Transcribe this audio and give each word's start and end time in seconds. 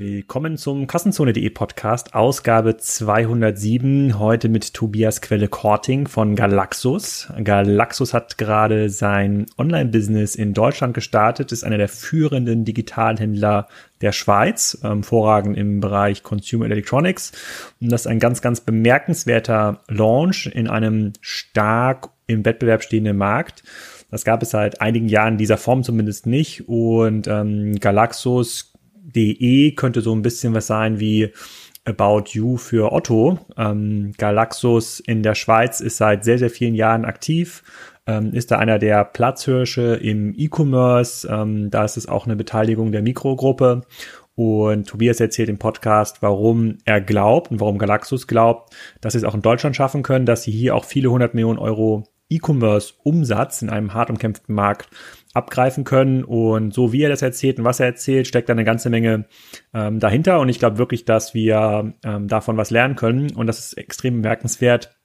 Willkommen 0.00 0.56
zum 0.56 0.86
Kassenzone.de 0.86 1.50
Podcast, 1.50 2.14
Ausgabe 2.14 2.78
207. 2.78 4.18
Heute 4.18 4.48
mit 4.48 4.72
Tobias 4.72 5.20
Quelle 5.20 5.46
Korting 5.46 6.08
von 6.08 6.36
Galaxus. 6.36 7.28
Galaxus 7.44 8.14
hat 8.14 8.38
gerade 8.38 8.88
sein 8.88 9.44
Online-Business 9.58 10.36
in 10.36 10.54
Deutschland 10.54 10.94
gestartet, 10.94 11.52
ist 11.52 11.64
einer 11.64 11.76
der 11.76 11.90
führenden 11.90 12.64
Digitalhändler 12.64 13.68
der 14.00 14.12
Schweiz, 14.12 14.80
ähm, 14.82 15.02
vorragend 15.02 15.58
im 15.58 15.80
Bereich 15.80 16.22
Consumer 16.22 16.64
Electronics. 16.64 17.32
Und 17.78 17.92
das 17.92 18.00
ist 18.00 18.06
ein 18.06 18.20
ganz, 18.20 18.40
ganz 18.40 18.62
bemerkenswerter 18.62 19.82
Launch 19.88 20.46
in 20.46 20.66
einem 20.66 21.12
stark 21.20 22.08
im 22.26 22.46
Wettbewerb 22.46 22.82
stehenden 22.82 23.18
Markt. 23.18 23.64
Das 24.10 24.24
gab 24.24 24.42
es 24.42 24.48
seit 24.48 24.80
einigen 24.80 25.10
Jahren 25.10 25.34
in 25.34 25.38
dieser 25.38 25.58
Form 25.58 25.82
zumindest 25.82 26.26
nicht. 26.26 26.68
Und 26.68 27.28
ähm, 27.28 27.78
Galaxus.de 29.00 29.72
könnte 29.72 30.00
so 30.00 30.14
ein 30.14 30.22
bisschen 30.22 30.54
was 30.54 30.66
sein 30.66 31.00
wie 31.00 31.32
About 31.84 32.24
You 32.32 32.56
für 32.56 32.92
Otto. 32.92 33.38
Ähm, 33.56 34.12
Galaxus 34.18 35.00
in 35.00 35.22
der 35.22 35.34
Schweiz 35.34 35.80
ist 35.80 35.96
seit 35.96 36.24
sehr, 36.24 36.38
sehr 36.38 36.50
vielen 36.50 36.74
Jahren 36.74 37.04
aktiv, 37.04 37.62
ähm, 38.06 38.32
ist 38.32 38.50
da 38.50 38.58
einer 38.58 38.78
der 38.78 39.04
Platzhirsche 39.04 39.94
im 39.94 40.34
E-Commerce. 40.36 41.26
Ähm, 41.30 41.70
da 41.70 41.84
ist 41.84 41.96
es 41.96 42.08
auch 42.08 42.26
eine 42.26 42.36
Beteiligung 42.36 42.92
der 42.92 43.02
Mikrogruppe. 43.02 43.82
Und 44.36 44.88
Tobias 44.88 45.20
erzählt 45.20 45.48
im 45.48 45.58
Podcast, 45.58 46.22
warum 46.22 46.78
er 46.84 47.00
glaubt 47.00 47.50
und 47.50 47.60
warum 47.60 47.78
Galaxus 47.78 48.26
glaubt, 48.26 48.74
dass 49.00 49.12
sie 49.12 49.18
es 49.18 49.24
auch 49.24 49.34
in 49.34 49.42
Deutschland 49.42 49.76
schaffen 49.76 50.02
können, 50.02 50.24
dass 50.24 50.44
sie 50.44 50.52
hier 50.52 50.74
auch 50.74 50.84
viele 50.84 51.10
hundert 51.10 51.34
Millionen 51.34 51.58
Euro 51.58 52.04
E-Commerce-Umsatz 52.30 53.60
in 53.60 53.70
einem 53.70 53.92
hart 53.92 54.08
umkämpften 54.08 54.54
Markt 54.54 54.88
abgreifen 55.32 55.84
können. 55.84 56.24
Und 56.24 56.74
so 56.74 56.92
wie 56.92 57.02
er 57.02 57.08
das 57.08 57.22
erzählt 57.22 57.58
und 57.58 57.64
was 57.64 57.80
er 57.80 57.86
erzählt, 57.86 58.26
steckt 58.26 58.48
da 58.48 58.52
eine 58.52 58.64
ganze 58.64 58.90
Menge 58.90 59.26
ähm, 59.72 60.00
dahinter. 60.00 60.40
Und 60.40 60.48
ich 60.48 60.58
glaube 60.58 60.78
wirklich, 60.78 61.04
dass 61.04 61.34
wir 61.34 61.94
ähm, 62.04 62.28
davon 62.28 62.56
was 62.56 62.70
lernen 62.70 62.96
können. 62.96 63.34
Und 63.34 63.46
das 63.46 63.58
ist 63.58 63.74
extrem 63.74 64.22
bemerkenswert 64.22 64.96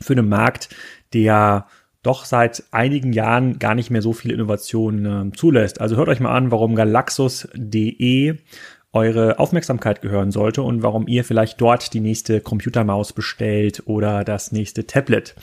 für 0.00 0.14
einen 0.14 0.28
Markt, 0.28 0.70
der 1.12 1.66
doch 2.02 2.24
seit 2.24 2.64
einigen 2.70 3.12
Jahren 3.12 3.58
gar 3.58 3.74
nicht 3.74 3.90
mehr 3.90 4.02
so 4.02 4.12
viele 4.12 4.34
Innovationen 4.34 5.28
äh, 5.28 5.32
zulässt. 5.32 5.80
Also 5.80 5.96
hört 5.96 6.08
euch 6.08 6.20
mal 6.20 6.34
an, 6.34 6.50
warum 6.50 6.74
Galaxus.de 6.74 8.36
eure 8.92 9.38
Aufmerksamkeit 9.38 10.00
gehören 10.00 10.30
sollte 10.30 10.62
und 10.62 10.82
warum 10.82 11.06
ihr 11.08 11.22
vielleicht 11.22 11.60
dort 11.60 11.92
die 11.92 12.00
nächste 12.00 12.40
Computermaus 12.40 13.12
bestellt 13.12 13.82
oder 13.84 14.24
das 14.24 14.50
nächste 14.50 14.86
Tablet. 14.86 15.34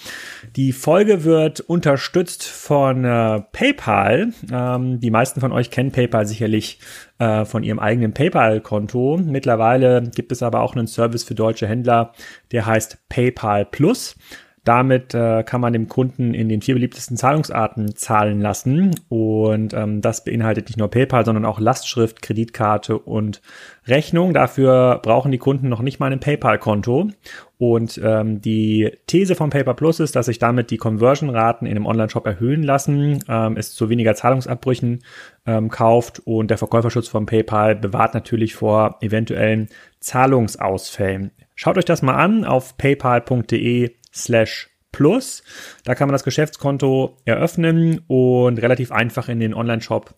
Die 0.56 0.72
Folge 0.72 1.24
wird 1.24 1.60
unterstützt 1.60 2.44
von 2.44 3.06
äh, 3.06 3.42
PayPal. 3.52 4.34
Ähm, 4.52 5.00
die 5.00 5.12
meisten 5.12 5.42
von 5.42 5.52
euch 5.52 5.70
kennen 5.70 5.92
PayPal 5.92 6.26
sicherlich 6.26 6.80
äh, 7.20 7.46
von 7.46 7.64
ihrem 7.64 7.80
eigenen 7.80 8.14
PayPal-Konto. 8.14 9.20
Mittlerweile 9.24 10.02
gibt 10.02 10.32
es 10.32 10.42
aber 10.42 10.62
auch 10.62 10.76
einen 10.76 10.88
Service 10.88 11.24
für 11.24 11.36
deutsche 11.36 11.68
Händler, 11.68 12.14
der 12.52 12.66
heißt 12.66 12.98
PayPal 13.10 13.66
Plus. 13.66 14.16
Damit 14.66 15.14
äh, 15.14 15.44
kann 15.44 15.62
man 15.62 15.74
dem 15.74 15.88
Kunden 15.88 16.34
in 16.34 16.50
den 16.50 16.64
vier 16.64 16.74
beliebtesten 16.74 17.18
Zahlungsarten 17.18 17.96
zahlen 17.96 18.42
lassen. 18.42 18.96
Und 19.10 19.76
ähm, 19.76 20.02
das 20.02 20.24
beinhaltet 20.24 20.68
nicht 20.68 20.78
nur 20.78 20.90
PayPal, 20.90 21.24
sondern 21.24 21.46
auch 21.46 21.60
Lastschrift, 21.60 22.24
Kreditkarte 22.24 22.98
und 22.98 23.44
Rechnung. 23.88 24.34
Dafür 24.34 25.00
brauchen 25.04 25.32
die 25.32 25.38
Kunden 25.38 25.70
noch 25.70 25.84
nicht 25.84 26.00
mal 26.00 26.12
ein 26.12 26.20
PayPal-Konto. 26.20 27.12
Und 27.60 28.02
ähm, 28.04 28.42
die 28.42 28.92
These 29.06 29.36
von 29.36 29.52
PayPal 29.52 29.76
Plus 29.76 30.00
ist, 30.00 30.16
dass 30.16 30.26
sich 30.26 30.40
damit 30.40 30.72
die 30.72 30.78
Conversion-Raten 30.78 31.68
in 31.68 31.72
einem 31.72 31.86
Online-Shop 31.86 32.26
erhöhen 32.26 32.64
lassen, 32.64 33.24
ähm, 33.30 33.58
es 33.58 33.76
zu 33.76 33.90
weniger 33.90 34.16
Zahlungsabbrüchen 34.16 35.04
ähm, 35.46 35.70
kauft 35.70 36.24
und 36.26 36.50
der 36.50 36.58
Verkäuferschutz 36.58 37.08
von 37.08 37.28
PayPal 37.28 37.76
bewahrt 37.76 38.16
natürlich 38.16 38.56
vor 38.56 38.98
eventuellen 39.02 39.70
Zahlungsausfällen. 40.00 41.32
Schaut 41.54 41.78
euch 41.78 41.86
das 41.86 42.02
mal 42.02 42.16
an 42.16 42.44
auf 42.44 42.78
paypal.de 42.78 43.92
slash 44.16 44.70
plus. 44.92 45.44
Da 45.84 45.94
kann 45.94 46.08
man 46.08 46.14
das 46.14 46.24
Geschäftskonto 46.24 47.18
eröffnen 47.26 48.02
und 48.08 48.62
relativ 48.62 48.92
einfach 48.92 49.28
in 49.28 49.40
den 49.40 49.54
Online-Shop 49.54 50.16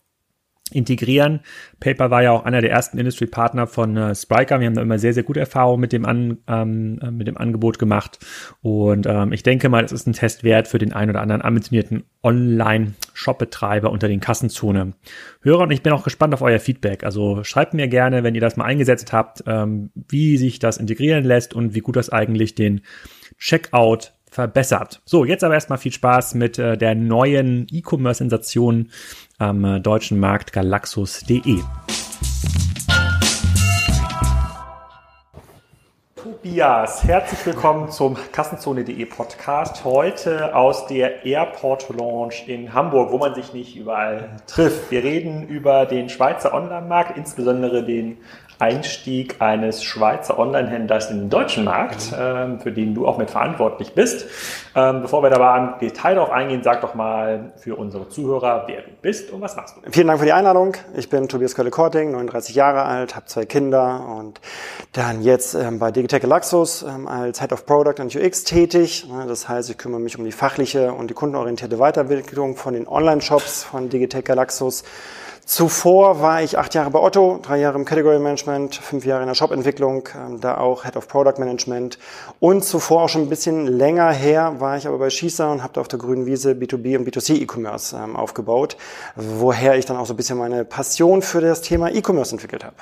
integrieren. 0.70 1.40
Paper 1.80 2.10
war 2.10 2.22
ja 2.22 2.32
auch 2.32 2.44
einer 2.44 2.60
der 2.60 2.70
ersten 2.70 2.98
Industry-Partner 2.98 3.66
von 3.66 3.96
äh, 3.96 4.14
Spriker. 4.14 4.60
Wir 4.60 4.66
haben 4.66 4.74
da 4.74 4.82
immer 4.82 4.98
sehr, 4.98 5.14
sehr 5.14 5.22
gute 5.22 5.40
Erfahrungen 5.40 5.80
mit 5.80 5.92
dem, 5.92 6.04
An, 6.04 6.38
ähm, 6.46 6.98
äh, 7.02 7.10
mit 7.10 7.26
dem 7.26 7.38
Angebot 7.38 7.78
gemacht. 7.78 8.18
Und 8.60 9.06
ähm, 9.06 9.32
ich 9.32 9.42
denke 9.42 9.68
mal, 9.68 9.84
es 9.84 9.92
ist 9.92 10.06
ein 10.06 10.12
Test 10.12 10.44
wert 10.44 10.68
für 10.68 10.78
den 10.78 10.92
einen 10.92 11.10
oder 11.10 11.22
anderen 11.22 11.42
ambitionierten 11.42 12.04
Online-Shop-Betreiber 12.22 13.90
unter 13.90 14.08
den 14.08 14.20
Kassenzone. 14.20 14.94
Hörer 15.42 15.62
und 15.62 15.70
ich 15.70 15.82
bin 15.82 15.92
auch 15.92 16.04
gespannt 16.04 16.34
auf 16.34 16.42
euer 16.42 16.60
Feedback. 16.60 17.04
Also 17.04 17.44
schreibt 17.44 17.74
mir 17.74 17.88
gerne, 17.88 18.22
wenn 18.22 18.34
ihr 18.34 18.40
das 18.40 18.56
mal 18.56 18.64
eingesetzt 18.64 19.12
habt, 19.12 19.44
ähm, 19.46 19.90
wie 19.94 20.36
sich 20.36 20.58
das 20.58 20.76
integrieren 20.76 21.24
lässt 21.24 21.54
und 21.54 21.74
wie 21.74 21.80
gut 21.80 21.96
das 21.96 22.10
eigentlich 22.10 22.54
den 22.54 22.82
Checkout 23.38 24.12
verbessert. 24.30 25.00
So, 25.04 25.24
jetzt 25.24 25.44
aber 25.44 25.54
erstmal 25.54 25.78
viel 25.78 25.92
Spaß 25.92 26.34
mit 26.34 26.58
äh, 26.58 26.76
der 26.76 26.94
neuen 26.94 27.66
E-Commerce-Sensation 27.70 28.90
am 29.38 29.64
äh, 29.64 29.80
deutschen 29.80 30.18
Markt 30.20 30.52
galaxus.de. 30.52 31.62
Tobias, 36.16 37.04
herzlich 37.04 37.46
willkommen 37.46 37.90
zum 37.90 38.16
Kassenzone.de 38.32 39.04
Podcast. 39.06 39.84
Heute 39.84 40.54
aus 40.54 40.86
der 40.86 41.24
Airport 41.24 41.88
Lounge 41.90 42.34
in 42.46 42.74
Hamburg, 42.74 43.12
wo 43.12 43.18
man 43.18 43.34
sich 43.34 43.52
nicht 43.52 43.76
überall 43.76 44.36
trifft. 44.46 44.90
Wir 44.90 45.04
reden 45.04 45.46
über 45.48 45.86
den 45.86 46.08
Schweizer 46.08 46.52
Online-Markt, 46.52 47.16
insbesondere 47.16 47.84
den 47.84 48.18
Einstieg 48.58 49.40
eines 49.40 49.84
Schweizer 49.84 50.38
Online-Händlers 50.38 51.10
in 51.10 51.18
den 51.20 51.30
deutschen 51.30 51.64
Markt, 51.64 52.12
ähm, 52.18 52.60
für 52.60 52.72
den 52.72 52.94
du 52.94 53.06
auch 53.06 53.18
mit 53.18 53.30
verantwortlich 53.30 53.94
bist. 53.94 54.26
Ähm, 54.74 55.02
bevor 55.02 55.22
wir 55.22 55.30
dabei 55.30 55.58
im 55.58 55.78
Detail 55.80 56.16
darauf 56.16 56.30
eingehen, 56.30 56.62
sag 56.62 56.80
doch 56.80 56.94
mal 56.94 57.52
für 57.56 57.76
unsere 57.76 58.08
Zuhörer, 58.08 58.64
wer 58.66 58.82
du 58.82 58.90
bist 59.00 59.30
und 59.30 59.40
was 59.40 59.56
machst 59.56 59.76
du. 59.76 59.90
Vielen 59.90 60.08
Dank 60.08 60.18
für 60.18 60.24
die 60.24 60.32
Einladung. 60.32 60.74
Ich 60.96 61.08
bin 61.08 61.28
Tobias 61.28 61.54
Kölle-Korting, 61.54 62.12
39 62.12 62.54
Jahre 62.54 62.82
alt, 62.82 63.14
habe 63.14 63.26
zwei 63.26 63.44
Kinder 63.44 64.06
und 64.18 64.40
dann 64.92 65.22
jetzt 65.22 65.54
ähm, 65.54 65.78
bei 65.78 65.90
Digitech 65.90 66.22
Laxus 66.24 66.82
ähm, 66.82 67.06
als 67.06 67.40
Head 67.40 67.52
of 67.52 67.64
Product 67.64 68.00
und 68.00 68.14
UX 68.14 68.44
tätig. 68.44 69.08
Das 69.26 69.48
heißt, 69.48 69.70
ich 69.70 69.78
kümmere 69.78 70.00
mich 70.00 70.18
um 70.18 70.24
die 70.24 70.32
fachliche 70.32 70.92
und 70.92 71.10
die 71.10 71.14
kundenorientierte 71.14 71.78
Weiterentwicklung 71.78 72.56
von 72.56 72.74
den 72.74 72.88
Online-Shops 72.88 73.64
von 73.64 73.88
Digitech 73.88 74.24
Galaxus. 74.24 74.84
Zuvor 75.48 76.20
war 76.20 76.42
ich 76.42 76.58
acht 76.58 76.74
Jahre 76.74 76.90
bei 76.90 76.98
Otto, 76.98 77.40
drei 77.42 77.56
Jahre 77.56 77.78
im 77.78 77.86
Category 77.86 78.18
Management, 78.18 78.74
fünf 78.74 79.06
Jahre 79.06 79.22
in 79.22 79.28
der 79.28 79.34
Shop-Entwicklung, 79.34 80.06
ähm, 80.14 80.42
da 80.42 80.58
auch 80.58 80.84
Head 80.84 80.94
of 80.94 81.08
Product 81.08 81.38
Management. 81.38 81.98
Und 82.38 82.66
zuvor 82.66 83.04
auch 83.04 83.08
schon 83.08 83.22
ein 83.22 83.30
bisschen 83.30 83.66
länger 83.66 84.12
her 84.12 84.56
war 84.58 84.76
ich 84.76 84.86
aber 84.86 84.98
bei 84.98 85.08
Schießer 85.08 85.50
und 85.50 85.62
habe 85.62 85.72
da 85.72 85.80
auf 85.80 85.88
der 85.88 85.98
grünen 85.98 86.26
Wiese 86.26 86.52
B2B 86.52 86.98
und 86.98 87.08
B2C 87.08 87.40
E-Commerce 87.40 87.96
ähm, 87.96 88.14
aufgebaut, 88.14 88.76
woher 89.16 89.78
ich 89.78 89.86
dann 89.86 89.96
auch 89.96 90.04
so 90.04 90.12
ein 90.12 90.18
bisschen 90.18 90.36
meine 90.36 90.66
Passion 90.66 91.22
für 91.22 91.40
das 91.40 91.62
Thema 91.62 91.90
E-Commerce 91.90 92.32
entwickelt 92.32 92.62
habe. 92.62 92.76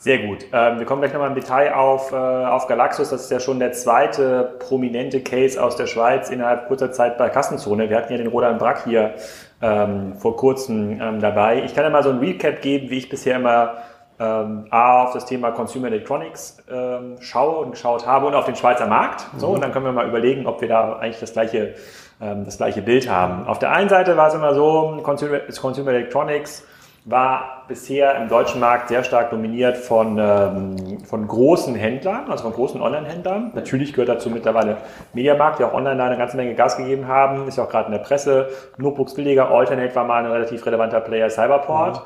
Sehr 0.00 0.18
gut. 0.18 0.44
Ähm, 0.52 0.80
wir 0.80 0.86
kommen 0.86 1.02
gleich 1.02 1.12
nochmal 1.12 1.28
im 1.28 1.36
Detail 1.36 1.74
auf, 1.74 2.10
äh, 2.10 2.16
auf 2.16 2.66
Galaxus. 2.66 3.10
Das 3.10 3.22
ist 3.22 3.30
ja 3.30 3.38
schon 3.38 3.60
der 3.60 3.72
zweite 3.72 4.56
prominente 4.58 5.20
Case 5.20 5.62
aus 5.62 5.76
der 5.76 5.86
Schweiz 5.86 6.30
innerhalb 6.30 6.66
kurzer 6.66 6.90
Zeit 6.90 7.16
bei 7.16 7.28
Kassenzone. 7.28 7.88
Wir 7.90 7.96
hatten 7.96 8.12
ja 8.12 8.18
den 8.18 8.28
Roland 8.28 8.58
Brack 8.58 8.84
hier 8.84 9.14
ähm, 9.60 10.14
vor 10.14 10.36
kurzem 10.36 11.00
ähm, 11.00 11.20
dabei. 11.20 11.64
Ich 11.64 11.74
kann 11.74 11.84
ja 11.84 11.90
mal 11.90 12.02
so 12.02 12.10
ein 12.10 12.18
Recap 12.18 12.60
geben, 12.62 12.90
wie 12.90 12.98
ich 12.98 13.08
bisher 13.08 13.36
immer 13.36 13.78
ähm, 14.20 14.66
A, 14.70 15.04
auf 15.04 15.12
das 15.12 15.26
Thema 15.26 15.50
Consumer 15.52 15.88
Electronics 15.88 16.58
ähm, 16.70 17.16
schaue 17.20 17.58
und 17.58 17.72
geschaut 17.72 18.06
habe 18.06 18.26
und 18.26 18.34
auf 18.34 18.46
den 18.46 18.56
Schweizer 18.56 18.86
Markt. 18.86 19.26
So, 19.36 19.48
mhm. 19.48 19.54
und 19.54 19.60
dann 19.62 19.72
können 19.72 19.84
wir 19.84 19.92
mal 19.92 20.08
überlegen, 20.08 20.46
ob 20.46 20.60
wir 20.60 20.68
da 20.68 20.96
eigentlich 20.96 21.20
das 21.20 21.32
gleiche, 21.32 21.74
ähm, 22.20 22.44
das 22.44 22.56
gleiche 22.56 22.82
Bild 22.82 23.08
haben. 23.08 23.46
Auf 23.46 23.58
der 23.58 23.72
einen 23.72 23.88
Seite 23.88 24.16
war 24.16 24.28
es 24.28 24.34
immer 24.34 24.54
so, 24.54 25.00
Consumer, 25.02 25.38
Consumer 25.60 25.90
Electronics 25.92 26.64
war 27.10 27.64
bisher 27.68 28.16
im 28.16 28.28
deutschen 28.28 28.60
Markt 28.60 28.88
sehr 28.88 29.02
stark 29.02 29.30
dominiert 29.30 29.78
von, 29.78 30.18
ähm, 30.18 30.98
von 31.04 31.26
großen 31.26 31.74
Händlern, 31.74 32.30
also 32.30 32.44
von 32.44 32.52
großen 32.52 32.82
Online-Händlern. 32.82 33.52
Natürlich 33.54 33.94
gehört 33.94 34.10
dazu 34.10 34.28
mittlerweile 34.28 34.76
Mediamarkt, 35.14 35.58
die 35.58 35.64
auch 35.64 35.72
online 35.72 36.02
eine 36.02 36.18
ganze 36.18 36.36
Menge 36.36 36.54
Gas 36.54 36.76
gegeben 36.76 37.08
haben, 37.08 37.48
ist 37.48 37.56
ja 37.56 37.64
auch 37.64 37.70
gerade 37.70 37.86
in 37.86 37.92
der 37.92 38.00
Presse. 38.00 38.50
Notebooks 38.76 39.14
billiger, 39.14 39.50
Alternate 39.50 39.94
war 39.94 40.04
mal 40.04 40.22
ein 40.22 40.30
relativ 40.30 40.64
relevanter 40.66 41.00
Player, 41.00 41.30
Cyberport. 41.30 41.96
Mhm. 41.96 42.02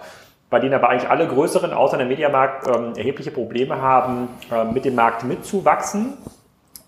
Bei 0.50 0.60
denen 0.60 0.74
aber 0.74 0.90
eigentlich 0.90 1.10
alle 1.10 1.26
größeren, 1.26 1.72
außer 1.72 1.96
der 1.96 2.06
Mediamarkt, 2.06 2.68
ähm, 2.68 2.92
erhebliche 2.96 3.32
Probleme 3.32 3.80
haben, 3.80 4.28
ähm, 4.52 4.72
mit 4.72 4.84
dem 4.84 4.94
Markt 4.94 5.24
mitzuwachsen 5.24 6.12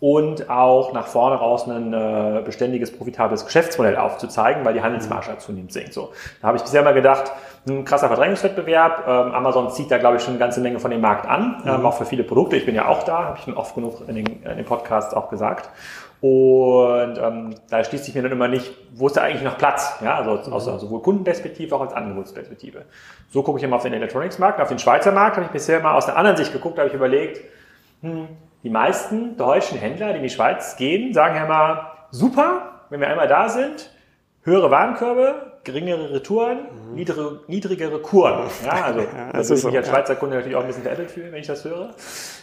und 0.00 0.50
auch 0.50 0.92
nach 0.92 1.06
vorne 1.06 1.36
raus 1.36 1.66
ein 1.66 1.94
äh, 1.94 2.42
beständiges, 2.44 2.92
profitables 2.92 3.46
Geschäftsmodell 3.46 3.96
aufzuzeigen, 3.96 4.62
weil 4.62 4.74
die 4.74 4.82
Handelsmarge 4.82 5.28
halt 5.28 5.40
zunehmend 5.40 5.72
sinkt. 5.72 5.94
So, 5.94 6.12
da 6.42 6.48
habe 6.48 6.58
ich 6.58 6.62
bisher 6.62 6.82
mal 6.82 6.92
gedacht, 6.92 7.32
ein 7.66 7.84
krasser 7.84 8.08
Verdrängungswettbewerb. 8.08 9.04
Ähm, 9.06 9.32
Amazon 9.32 9.70
zieht 9.70 9.90
da, 9.90 9.98
glaube 9.98 10.16
ich, 10.16 10.22
schon 10.22 10.32
eine 10.32 10.38
ganze 10.38 10.60
Menge 10.60 10.80
von 10.80 10.90
dem 10.90 11.00
Markt 11.00 11.26
an, 11.26 11.62
ähm, 11.66 11.80
mhm. 11.80 11.86
auch 11.86 11.96
für 11.96 12.04
viele 12.04 12.24
Produkte. 12.24 12.56
Ich 12.56 12.66
bin 12.66 12.74
ja 12.74 12.88
auch 12.88 13.02
da, 13.04 13.24
habe 13.24 13.38
ich 13.38 13.44
schon 13.44 13.56
oft 13.56 13.74
genug 13.74 14.06
in 14.06 14.14
den, 14.14 14.26
in 14.26 14.56
den 14.56 14.64
Podcasts 14.64 15.14
auch 15.14 15.30
gesagt. 15.30 15.70
Und 16.20 17.18
ähm, 17.18 17.54
da 17.68 17.84
schließt 17.84 18.04
sich 18.04 18.14
mir 18.14 18.22
dann 18.22 18.32
immer 18.32 18.48
nicht, 18.48 18.72
wo 18.94 19.06
ist 19.06 19.16
da 19.16 19.22
eigentlich 19.22 19.42
noch 19.42 19.58
Platz? 19.58 19.98
Ja, 20.02 20.16
also 20.16 20.52
aus 20.52 20.66
mhm. 20.66 20.78
sowohl 20.78 21.02
Kundenperspektive 21.02 21.74
auch 21.74 21.82
als 21.82 21.92
Angebotsperspektive. 21.92 22.82
So 23.30 23.42
gucke 23.42 23.58
ich 23.58 23.64
immer 23.64 23.76
auf 23.76 23.82
den 23.82 23.92
Electronics-Markt. 23.92 24.60
Auf 24.60 24.68
den 24.68 24.78
Schweizer 24.78 25.12
Markt 25.12 25.36
habe 25.36 25.46
ich 25.46 25.52
bisher 25.52 25.80
mal 25.80 25.94
aus 25.94 26.06
der 26.06 26.16
anderen 26.16 26.36
Sicht 26.36 26.52
geguckt, 26.52 26.78
habe 26.78 26.88
ich 26.88 26.94
überlegt, 26.94 27.42
hm, 28.00 28.28
die 28.62 28.70
meisten 28.70 29.36
deutschen 29.36 29.78
Händler, 29.78 30.12
die 30.12 30.16
in 30.16 30.22
die 30.22 30.30
Schweiz 30.30 30.76
gehen, 30.76 31.12
sagen 31.12 31.36
ja 31.36 31.44
immer, 31.44 31.92
super, 32.10 32.80
wenn 32.88 33.00
wir 33.00 33.08
einmal 33.08 33.28
da 33.28 33.50
sind, 33.50 33.90
höhere 34.44 34.70
Warenkörbe, 34.70 35.53
geringere 35.64 36.12
Retouren, 36.12 36.58
mhm. 36.58 36.94
niedrigere, 36.94 37.40
niedrigere 37.48 37.98
Kuren. 37.98 38.48
Ja, 38.64 38.84
also 38.84 39.00
ja, 39.00 39.32
das 39.32 39.48
würde 39.48 39.58
ich 39.58 39.64
mich 39.64 39.76
als 39.76 39.88
Schweizer 39.88 40.16
Kunde 40.16 40.36
natürlich 40.36 40.56
auch 40.56 40.60
ein 40.60 40.66
bisschen 40.66 40.82
veräppelt 40.82 41.10
fühlen, 41.10 41.32
wenn 41.32 41.40
ich 41.40 41.46
das 41.46 41.64
höre. 41.64 41.90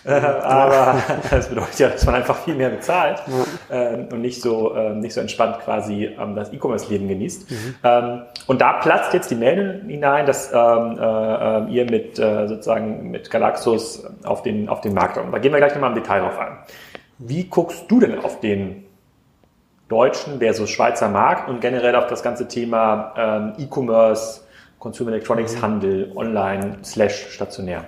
Äh, 0.03 0.11
aber 0.11 1.01
das 1.29 1.47
bedeutet 1.47 1.79
ja, 1.79 1.89
dass 1.89 2.05
man 2.05 2.15
einfach 2.15 2.37
viel 2.37 2.55
mehr 2.55 2.69
bezahlt 2.69 3.21
ja. 3.69 3.93
äh, 3.93 4.07
und 4.11 4.21
nicht 4.21 4.41
so, 4.41 4.73
äh, 4.73 4.93
nicht 4.95 5.13
so 5.13 5.21
entspannt 5.21 5.59
quasi 5.63 6.05
ähm, 6.05 6.35
das 6.35 6.51
E-Commerce-Leben 6.51 7.07
genießt. 7.07 7.51
Mhm. 7.51 7.75
Ähm, 7.83 8.21
und 8.47 8.61
da 8.61 8.73
platzt 8.73 9.13
jetzt 9.13 9.29
die 9.29 9.35
Meldung 9.35 9.87
hinein, 9.87 10.25
dass 10.25 10.51
ähm, 10.51 10.97
äh, 10.99 11.71
ihr 11.71 11.85
mit 11.89 12.17
äh, 12.17 12.47
sozusagen 12.47 13.11
mit 13.11 13.29
Galaxus 13.29 14.03
auf 14.23 14.41
den, 14.41 14.67
auf 14.67 14.81
den 14.81 14.93
Markt 14.93 15.15
kommt. 15.15 15.33
Da 15.33 15.37
gehen 15.37 15.51
wir 15.51 15.59
gleich 15.59 15.73
nochmal 15.73 15.91
im 15.91 15.95
Detail 15.95 16.21
drauf 16.21 16.39
an. 16.39 16.57
Wie 17.19 17.43
guckst 17.43 17.85
du 17.87 17.99
denn 17.99 18.17
auf 18.19 18.39
den 18.39 18.85
deutschen 19.91 20.39
versus 20.39 20.69
Schweizer 20.69 21.09
Markt 21.09 21.49
und 21.49 21.61
generell 21.61 21.95
auf 21.95 22.07
das 22.07 22.23
ganze 22.23 22.47
Thema 22.47 23.13
ähm, 23.17 23.53
E-Commerce, 23.57 24.41
Consumer 24.79 25.11
Electronics 25.11 25.55
mhm. 25.55 25.61
Handel, 25.61 26.11
online 26.15 26.77
slash 26.83 27.27
stationär. 27.31 27.85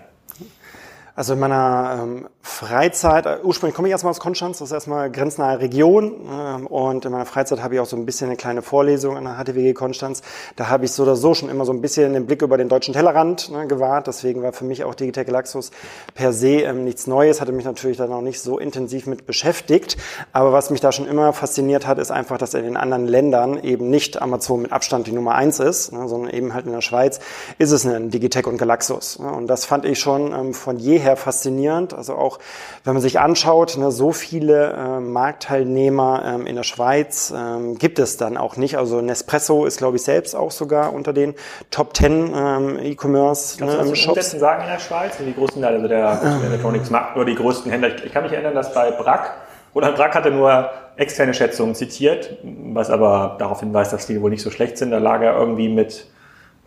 Also 1.15 1.33
in 1.33 1.39
meiner 1.39 2.00
ähm, 2.01 2.27
Freizeit, 2.42 3.27
äh, 3.27 3.38
ursprünglich 3.44 3.75
komme 3.75 3.88
ich 3.88 3.92
erstmal 3.92 4.10
aus 4.10 4.19
Konstanz, 4.19 4.57
das 4.57 4.69
ist 4.69 4.74
erstmal 4.74 5.12
grenznahe 5.12 5.60
Region 5.60 6.12
ähm, 6.27 6.65
und 6.65 7.06
in 7.06 7.12
meiner 7.12 7.27
Freizeit 7.27 7.62
habe 7.62 7.75
ich 7.75 7.80
auch 7.80 7.86
so 7.86 7.95
ein 7.95 8.07
bisschen 8.07 8.27
eine 8.27 8.36
kleine 8.36 8.63
Vorlesung 8.63 9.15
an 9.15 9.25
der 9.25 9.36
HTWG 9.36 9.75
Konstanz. 9.75 10.24
Da 10.56 10.69
habe 10.69 10.86
ich 10.86 10.92
so 10.92 11.04
oder 11.04 11.15
so 11.15 11.36
schon 11.36 11.50
immer 11.50 11.65
so 11.65 11.71
ein 11.71 11.81
bisschen 11.81 12.13
den 12.13 12.25
Blick 12.25 12.42
über 12.42 12.57
den 12.57 12.68
deutschen 12.68 12.95
Tellerrand 12.95 13.51
ne, 13.51 13.68
gewahrt, 13.68 14.07
deswegen 14.07 14.42
war 14.42 14.54
für 14.54 14.65
mich 14.65 14.83
auch 14.86 14.95
Digitech 14.95 15.27
Laxus 15.27 15.69
per 16.15 16.33
se 16.33 16.62
ähm, 16.62 16.83
nichts 16.83 17.06
Neues, 17.06 17.42
hatte 17.42 17.51
mich 17.51 17.65
natürlich 17.65 17.98
dann 17.98 18.12
auch 18.12 18.21
nicht 18.21 18.42
so 18.42 18.57
intensiv 18.57 19.06
mit 19.06 19.27
beschäftigt, 19.27 19.98
aber 20.31 20.51
was 20.51 20.71
mich 20.71 20.81
da 20.81 20.92
schon 20.92 21.06
immer 21.06 21.31
fasziniert 21.31 21.86
hat, 21.86 22.00
ist 22.00 22.10
einfach, 22.10 22.39
dass 22.39 22.56
in 22.56 22.63
den 22.63 22.75
anderen 22.75 23.06
Ländern 23.06 23.60
eben 23.60 23.92
nicht 23.92 24.19
Amazon 24.19 24.63
mit 24.63 24.71
Abstand 24.71 25.06
die 25.06 25.12
Nummer 25.12 25.36
eins 25.36 25.60
ist, 25.60 25.94
ne, 25.94 26.07
sondern 26.07 26.33
eben 26.33 26.56
halt 26.56 26.65
in 26.65 26.71
der 26.71 26.81
Schweiz 26.81 27.19
ist 27.60 27.69
es 27.69 27.86
ein 27.86 28.10
Digitech 28.10 28.48
und 28.48 28.57
Galaxus 28.57 29.19
ne, 29.19 29.31
und 29.31 29.45
das 29.45 29.65
fand 29.65 29.86
ich 29.86 30.00
schon 30.00 30.33
ähm, 30.33 30.54
von 30.56 30.77
jeher 30.77 31.03
jeher 31.04 31.18
faszinierend. 31.18 31.94
Also 31.94 32.16
auch, 32.16 32.40
wenn 32.84 32.94
man 32.94 33.02
sich 33.02 33.20
anschaut, 33.20 33.78
ne, 33.78 33.92
so 33.92 34.12
viele 34.12 34.74
äh, 34.74 35.00
Marktteilnehmer 35.00 36.24
ähm, 36.26 36.48
in 36.48 36.56
der 36.56 36.64
Schweiz 36.64 37.34
ähm, 37.36 37.78
gibt 37.78 38.00
es 38.00 38.18
dann 38.18 38.38
auch 38.38 38.56
nicht. 38.58 38.78
Also 38.78 39.02
Nespresso 39.02 39.66
ist, 39.66 39.78
glaube 39.78 39.98
ich, 39.98 40.04
selbst 40.04 40.36
auch 40.36 40.52
sogar 40.52 40.94
unter 40.94 41.14
den 41.14 41.36
Top 41.70 41.96
10 41.96 42.34
ähm, 42.36 42.80
E-Commerce 42.82 43.58
Kannst 43.58 43.78
ne, 43.78 43.84
du 43.84 43.90
das 43.90 44.00
Shops. 44.00 44.32
sagen 44.32 44.64
in 44.64 44.70
der 44.70 44.80
Schweiz? 44.80 45.14
Die 45.18 45.34
großen, 45.34 45.64
also 45.64 45.88
der, 45.88 46.16
der 46.16 46.44
Electronics 46.48 46.90
Markt, 46.90 47.16
nur 47.16 47.26
die 47.26 47.36
größten 47.36 47.72
Händler. 47.72 47.96
Ich, 47.96 48.06
ich 48.06 48.14
kann 48.14 48.24
mich 48.24 48.32
erinnern, 48.32 48.56
dass 48.56 48.74
bei 48.74 48.92
Brack, 48.92 49.32
Roland 49.76 49.96
Brack 49.96 50.16
hatte 50.16 50.32
nur 50.32 50.70
externe 50.98 51.34
Schätzungen 51.34 51.76
zitiert, 51.76 52.38
was 52.44 52.90
aber 52.90 53.36
darauf 53.40 53.60
hinweist, 53.62 53.94
dass 53.94 54.06
die 54.06 54.22
wohl 54.22 54.30
nicht 54.30 54.44
so 54.44 54.52
schlecht 54.52 54.78
sind. 54.78 54.92
Da 54.92 55.00
lag 55.00 55.22
er 55.22 55.36
irgendwie 55.36 55.70
mit 55.70 56.06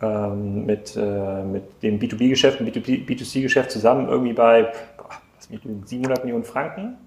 ähm, 0.01 0.65
mit, 0.65 0.95
äh, 0.95 1.43
mit 1.43 1.81
dem 1.81 1.99
B2B-Geschäft, 1.99 2.61
B2C-Geschäft 2.61 3.71
zusammen 3.71 4.07
irgendwie 4.07 4.33
bei 4.33 4.71
boah, 4.97 5.09
700 5.85 6.23
Millionen 6.23 6.43
Franken 6.43 6.97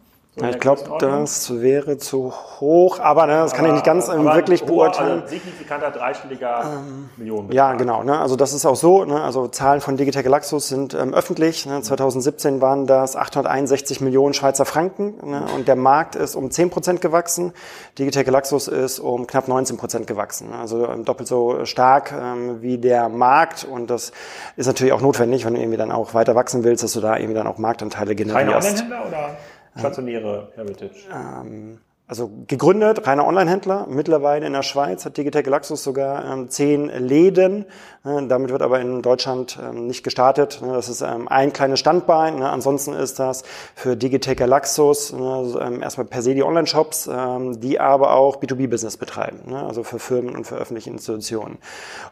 so 0.40 0.46
ich 0.46 0.58
glaube, 0.58 0.82
das 0.98 1.60
wäre 1.60 1.98
zu 1.98 2.32
hoch, 2.60 2.98
aber 2.98 3.26
ne, 3.26 3.34
das 3.34 3.52
aber, 3.52 3.56
kann 3.56 3.66
ich 3.66 3.72
nicht 3.72 3.84
ganz 3.84 4.08
wirklich 4.08 4.64
beurteilen. 4.64 5.22
Also 5.22 5.28
signifikanter 5.28 5.90
dreistelliger 5.90 6.62
ähm, 6.64 7.10
Millionen. 7.16 7.52
Ja, 7.52 7.75
genau. 7.75 8.02
Ne, 8.02 8.19
also 8.19 8.37
das 8.37 8.52
ist 8.52 8.66
auch 8.66 8.76
so. 8.76 9.04
Ne, 9.04 9.20
also 9.20 9.48
Zahlen 9.48 9.81
von 9.81 9.96
Digitech 9.96 10.25
Galaxus 10.25 10.69
sind 10.69 10.94
ähm, 10.94 11.14
öffentlich. 11.14 11.66
Ne, 11.66 11.82
2017 11.82 12.60
waren 12.60 12.87
das 12.87 13.16
861 13.16 14.00
Millionen 14.00 14.34
Schweizer 14.34 14.64
Franken 14.64 15.14
ne, 15.22 15.44
und 15.54 15.69
der 15.69 15.76
Markt 15.76 16.16
ist 16.16 16.37
um 16.37 16.50
10 16.50 16.70
Prozent 16.70 17.00
gewachsen. 17.00 17.52
Digitech 17.98 18.25
Galaxus 18.25 18.69
ist 18.69 18.98
um 18.98 19.26
knapp 19.26 19.48
19 19.48 19.76
Prozent 19.76 20.06
gewachsen. 20.06 20.52
Also 20.52 20.88
ähm, 20.88 21.04
doppelt 21.04 21.28
so 21.28 21.64
stark 21.64 22.12
ähm, 22.12 22.62
wie 22.62 22.78
der 22.78 23.08
Markt 23.08 23.64
und 23.64 23.90
das 23.90 24.12
ist 24.56 24.66
natürlich 24.66 24.92
auch 24.92 25.00
notwendig, 25.00 25.44
wenn 25.44 25.54
du 25.54 25.60
irgendwie 25.60 25.78
dann 25.78 25.92
auch 25.92 26.14
weiter 26.14 26.34
wachsen 26.34 26.64
willst, 26.64 26.82
dass 26.82 26.92
du 26.92 27.00
da 27.00 27.16
irgendwie 27.16 27.34
dann 27.34 27.46
auch 27.46 27.58
Marktanteile 27.58 28.14
generierst. 28.14 28.50
Keine 28.50 28.56
Online-Händler 28.56 29.06
oder? 29.06 29.37
Stationäre 29.78 30.52
Heritage. 30.56 31.08
Ähm, 31.12 31.81
also 32.11 32.29
gegründet, 32.49 33.07
reiner 33.07 33.25
Online-Händler, 33.25 33.87
mittlerweile 33.89 34.45
in 34.45 34.53
der 34.53 34.65
Schweiz, 34.65 35.05
hat 35.05 35.17
Digitech 35.17 35.45
Galaxus 35.45 35.85
sogar 35.85 36.25
ähm, 36.25 36.51
zehn 36.51 36.89
Läden. 36.89 37.67
Äh, 38.05 38.27
damit 38.27 38.51
wird 38.51 38.62
aber 38.62 38.81
in 38.81 39.01
Deutschland 39.01 39.57
ähm, 39.62 39.87
nicht 39.87 40.03
gestartet. 40.03 40.61
Ne, 40.61 40.73
das 40.73 40.89
ist 40.89 41.03
ähm, 41.03 41.29
ein 41.29 41.53
kleines 41.53 41.79
Standbein. 41.79 42.41
Ne, 42.41 42.51
ansonsten 42.51 42.95
ist 42.95 43.21
das 43.21 43.45
für 43.77 43.97
Digitech 43.97 44.37
Galaxus 44.37 45.12
ne, 45.12 45.55
ähm, 45.61 45.83
erstmal 45.83 46.05
per 46.05 46.23
se 46.23 46.35
die 46.35 46.43
Online-Shops, 46.43 47.09
ähm, 47.12 47.61
die 47.61 47.79
aber 47.79 48.15
auch 48.15 48.39
B2B-Business 48.39 48.97
betreiben, 48.97 49.43
ne, 49.47 49.65
also 49.65 49.85
für 49.85 50.01
Firmen 50.01 50.35
und 50.35 50.49
für 50.49 50.57
öffentliche 50.57 50.91
Institutionen. 50.91 51.59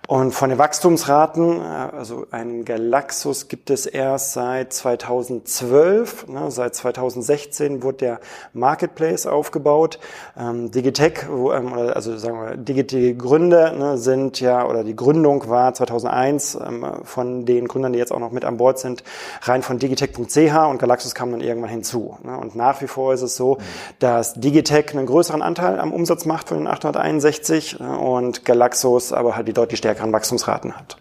Und 0.06 0.30
von 0.30 0.48
den 0.48 0.60
Wachstumsraten, 0.60 1.60
äh, 1.60 1.64
also 1.64 2.24
ein 2.30 2.64
Galaxus 2.64 3.48
gibt 3.48 3.70
es 3.70 3.84
erst 3.84 4.34
seit 4.34 4.72
2012. 4.72 6.28
Ne, 6.28 6.52
seit 6.52 6.76
2016 6.76 7.82
wurde 7.82 7.96
der 7.96 8.20
Marketplace 8.52 9.26
aufgebaut 9.26 9.87
aufgebaut. 9.88 9.98
Ähm, 10.38 10.70
Digitech, 10.70 11.26
wo, 11.28 11.52
ähm, 11.52 11.72
also 11.72 12.16
sagen 12.16 12.40
wir, 12.40 12.56
Digitech 12.56 13.18
Gründe 13.18 13.74
ne, 13.76 13.98
sind 13.98 14.40
ja, 14.40 14.66
oder 14.66 14.84
die 14.84 14.94
Gründung 14.94 15.48
war 15.48 15.74
2001 15.74 16.58
ähm, 16.66 16.86
von 17.02 17.46
den 17.46 17.68
Gründern, 17.68 17.92
die 17.92 17.98
jetzt 17.98 18.12
auch 18.12 18.20
noch 18.20 18.30
mit 18.30 18.44
an 18.44 18.56
Bord 18.56 18.78
sind, 18.78 19.02
rein 19.42 19.62
von 19.62 19.78
digitech.ch 19.78 20.68
und 20.70 20.78
Galaxus 20.78 21.14
kam 21.14 21.30
dann 21.30 21.40
irgendwann 21.40 21.70
hinzu. 21.70 22.18
Ne? 22.22 22.36
Und 22.36 22.54
nach 22.54 22.80
wie 22.80 22.86
vor 22.86 23.14
ist 23.14 23.22
es 23.22 23.36
so, 23.36 23.58
dass 23.98 24.34
Digitech 24.34 24.92
einen 24.92 25.06
größeren 25.06 25.42
Anteil 25.42 25.80
am 25.80 25.92
Umsatz 25.92 26.24
macht 26.24 26.48
von 26.48 26.58
den 26.58 26.66
861 26.66 27.80
äh, 27.80 27.82
und 27.82 28.44
Galaxus 28.44 29.12
aber 29.12 29.36
halt 29.36 29.48
die 29.48 29.52
deutlich 29.52 29.78
stärkeren 29.78 30.12
Wachstumsraten 30.12 30.76
hat. 30.76 30.96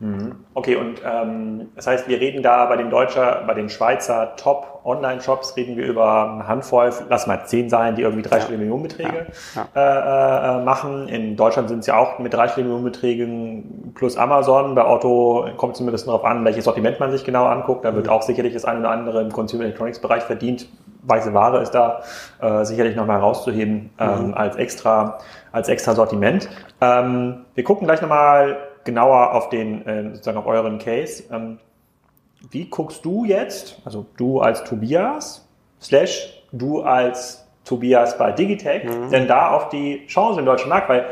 Mhm. 0.00 0.36
Okay, 0.54 0.76
und 0.76 1.02
ähm, 1.04 1.70
das 1.74 1.88
heißt, 1.88 2.06
wir 2.06 2.20
reden 2.20 2.42
da 2.42 2.66
bei 2.66 2.76
den 2.76 2.88
Deutscher, 2.88 3.42
bei 3.46 3.54
den 3.54 3.68
Schweizer 3.68 4.36
Top-Online-Shops 4.36 5.56
reden 5.56 5.76
wir 5.76 5.86
über 5.86 6.30
eine 6.30 6.46
Handvoll, 6.46 6.92
lass 7.08 7.26
mal 7.26 7.44
zehn 7.46 7.68
sein, 7.68 7.96
die 7.96 8.02
irgendwie 8.02 8.22
dreistellige 8.22 8.62
ja. 8.62 8.70
Millionenbeträge 8.70 9.26
ja. 9.56 9.66
Ja. 9.74 10.56
Äh, 10.56 10.60
äh, 10.60 10.64
machen. 10.64 11.08
In 11.08 11.36
Deutschland 11.36 11.68
sind 11.68 11.80
es 11.80 11.86
ja 11.86 11.96
auch 11.96 12.20
mit 12.20 12.32
dreistelligen 12.32 12.70
Millionenbeträgen 12.70 13.92
plus 13.96 14.16
Amazon. 14.16 14.76
Bei 14.76 14.84
Auto 14.84 15.48
kommt 15.56 15.72
es 15.72 15.78
zumindest 15.78 16.06
darauf 16.06 16.24
an, 16.24 16.44
welches 16.44 16.64
Sortiment 16.64 17.00
man 17.00 17.10
sich 17.10 17.24
genau 17.24 17.46
anguckt. 17.46 17.84
Da 17.84 17.92
wird 17.96 18.06
mhm. 18.06 18.12
auch 18.12 18.22
sicherlich 18.22 18.54
das 18.54 18.64
eine 18.64 18.80
oder 18.80 18.90
andere 18.90 19.20
im 19.22 19.32
Consumer 19.32 19.64
Electronics 19.64 19.98
Bereich 19.98 20.22
verdient. 20.22 20.68
Weiße 21.02 21.34
Ware 21.34 21.60
ist 21.60 21.72
da 21.72 22.02
äh, 22.40 22.64
sicherlich 22.64 22.94
nochmal 22.94 23.18
herauszuheben 23.18 23.90
ähm, 23.98 24.28
mhm. 24.28 24.34
als 24.34 24.56
extra 24.56 25.18
als 25.50 25.68
extra 25.68 25.94
Sortiment. 25.94 26.48
Ähm, 26.80 27.46
wir 27.54 27.64
gucken 27.64 27.86
gleich 27.86 28.02
nochmal 28.02 28.58
genauer 28.88 29.34
auf 29.34 29.50
den, 29.50 29.86
äh, 29.86 30.14
sozusagen 30.14 30.38
auf 30.38 30.46
euren 30.46 30.78
Case. 30.78 31.24
Ähm, 31.30 31.58
wie 32.50 32.70
guckst 32.70 33.04
du 33.04 33.26
jetzt, 33.26 33.82
also 33.84 34.06
du 34.16 34.40
als 34.40 34.64
Tobias, 34.64 35.46
slash 35.78 36.42
du 36.52 36.80
als 36.80 37.46
Tobias 37.64 38.16
bei 38.16 38.32
Digitech, 38.32 38.84
mhm. 38.84 39.10
denn 39.10 39.28
da 39.28 39.50
auf 39.50 39.68
die 39.68 40.06
Chance 40.06 40.40
im 40.40 40.46
deutschen 40.46 40.70
Markt? 40.70 40.88
Weil 40.88 41.04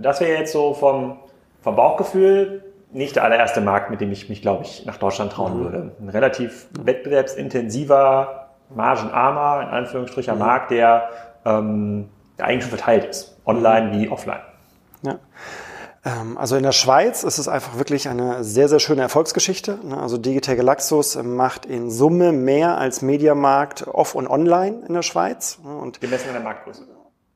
das 0.00 0.20
wäre 0.20 0.40
jetzt 0.40 0.50
so 0.50 0.74
vom, 0.74 1.18
vom 1.62 1.76
Bauchgefühl 1.76 2.64
nicht 2.90 3.14
der 3.14 3.22
allererste 3.22 3.60
Markt, 3.60 3.90
mit 3.90 4.00
dem 4.00 4.10
ich 4.10 4.28
mich, 4.28 4.42
glaube 4.42 4.64
ich, 4.64 4.84
nach 4.84 4.96
Deutschland 4.96 5.32
trauen 5.32 5.56
mhm. 5.56 5.64
würde. 5.64 5.92
Ein 6.00 6.08
relativ 6.08 6.66
wettbewerbsintensiver, 6.80 8.48
margenarmer, 8.74 9.62
in 9.62 9.68
Anführungsstrichen, 9.68 10.34
mhm. 10.34 10.40
Markt, 10.40 10.72
der, 10.72 11.10
ähm, 11.44 12.08
der 12.38 12.46
eigentlich 12.46 12.62
schon 12.62 12.76
verteilt 12.76 13.04
ist. 13.04 13.40
Online 13.46 13.86
mhm. 13.88 14.00
wie 14.00 14.08
offline. 14.08 14.42
Ja. 15.02 15.18
Ähm, 16.04 16.36
also 16.36 16.56
in 16.56 16.62
der 16.62 16.72
Schweiz 16.72 17.22
ist 17.24 17.38
es 17.38 17.48
einfach 17.48 17.78
wirklich 17.78 18.08
eine 18.08 18.44
sehr, 18.44 18.68
sehr 18.68 18.80
schöne 18.80 19.02
Erfolgsgeschichte. 19.02 19.78
Ne? 19.82 19.98
Also 19.98 20.18
Digital 20.18 20.56
Galaxus 20.56 21.16
macht 21.16 21.66
in 21.66 21.90
Summe 21.90 22.32
mehr 22.32 22.78
als 22.78 23.02
Mediamarkt 23.02 23.86
off 23.88 24.14
und 24.14 24.28
online 24.28 24.82
in 24.86 24.94
der 24.94 25.02
Schweiz. 25.02 25.58
Ne? 25.64 25.76
Und 25.76 26.00
Gemessen 26.00 26.28
an 26.28 26.34
der 26.34 26.42
Marktgröße. 26.42 26.82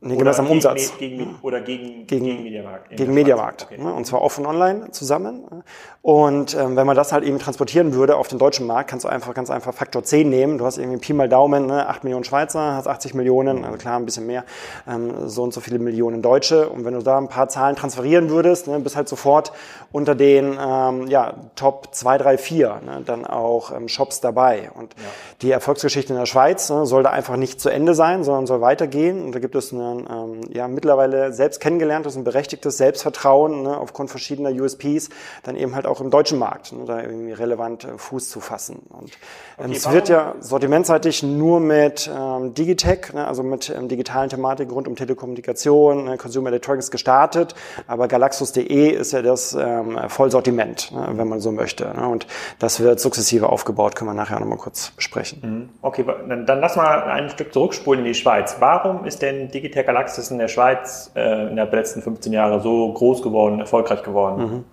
Nee, 0.00 0.16
gemessen 0.16 0.42
am 0.42 0.50
Umsatz. 0.52 0.96
Gegen, 0.96 1.34
oder 1.42 1.60
gegen, 1.60 2.06
gegen, 2.06 2.24
gegen 2.24 2.42
Mediamarkt. 2.44 2.96
Gegen 2.96 3.14
Mediamarkt. 3.14 3.64
Okay. 3.64 3.82
Ne? 3.82 3.92
Und 3.92 4.06
zwar 4.06 4.22
offen 4.22 4.46
online 4.46 4.92
zusammen. 4.92 5.64
Und 6.02 6.54
ähm, 6.54 6.76
wenn 6.76 6.86
man 6.86 6.94
das 6.94 7.10
halt 7.10 7.24
eben 7.24 7.40
transportieren 7.40 7.92
würde 7.94 8.16
auf 8.16 8.28
den 8.28 8.38
deutschen 8.38 8.64
Markt, 8.64 8.90
kannst 8.90 9.04
du 9.04 9.08
einfach 9.08 9.34
ganz 9.34 9.50
einfach 9.50 9.74
Faktor 9.74 10.04
10 10.04 10.30
nehmen. 10.30 10.58
Du 10.58 10.64
hast 10.64 10.78
irgendwie 10.78 10.98
Pi 10.98 11.14
mal 11.14 11.28
Daumen, 11.28 11.66
ne? 11.66 11.88
8 11.88 12.04
Millionen 12.04 12.22
Schweizer, 12.22 12.76
hast 12.76 12.86
80 12.86 13.14
Millionen, 13.14 13.64
also 13.64 13.76
klar 13.76 13.98
ein 13.98 14.04
bisschen 14.04 14.24
mehr, 14.28 14.44
ähm, 14.86 15.28
so 15.28 15.42
und 15.42 15.52
so 15.52 15.60
viele 15.60 15.80
Millionen 15.80 16.22
Deutsche. 16.22 16.68
Und 16.68 16.84
wenn 16.84 16.94
du 16.94 17.02
da 17.02 17.18
ein 17.18 17.28
paar 17.28 17.48
Zahlen 17.48 17.74
transferieren 17.74 18.30
würdest, 18.30 18.68
ne, 18.68 18.78
bist 18.78 18.94
halt 18.94 19.08
sofort 19.08 19.52
unter 19.90 20.14
den 20.14 20.56
ähm, 20.60 21.08
ja, 21.08 21.34
Top 21.56 21.88
2, 21.90 22.18
3, 22.18 22.38
4 22.38 22.80
ne, 22.86 23.02
dann 23.04 23.26
auch 23.26 23.74
ähm, 23.74 23.88
Shops 23.88 24.20
dabei. 24.20 24.70
Und 24.74 24.94
ja. 24.94 25.00
die 25.42 25.50
Erfolgsgeschichte 25.50 26.12
in 26.12 26.18
der 26.20 26.26
Schweiz 26.26 26.70
ne, 26.70 26.86
soll 26.86 27.02
da 27.02 27.10
einfach 27.10 27.36
nicht 27.36 27.60
zu 27.60 27.68
Ende 27.68 27.94
sein, 27.94 28.22
sondern 28.22 28.46
soll 28.46 28.60
weitergehen. 28.60 29.24
Und 29.24 29.34
da 29.34 29.40
gibt 29.40 29.56
es 29.56 29.72
ein 29.94 30.06
ähm, 30.10 30.40
ja, 30.52 30.68
mittlerweile 30.68 31.32
selbst 31.32 31.60
kennengelerntes 31.60 32.16
und 32.16 32.24
berechtigtes 32.24 32.76
Selbstvertrauen 32.76 33.62
ne, 33.62 33.78
aufgrund 33.78 34.10
verschiedener 34.10 34.50
USPs, 34.50 35.10
dann 35.42 35.56
eben 35.56 35.74
halt 35.74 35.86
auch 35.86 36.00
im 36.00 36.10
deutschen 36.10 36.38
Markt, 36.38 36.72
ne, 36.72 36.84
da 36.86 37.02
irgendwie 37.02 37.32
relevant 37.32 37.84
äh, 37.84 37.98
Fuß 37.98 38.28
zu 38.30 38.40
fassen. 38.40 38.82
Und 38.90 39.12
ähm, 39.58 39.66
okay, 39.66 39.76
es 39.76 39.90
wird 39.90 40.08
ja 40.08 40.34
sortimentseitig 40.40 41.22
nur 41.22 41.60
mit 41.60 42.10
ähm, 42.14 42.54
Digitech, 42.54 43.12
ne, 43.12 43.26
also 43.26 43.42
mit 43.42 43.70
ähm, 43.70 43.88
digitalen 43.88 44.28
Thematiken 44.30 44.72
rund 44.72 44.88
um 44.88 44.96
Telekommunikation, 44.96 46.04
ne, 46.04 46.16
Consumer 46.16 46.48
Electronics 46.48 46.90
gestartet, 46.90 47.54
aber 47.86 48.08
Galaxus.de 48.08 48.90
ist 48.90 49.12
ja 49.12 49.22
das 49.22 49.54
ähm, 49.54 49.98
Vollsortiment, 50.08 50.92
ne, 50.92 51.08
wenn 51.12 51.28
man 51.28 51.40
so 51.40 51.52
möchte. 51.52 51.84
Ne, 51.84 52.08
und 52.08 52.26
das 52.58 52.80
wird 52.80 53.00
sukzessive 53.00 53.48
aufgebaut, 53.48 53.96
können 53.96 54.10
wir 54.10 54.14
nachher 54.14 54.40
nochmal 54.40 54.58
kurz 54.58 54.90
besprechen. 54.90 55.40
Mhm. 55.42 55.68
Okay, 55.82 56.04
dann, 56.28 56.46
dann 56.46 56.60
lass 56.60 56.76
mal 56.76 57.02
ein 57.04 57.30
Stück 57.30 57.52
zurückspulen 57.52 58.04
in 58.04 58.06
die 58.06 58.14
Schweiz. 58.14 58.56
Warum 58.60 59.04
ist 59.04 59.22
denn 59.22 59.50
Digitech 59.50 59.77
Galaxus 59.84 60.30
in 60.30 60.38
der 60.38 60.48
Schweiz 60.48 61.10
äh, 61.14 61.48
in 61.48 61.56
der 61.56 61.66
letzten 61.66 62.02
15 62.02 62.32
Jahre 62.32 62.60
so 62.60 62.92
groß 62.92 63.22
geworden, 63.22 63.60
erfolgreich 63.60 64.02
geworden? 64.02 64.42
Mhm. 64.42 64.64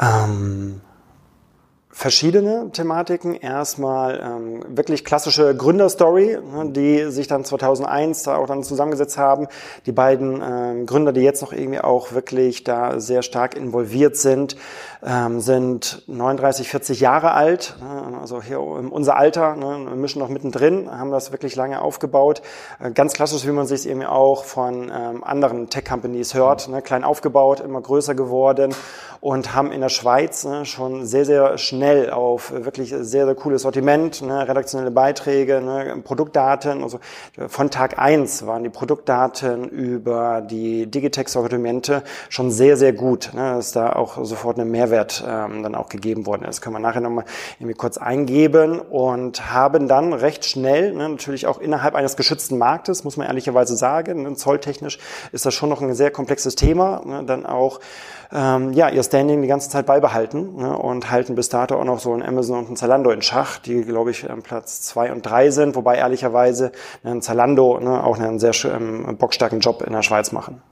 Ähm, 0.00 0.80
verschiedene 1.92 2.70
Thematiken. 2.72 3.34
Erstmal 3.34 4.18
ähm, 4.20 4.64
wirklich 4.76 5.04
klassische 5.04 5.54
Gründerstory, 5.54 6.38
ne, 6.38 6.70
die 6.72 7.10
sich 7.10 7.28
dann 7.28 7.44
2001 7.44 8.22
da 8.22 8.36
auch 8.36 8.46
dann 8.46 8.64
zusammengesetzt 8.64 9.18
haben. 9.18 9.46
Die 9.84 9.92
beiden 9.92 10.42
ähm, 10.42 10.86
Gründer, 10.86 11.12
die 11.12 11.20
jetzt 11.20 11.42
noch 11.42 11.52
irgendwie 11.52 11.80
auch 11.80 12.12
wirklich 12.12 12.64
da 12.64 12.98
sehr 12.98 13.22
stark 13.22 13.56
involviert 13.56 14.16
sind, 14.16 14.56
ähm, 15.04 15.40
sind 15.40 16.02
39, 16.06 16.68
40 16.68 17.00
Jahre 17.00 17.32
alt, 17.32 17.76
ne, 17.80 18.18
also 18.20 18.42
hier 18.42 18.60
unser 18.60 19.16
Alter, 19.16 19.54
ne, 19.56 19.94
mischen 19.94 20.20
noch 20.20 20.28
mittendrin, 20.28 20.90
haben 20.90 21.10
das 21.10 21.30
wirklich 21.30 21.56
lange 21.56 21.82
aufgebaut. 21.82 22.40
Äh, 22.80 22.92
ganz 22.92 23.12
klassisch, 23.12 23.46
wie 23.46 23.52
man 23.52 23.66
sich 23.66 23.86
irgendwie 23.86 24.06
auch 24.06 24.44
von 24.44 24.90
ähm, 24.94 25.22
anderen 25.22 25.68
Tech-Companies 25.68 26.32
hört, 26.32 26.68
ne, 26.68 26.80
klein 26.80 27.04
aufgebaut, 27.04 27.60
immer 27.60 27.82
größer 27.82 28.14
geworden 28.14 28.74
und 29.22 29.54
haben 29.54 29.70
in 29.70 29.80
der 29.80 29.88
Schweiz 29.88 30.44
ne, 30.44 30.66
schon 30.66 31.06
sehr, 31.06 31.24
sehr 31.24 31.56
schnell 31.56 32.10
auf 32.10 32.52
wirklich 32.52 32.90
sehr, 32.90 33.24
sehr 33.24 33.34
cooles 33.36 33.62
Sortiment, 33.62 34.20
ne, 34.20 34.48
redaktionelle 34.48 34.90
Beiträge, 34.90 35.60
ne, 35.60 36.02
Produktdaten. 36.02 36.82
Also 36.82 36.98
von 37.46 37.70
Tag 37.70 38.00
eins 38.00 38.46
waren 38.48 38.64
die 38.64 38.68
Produktdaten 38.68 39.68
über 39.68 40.40
die 40.40 40.90
Digitex-Sortimente 40.90 42.02
schon 42.30 42.50
sehr, 42.50 42.76
sehr 42.76 42.92
gut, 42.92 43.30
ne, 43.32 43.54
dass 43.54 43.70
da 43.70 43.92
auch 43.92 44.24
sofort 44.24 44.58
ein 44.58 44.72
Mehrwert 44.72 45.22
ähm, 45.24 45.62
dann 45.62 45.76
auch 45.76 45.88
gegeben 45.88 46.26
worden 46.26 46.44
ist. 46.44 46.60
Können 46.60 46.74
wir 46.74 46.80
nachher 46.80 47.00
nochmal 47.00 47.24
irgendwie 47.60 47.76
kurz 47.76 47.98
eingeben 47.98 48.80
und 48.80 49.52
haben 49.52 49.86
dann 49.86 50.14
recht 50.14 50.44
schnell, 50.46 50.94
ne, 50.94 51.08
natürlich 51.08 51.46
auch 51.46 51.60
innerhalb 51.60 51.94
eines 51.94 52.16
geschützten 52.16 52.58
Marktes, 52.58 53.04
muss 53.04 53.16
man 53.16 53.28
ehrlicherweise 53.28 53.76
sagen, 53.76 54.24
ne, 54.24 54.34
zolltechnisch 54.34 54.98
ist 55.30 55.46
das 55.46 55.54
schon 55.54 55.68
noch 55.68 55.80
ein 55.80 55.94
sehr 55.94 56.10
komplexes 56.10 56.56
Thema, 56.56 57.02
ne, 57.06 57.22
dann 57.24 57.46
auch 57.46 57.78
ähm, 58.32 58.72
ja, 58.72 58.88
ihr 58.88 59.00
Standing 59.12 59.42
die 59.42 59.48
ganze 59.48 59.68
Zeit 59.68 59.84
beibehalten 59.84 60.56
ne, 60.56 60.74
und 60.74 61.10
halten 61.10 61.34
bis 61.34 61.50
dato 61.50 61.78
auch 61.78 61.84
noch 61.84 61.98
so 61.98 62.14
ein 62.14 62.22
Amazon 62.22 62.60
und 62.60 62.70
ein 62.70 62.76
Zalando 62.76 63.10
in 63.10 63.20
Schach, 63.20 63.58
die, 63.58 63.82
glaube 63.82 64.10
ich, 64.10 64.30
am 64.30 64.40
Platz 64.40 64.80
zwei 64.80 65.12
und 65.12 65.20
drei 65.20 65.50
sind, 65.50 65.76
wobei 65.76 65.96
ehrlicherweise 65.96 66.72
ein 67.04 67.20
Zalando 67.20 67.78
ne, 67.78 68.02
auch 68.02 68.18
einen 68.18 68.38
sehr 68.38 68.54
schönen, 68.54 69.18
bockstarken 69.18 69.60
Job 69.60 69.82
in 69.82 69.92
der 69.92 70.00
Schweiz 70.00 70.32
machen. 70.32 70.62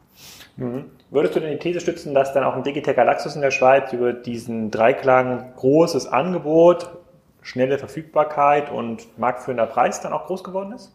Mhm. 0.57 0.87
Würdest 1.11 1.37
du 1.37 1.41
denn 1.41 1.51
die 1.51 1.59
These 1.59 1.81
stützen, 1.81 2.15
dass 2.15 2.33
dann 2.33 2.45
auch 2.45 2.55
ein 2.55 2.63
Digitech 2.63 2.97
Galaxus 2.97 3.35
in 3.35 3.43
der 3.43 3.51
Schweiz 3.51 3.93
über 3.93 4.15
diesen 4.15 4.71
Dreiklang 4.71 5.53
großes 5.57 6.07
Angebot, 6.07 6.89
schnelle 7.43 7.77
Verfügbarkeit 7.77 8.73
und 8.73 9.19
marktführender 9.19 9.67
Preis 9.67 10.01
dann 10.01 10.15
auch 10.15 10.25
groß 10.25 10.45
geworden 10.45 10.73
ist? 10.73 10.95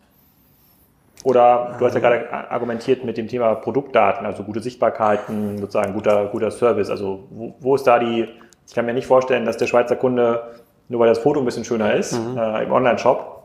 Oder 1.25 1.75
du 1.79 1.85
hast 1.87 1.95
ja 1.95 1.99
gerade 1.99 2.31
argumentiert 2.51 3.03
mit 3.03 3.17
dem 3.17 3.27
Thema 3.27 3.55
Produktdaten, 3.55 4.27
also 4.27 4.43
gute 4.43 4.59
Sichtbarkeiten, 4.59 5.57
sozusagen 5.57 5.93
guter, 5.93 6.27
guter 6.27 6.51
Service. 6.51 6.91
Also 6.91 7.23
wo, 7.31 7.55
wo 7.59 7.73
ist 7.73 7.87
da 7.87 7.97
die, 7.97 8.27
ich 8.67 8.75
kann 8.75 8.85
mir 8.85 8.93
nicht 8.93 9.07
vorstellen, 9.07 9.43
dass 9.43 9.57
der 9.57 9.65
Schweizer 9.65 9.95
Kunde, 9.95 10.43
nur 10.87 10.99
weil 10.99 11.09
das 11.09 11.17
Foto 11.17 11.39
ein 11.39 11.45
bisschen 11.45 11.65
schöner 11.65 11.95
ist, 11.95 12.13
mhm. 12.13 12.37
äh, 12.37 12.65
im 12.65 12.71
Online-Shop, 12.71 13.41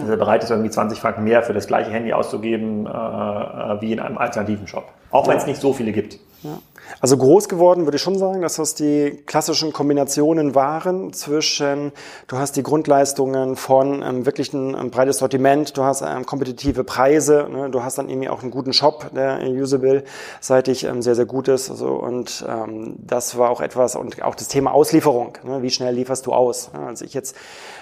also 0.00 0.16
bereit 0.16 0.42
ist, 0.42 0.50
irgendwie 0.50 0.70
20 0.70 0.98
Franken 0.98 1.22
mehr 1.22 1.44
für 1.44 1.52
das 1.52 1.68
gleiche 1.68 1.92
Handy 1.92 2.12
auszugeben, 2.12 2.86
äh, 2.86 2.90
äh 2.90 3.80
wie 3.80 3.92
in 3.92 4.00
einem 4.00 4.18
alternativen 4.18 4.66
Shop. 4.66 4.86
Auch 5.12 5.28
wenn 5.28 5.36
es 5.36 5.46
nicht 5.46 5.60
so 5.60 5.72
viele 5.72 5.92
gibt. 5.92 6.18
Ja. 6.42 6.58
Also 7.00 7.16
groß 7.16 7.48
geworden 7.48 7.84
würde 7.86 7.96
ich 7.96 8.02
schon 8.02 8.18
sagen, 8.18 8.42
dass 8.42 8.56
das 8.56 8.74
die 8.74 9.22
klassischen 9.26 9.72
Kombinationen 9.72 10.54
waren 10.54 11.12
zwischen, 11.12 11.92
du 12.26 12.36
hast 12.36 12.56
die 12.56 12.62
Grundleistungen 12.62 13.56
von 13.56 14.02
ähm, 14.02 14.26
wirklich 14.26 14.52
ein, 14.52 14.74
ein, 14.74 14.90
breites 14.90 15.18
Sortiment, 15.18 15.76
du 15.76 15.84
hast 15.84 16.02
ähm, 16.02 16.26
kompetitive 16.26 16.84
Preise, 16.84 17.48
ne, 17.50 17.70
du 17.70 17.82
hast 17.82 17.98
dann 17.98 18.08
irgendwie 18.08 18.28
auch 18.28 18.42
einen 18.42 18.50
guten 18.50 18.72
Shop, 18.72 19.10
der 19.14 19.40
usable 19.42 20.04
seitig 20.40 20.84
ähm, 20.84 21.02
sehr, 21.02 21.14
sehr 21.14 21.26
gut 21.26 21.48
ist. 21.48 21.70
Also, 21.70 21.88
und 21.88 22.44
ähm, 22.48 22.96
das 22.98 23.36
war 23.36 23.50
auch 23.50 23.60
etwas, 23.60 23.96
und 23.96 24.22
auch 24.22 24.34
das 24.34 24.48
Thema 24.48 24.72
Auslieferung, 24.72 25.38
ne, 25.44 25.62
wie 25.62 25.70
schnell 25.70 25.94
lieferst 25.94 26.26
du 26.26 26.32
aus? 26.32 26.70
Ja, 26.74 26.86
als 26.86 27.02
ich 27.02 27.14
jetzt 27.14 27.36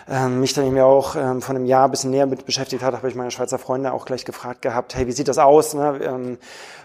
ähm, 0.08 0.40
mich 0.40 0.54
dann 0.54 0.66
eben 0.66 0.78
auch 0.80 1.16
ähm, 1.16 1.42
von 1.42 1.56
einem 1.56 1.66
Jahr 1.66 1.84
ein 1.84 1.90
bisschen 1.90 2.10
näher 2.10 2.26
mit 2.26 2.46
beschäftigt 2.46 2.82
hat, 2.82 2.94
habe 2.94 3.08
ich 3.08 3.14
meine 3.14 3.30
Schweizer 3.30 3.58
Freunde 3.58 3.92
auch 3.92 4.04
gleich 4.04 4.24
gefragt 4.24 4.62
gehabt, 4.62 4.94
hey, 4.94 5.06
wie 5.06 5.12
sieht 5.12 5.28
das 5.28 5.38
aus? 5.38 5.74
Ne? 5.74 6.00
Ähm, 6.02 6.38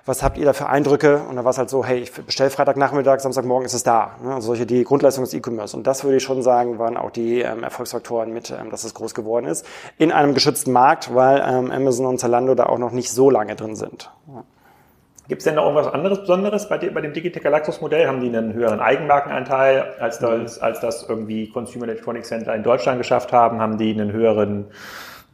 was 0.06 0.22
habt 0.22 0.38
ihr 0.38 0.46
da 0.46 0.54
für 0.54 0.68
Eindrücke? 0.68 1.22
Und 1.30 1.36
da 1.36 1.44
war 1.44 1.52
es 1.52 1.58
halt 1.58 1.70
so, 1.70 1.84
hey, 1.84 2.00
ich 2.00 2.12
bestelle 2.12 2.52
Freitagnachmittag, 2.52 3.20
Samstagmorgen 3.20 3.66
ist 3.66 3.74
es 3.74 3.84
da. 3.84 4.12
Ne? 4.24 4.36
Also 4.36 4.48
solche 4.48 4.66
die 4.66 4.84
Grundleistung 4.84 5.24
des 5.24 5.34
E-Commerce. 5.34 5.76
Und 5.76 5.88
das 5.88 6.04
würde 6.04 6.18
ich 6.18 6.24
schon 6.24 6.44
sagen, 6.44 6.78
waren 6.78 6.96
auch 6.96 7.10
die 7.10 7.42
ähm, 7.42 7.64
Erfolgsfaktoren 7.64 8.32
mit, 8.32 8.52
ähm, 8.52 8.70
dass 8.70 8.84
es 8.84 8.94
groß 8.94 9.16
geworden 9.16 9.48
ist. 9.48 9.66
In 9.98 10.12
einem 10.12 10.36
geschützten 10.36 10.72
Markt, 10.72 11.14
weil 11.16 11.44
ähm, 11.46 11.72
Amazon 11.72 12.06
und 12.06 12.20
Zalando 12.20 12.54
da 12.54 12.68
auch 12.68 12.78
noch 12.78 12.92
nicht 12.92 13.12
so 13.12 13.32
lange 13.32 13.56
drin 13.56 13.76
sind. 13.76 14.12
Ja. 14.28 14.44
Gibt 15.28 15.40
es 15.40 15.46
denn 15.46 15.56
noch 15.56 15.64
irgendwas 15.64 15.92
anderes 15.92 16.20
Besonderes 16.20 16.70
bei, 16.70 16.78
dem 16.78 17.14
Digitech 17.14 17.42
Galaxus 17.42 17.82
Modell? 17.82 18.08
Haben 18.08 18.22
die 18.22 18.28
einen 18.28 18.54
höheren 18.54 18.80
Eigenmarkenanteil, 18.80 19.96
als 20.00 20.20
das, 20.20 20.60
als 20.60 20.82
das 20.82 21.10
irgendwie 21.10 21.50
Consumer 21.50 21.86
Electronics 21.86 22.28
Center 22.28 22.54
in 22.54 22.62
Deutschland 22.62 23.00
geschafft 23.00 23.34
haben? 23.34 23.60
Haben 23.60 23.80
die 23.80 23.90
einen 23.90 24.12
höheren, 24.12 24.66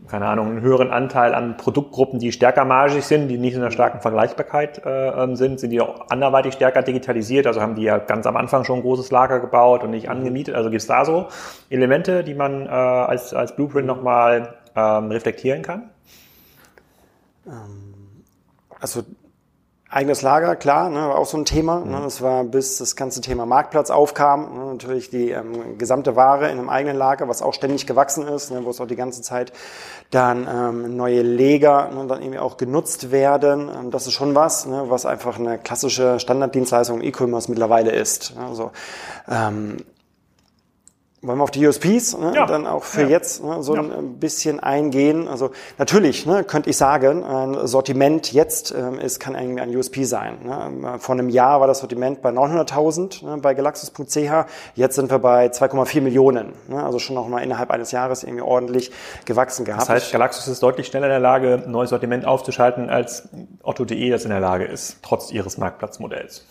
keine 0.08 0.28
Ahnung, 0.28 0.48
einen 0.48 0.62
höheren 0.62 0.92
Anteil 0.92 1.34
an 1.34 1.58
Produktgruppen, 1.58 2.20
die 2.20 2.32
stärker 2.32 2.66
margig 2.66 3.06
sind, 3.06 3.28
die 3.28 3.38
nicht 3.38 3.54
in 3.54 3.62
einer 3.62 3.72
starken 3.72 4.02
Vergleichbarkeit 4.02 4.86
äh, 4.86 5.10
ähm, 5.10 5.36
sind? 5.36 5.60
Sind 5.60 5.70
die 5.70 5.82
auch 5.82 6.10
anderweitig 6.10 6.54
stärker 6.54 6.82
digitalisiert? 6.82 7.48
Also 7.48 7.62
haben 7.62 7.76
die 7.76 7.84
ja 7.84 7.98
ganz 7.98 8.26
am 8.26 8.36
Anfang 8.36 8.64
schon 8.64 8.80
ein 8.80 8.82
großes 8.82 9.12
Lager 9.12 9.40
gebaut 9.40 9.84
und 9.84 9.92
nicht 9.92 10.10
angemietet? 10.10 10.56
Also 10.56 10.70
gibt 10.70 10.82
es 10.82 10.88
da 10.88 11.06
so 11.06 11.28
Elemente, 11.70 12.24
die 12.24 12.34
man 12.34 12.66
äh, 12.66 12.70
als, 12.70 13.34
als 13.34 13.56
Blueprint 13.56 13.88
nochmal 13.88 14.56
ähm, 14.76 15.12
reflektieren 15.12 15.62
kann? 15.62 15.90
Ähm, 17.46 18.24
also 18.80 19.04
Eigenes 19.94 20.22
Lager, 20.22 20.56
klar, 20.56 20.90
ne, 20.90 21.00
war 21.00 21.18
auch 21.18 21.26
so 21.26 21.36
ein 21.36 21.44
Thema. 21.44 21.82
Ne, 21.82 21.98
mhm. 21.98 22.04
das 22.04 22.22
war 22.22 22.46
bis 22.46 22.78
das 22.78 22.96
ganze 22.96 23.20
Thema 23.20 23.46
Marktplatz 23.46 23.90
aufkam. 23.90 24.58
Ne, 24.58 24.66
natürlich 24.72 25.10
die 25.10 25.32
ähm, 25.32 25.78
gesamte 25.78 26.16
Ware 26.16 26.50
in 26.50 26.60
einem 26.60 26.70
eigenen 26.70 26.96
Lager, 26.96 27.28
was 27.28 27.42
auch 27.42 27.54
ständig 27.54 27.88
gewachsen 27.88 28.26
ist, 28.26 28.52
ne, 28.52 28.64
wo 28.64 28.70
es 28.70 28.80
auch 28.80 28.88
die 28.88 28.96
ganze 28.96 29.22
Zeit 29.22 29.52
dann 30.10 30.48
ähm, 30.50 30.96
neue 30.96 31.24
Leger 31.24 31.90
ne, 31.94 32.08
dann 32.08 32.22
irgendwie 32.22 32.40
auch 32.40 32.56
genutzt 32.56 33.12
werden. 33.12 33.70
Ähm, 33.70 33.92
das 33.92 34.08
ist 34.08 34.14
schon 34.14 34.34
was, 34.34 34.66
ne, 34.66 34.86
was 34.88 35.06
einfach 35.06 35.38
eine 35.38 35.58
klassische 35.58 36.22
Standarddienstleistung 36.22 37.02
E-Commerce 37.02 37.52
mittlerweile 37.52 37.92
ist. 37.92 38.34
Ne, 38.38 38.46
also 38.46 38.72
ähm, 39.30 39.76
wollen 41.24 41.38
wir 41.38 41.44
auf 41.44 41.52
die 41.52 41.68
USPs 41.68 42.18
ne, 42.18 42.34
ja. 42.36 42.46
dann 42.48 42.66
auch 42.66 42.84
für 42.84 43.04
ja. 43.04 43.10
jetzt 43.10 43.44
ne, 43.44 43.62
so 43.62 43.76
ja. 43.76 43.82
ein 43.82 44.18
bisschen 44.18 44.60
eingehen. 44.60 45.28
Also 45.28 45.52
natürlich 45.78 46.26
ne, 46.26 46.44
könnte 46.44 46.72
ich 46.72 46.78
sagen, 46.78 47.24
ein 47.24 47.68
Sortiment 47.68 48.34
jetzt 48.34 48.74
ähm, 48.76 48.98
ist 48.98 49.20
kann 49.20 49.36
irgendwie 49.36 49.62
ein 49.62 49.76
USP 49.76 50.04
sein. 50.04 50.40
Ne. 50.44 50.98
Vor 50.98 51.14
einem 51.14 51.30
Jahr 51.30 51.60
war 51.60 51.68
das 51.68 51.80
Sortiment 51.80 52.24
bei 52.24 52.32
900.000 52.32 53.26
ne, 53.26 53.38
bei 53.38 53.54
galaxus.ch. 53.54 54.48
Jetzt 54.74 54.96
sind 54.96 55.12
wir 55.12 55.20
bei 55.20 55.48
2,4 55.48 56.02
Millionen. 56.02 56.54
Ne, 56.68 56.84
also 56.84 56.98
schon 56.98 57.16
noch 57.16 57.28
mal 57.28 57.40
innerhalb 57.40 57.70
eines 57.70 57.92
Jahres 57.92 58.24
irgendwie 58.24 58.42
ordentlich 58.44 58.92
gewachsen 59.26 59.64
gehabt. 59.64 59.84
Das 59.84 59.90
heißt, 59.90 60.12
Galaxus 60.12 60.48
ist 60.48 60.64
deutlich 60.64 60.88
schneller 60.88 61.06
in 61.06 61.12
der 61.12 61.20
Lage, 61.20 61.64
neues 61.68 61.92
Sortiment 61.92 62.26
aufzuschalten, 62.26 62.90
als 62.90 63.30
Otto.de 63.62 64.10
das 64.10 64.24
in 64.24 64.32
der 64.32 64.40
Lage 64.40 64.66
ist, 64.66 64.98
trotz 65.04 65.32
ihres 65.32 65.60
Marktplatzmodells. 65.60 66.46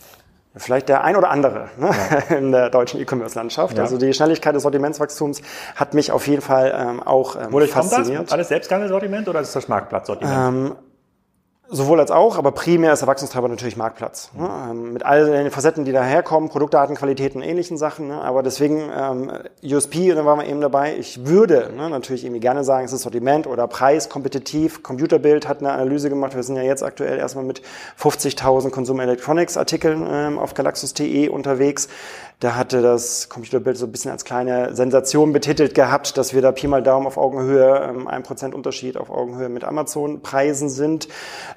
Vielleicht 0.55 0.89
der 0.89 1.05
ein 1.05 1.15
oder 1.15 1.29
andere 1.29 1.69
ne, 1.77 1.91
ja. 2.29 2.35
in 2.37 2.51
der 2.51 2.69
deutschen 2.69 2.99
E-Commerce-Landschaft. 2.99 3.77
Ja. 3.77 3.83
Also 3.83 3.97
die 3.97 4.13
Schnelligkeit 4.13 4.53
des 4.53 4.63
Sortimentswachstums 4.63 5.41
hat 5.75 5.93
mich 5.93 6.11
auf 6.11 6.27
jeden 6.27 6.41
Fall 6.41 6.73
ähm, 6.77 7.01
auch 7.01 7.37
ähm, 7.37 7.53
Wodurch 7.53 7.71
fasziniert. 7.71 8.17
Kommt 8.17 8.27
das? 8.27 8.33
Alles 8.33 8.47
Selbstgangelsortiment 8.49 9.29
oder 9.29 9.39
ist 9.39 9.55
das 9.55 9.69
Marktplatzsortiment? 9.69 10.69
Ähm, 10.69 10.75
Sowohl 11.73 12.01
als 12.01 12.11
auch, 12.11 12.37
aber 12.37 12.51
primär 12.51 12.91
ist 12.91 13.01
der 13.01 13.07
natürlich 13.47 13.77
Marktplatz. 13.77 14.29
Ne? 14.37 14.49
Ähm, 14.69 14.91
mit 14.91 15.05
all 15.05 15.25
den 15.25 15.49
Facetten, 15.51 15.85
die 15.85 15.93
daherkommen, 15.93 16.49
Produktdatenqualitäten, 16.49 17.41
ähnlichen 17.41 17.77
Sachen. 17.77 18.09
Ne? 18.09 18.21
Aber 18.21 18.43
deswegen 18.43 18.89
ähm, 18.93 19.31
USP, 19.63 20.13
da 20.13 20.25
waren 20.25 20.39
wir 20.39 20.47
eben 20.47 20.59
dabei. 20.59 20.97
Ich 20.97 21.25
würde 21.25 21.71
ne, 21.73 21.89
natürlich 21.89 22.25
irgendwie 22.25 22.41
gerne 22.41 22.65
sagen, 22.65 22.83
es 22.83 22.91
ist 22.91 23.03
Sortiment 23.03 23.47
oder 23.47 23.67
Preis, 23.67 24.09
kompetitiv. 24.09 24.83
Computerbild 24.83 25.47
hat 25.47 25.59
eine 25.59 25.71
Analyse 25.71 26.09
gemacht. 26.09 26.35
Wir 26.35 26.43
sind 26.43 26.57
ja 26.57 26.61
jetzt 26.61 26.83
aktuell 26.83 27.17
erstmal 27.17 27.45
mit 27.45 27.61
50.000 27.97 28.69
Consumer 28.71 29.03
Electronics 29.03 29.55
Artikeln 29.55 30.05
ähm, 30.11 30.39
auf 30.39 30.53
galaxus.de 30.53 31.29
unterwegs. 31.29 31.87
Da 32.41 32.55
hatte 32.55 32.81
das 32.81 33.29
Computerbild 33.29 33.77
so 33.77 33.85
ein 33.85 33.91
bisschen 33.91 34.09
als 34.09 34.25
kleine 34.25 34.75
Sensation 34.75 35.31
betitelt 35.31 35.75
gehabt, 35.75 36.17
dass 36.17 36.33
wir 36.33 36.41
da 36.41 36.51
Pi 36.51 36.67
mal 36.67 36.81
Daumen 36.81 37.05
auf 37.05 37.17
Augenhöhe, 37.17 37.87
ähm, 37.87 38.07
ein 38.07 38.23
Prozent 38.23 38.55
Unterschied 38.55 38.97
auf 38.97 39.11
Augenhöhe 39.11 39.47
mit 39.47 39.63
Amazon-Preisen 39.63 40.67
sind. 40.67 41.07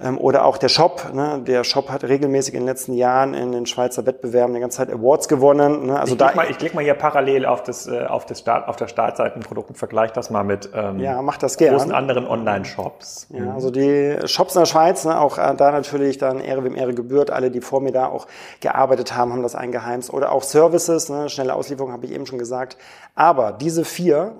Ähm, 0.04 0.18
oder 0.18 0.44
auch 0.44 0.58
der 0.58 0.68
Shop. 0.68 1.12
Ne? 1.14 1.40
Der 1.46 1.64
Shop 1.64 1.88
hat 1.88 2.04
regelmäßig 2.04 2.52
in 2.52 2.60
den 2.60 2.66
letzten 2.66 2.92
Jahren 2.92 3.32
in 3.32 3.52
den 3.52 3.64
Schweizer 3.64 4.04
Wettbewerben 4.04 4.52
die 4.52 4.60
ganze 4.60 4.76
Zeit 4.76 4.92
Awards 4.92 5.28
gewonnen. 5.28 5.86
Ne? 5.86 5.98
Also 5.98 6.12
ich 6.12 6.18
klicke 6.18 6.36
mal, 6.36 6.50
ich 6.50 6.58
klick 6.58 6.74
mal 6.74 6.84
hier 6.84 6.94
parallel 6.94 7.46
auf, 7.46 7.62
das, 7.62 7.86
äh, 7.86 8.04
auf, 8.04 8.26
das 8.26 8.40
Start, 8.40 8.68
auf 8.68 8.76
der 8.76 8.88
Startseite 8.88 9.36
ein 9.36 9.40
Produkt 9.40 9.70
und 9.70 9.76
vergleiche 9.76 10.12
das 10.12 10.28
mal 10.28 10.44
mit 10.44 10.68
ähm, 10.74 10.98
ja, 10.98 11.22
mach 11.22 11.38
das 11.38 11.56
gern. 11.56 11.74
großen 11.74 11.92
anderen 11.92 12.26
Online-Shops. 12.26 13.28
Ja, 13.30 13.54
also 13.54 13.70
die 13.70 14.18
Shops 14.26 14.54
in 14.54 14.60
der 14.60 14.66
Schweiz, 14.66 15.06
ne? 15.06 15.18
auch 15.18 15.38
äh, 15.38 15.54
da 15.56 15.72
natürlich 15.72 16.18
dann 16.18 16.40
Ehre 16.40 16.64
wem 16.64 16.76
Ehre 16.76 16.92
gebührt. 16.92 17.30
Alle, 17.30 17.50
die 17.50 17.62
vor 17.62 17.80
mir 17.80 17.92
da 17.92 18.06
auch 18.06 18.26
gearbeitet 18.60 19.16
haben, 19.16 19.32
haben 19.32 19.42
das 19.42 19.54
eingeheimst. 19.54 20.12
Oder 20.12 20.32
auch 20.32 20.42
Services, 20.42 21.08
ne? 21.08 21.30
schnelle 21.30 21.54
Auslieferung 21.54 21.92
habe 21.92 22.04
ich 22.04 22.12
eben 22.12 22.26
schon 22.26 22.38
gesagt. 22.38 22.76
Aber 23.16 23.52
diese 23.52 23.84
vier 23.84 24.32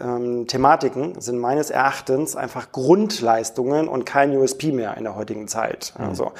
ähm, 0.00 0.46
Thematiken 0.46 1.20
sind 1.20 1.38
meines 1.38 1.70
Erachtens 1.70 2.36
einfach 2.36 2.70
Grundleistungen 2.70 3.88
und 3.88 4.06
kein 4.06 4.36
USP 4.36 4.70
mehr 4.70 4.96
in 4.96 5.02
der 5.02 5.16
heutigen 5.16 5.48
Zeit. 5.48 5.92
Mhm. 5.98 6.04
Also 6.04 6.32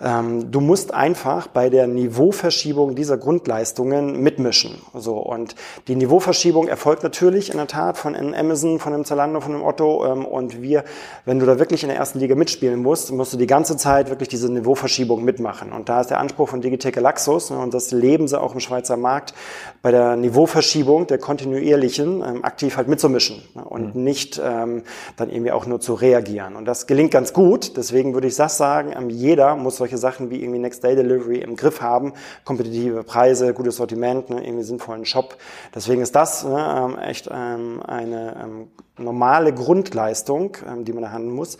ähm, 0.00 0.52
du 0.52 0.60
musst 0.60 0.94
einfach 0.94 1.48
bei 1.48 1.70
der 1.70 1.88
Niveauverschiebung 1.88 2.94
dieser 2.94 3.18
Grundleistungen 3.18 4.22
mitmischen. 4.22 4.80
So 4.94 5.16
und 5.16 5.56
die 5.88 5.96
Niveauverschiebung 5.96 6.68
erfolgt 6.68 7.02
natürlich 7.02 7.50
in 7.50 7.56
der 7.56 7.66
Tat 7.66 7.98
von 7.98 8.14
einem 8.14 8.32
Amazon, 8.32 8.78
von 8.78 8.94
einem 8.94 9.04
Zalando, 9.04 9.40
von 9.40 9.54
einem 9.54 9.64
Otto 9.64 10.06
ähm, 10.06 10.24
und 10.24 10.62
wir, 10.62 10.84
wenn 11.24 11.40
du 11.40 11.46
da 11.46 11.58
wirklich 11.58 11.82
in 11.82 11.88
der 11.88 11.98
ersten 11.98 12.20
Liga 12.20 12.36
mitspielen 12.36 12.80
musst, 12.80 13.10
musst 13.10 13.32
du 13.32 13.36
die 13.36 13.48
ganze 13.48 13.76
Zeit 13.76 14.08
wirklich 14.08 14.28
diese 14.28 14.52
Niveauverschiebung 14.52 15.24
mitmachen. 15.24 15.72
Und 15.72 15.88
da 15.88 16.00
ist 16.00 16.10
der 16.10 16.20
Anspruch 16.20 16.48
von 16.48 16.60
Digitec 16.60 16.94
Galaxus 16.94 17.50
ne, 17.50 17.58
und 17.58 17.74
das 17.74 17.90
leben 17.90 18.28
sie 18.28 18.40
auch 18.40 18.54
im 18.54 18.60
Schweizer 18.60 18.96
Markt 18.96 19.34
bei 19.82 19.90
der 19.90 20.14
Niveauverschiebung 20.14 21.08
der 21.08 21.23
kontinuierlichen 21.24 22.22
ähm, 22.22 22.44
aktiv 22.44 22.76
halt 22.76 22.86
mitzumischen 22.86 23.42
ne, 23.54 23.64
und 23.64 23.96
mhm. 23.96 24.04
nicht 24.04 24.38
ähm, 24.44 24.82
dann 25.16 25.30
irgendwie 25.30 25.52
auch 25.52 25.64
nur 25.64 25.80
zu 25.80 25.94
reagieren. 25.94 26.54
Und 26.54 26.66
das 26.66 26.86
gelingt 26.86 27.12
ganz 27.12 27.32
gut. 27.32 27.78
Deswegen 27.78 28.12
würde 28.12 28.26
ich 28.26 28.36
das 28.36 28.58
sagen, 28.58 28.92
ähm, 28.94 29.08
jeder 29.08 29.56
muss 29.56 29.78
solche 29.78 29.96
Sachen 29.96 30.30
wie 30.30 30.42
irgendwie 30.42 30.58
Next 30.58 30.84
Day 30.84 30.94
Delivery 30.94 31.38
im 31.38 31.56
Griff 31.56 31.80
haben, 31.80 32.12
kompetitive 32.44 33.04
Preise, 33.04 33.54
gutes 33.54 33.76
Sortiment, 33.76 34.28
ne, 34.28 34.46
irgendwie 34.46 34.64
sinnvollen 34.64 35.06
Shop. 35.06 35.38
Deswegen 35.74 36.02
ist 36.02 36.14
das 36.14 36.44
ne, 36.44 36.90
ähm, 36.92 36.98
echt 36.98 37.30
ähm, 37.32 37.82
eine 37.82 38.36
ähm, 38.44 38.68
normale 38.98 39.54
Grundleistung, 39.54 40.58
ähm, 40.68 40.84
die 40.84 40.92
man 40.92 41.04
erhandeln 41.04 41.34
muss. 41.34 41.56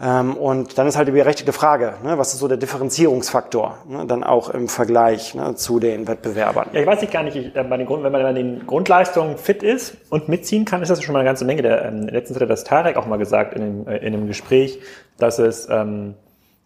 Ähm, 0.00 0.36
und 0.36 0.76
dann 0.76 0.86
ist 0.86 0.96
halt 0.96 1.08
die 1.08 1.12
berechtigte 1.12 1.52
Frage, 1.52 1.94
ne, 2.02 2.18
was 2.18 2.34
ist 2.34 2.40
so 2.40 2.48
der 2.48 2.58
Differenzierungsfaktor, 2.58 3.78
ne, 3.88 4.04
dann 4.06 4.24
auch 4.24 4.50
im 4.50 4.68
Vergleich 4.68 5.34
ne, 5.34 5.54
zu 5.54 5.80
den 5.80 6.06
Wettbewerbern. 6.06 6.68
Ja, 6.72 6.80
ich 6.80 6.86
weiß 6.86 7.00
nicht 7.00 7.12
gar 7.12 7.22
nicht, 7.22 7.36
ich, 7.36 7.56
äh, 7.56 7.64
bei 7.64 7.78
den 7.78 7.86
Grund, 7.86 8.04
wenn 8.04 8.12
man 8.12 8.22
bei 8.22 8.32
den 8.34 8.66
Grundleistungen 8.66 9.38
fit 9.38 9.62
ist 9.62 9.96
und 10.10 10.28
mitziehen 10.28 10.66
kann, 10.66 10.82
ist 10.82 10.90
das 10.90 11.02
schon 11.02 11.14
mal 11.14 11.20
eine 11.20 11.28
ganze 11.28 11.46
Menge. 11.46 11.62
Der, 11.62 11.86
ähm, 11.86 12.08
letztens 12.08 12.38
hat 12.38 12.50
das 12.50 12.64
Tarek 12.64 12.96
auch 12.96 13.06
mal 13.06 13.16
gesagt 13.16 13.54
in 13.54 13.62
dem, 13.62 13.88
äh, 13.88 13.96
in 13.98 14.12
dem 14.12 14.26
Gespräch, 14.26 14.80
dass 15.18 15.38
es 15.38 15.66
ähm, 15.70 16.14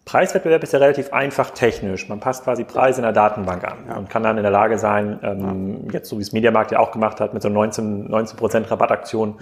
Preiswettbewerb 0.03 0.63
ist 0.63 0.73
ja 0.73 0.79
relativ 0.79 1.13
einfach 1.13 1.51
technisch. 1.51 2.09
Man 2.09 2.19
passt 2.19 2.43
quasi 2.43 2.63
Preise 2.63 3.01
in 3.01 3.03
der 3.03 3.13
Datenbank 3.13 3.63
an 3.63 3.77
ja. 3.87 3.97
und 3.97 4.09
kann 4.09 4.23
dann 4.23 4.35
in 4.37 4.43
der 4.43 4.51
Lage 4.51 4.79
sein, 4.79 5.19
ähm, 5.21 5.85
ja. 5.85 5.93
jetzt 5.93 6.09
so 6.09 6.17
wie 6.17 6.23
es 6.23 6.33
Mediamarkt 6.33 6.71
ja 6.71 6.79
auch 6.79 6.91
gemacht 6.91 7.19
hat, 7.19 7.35
mit 7.35 7.43
so 7.43 7.49
19, 7.49 8.09
19 8.09 8.65
Rabattaktion 8.65 9.29
mhm. 9.29 9.35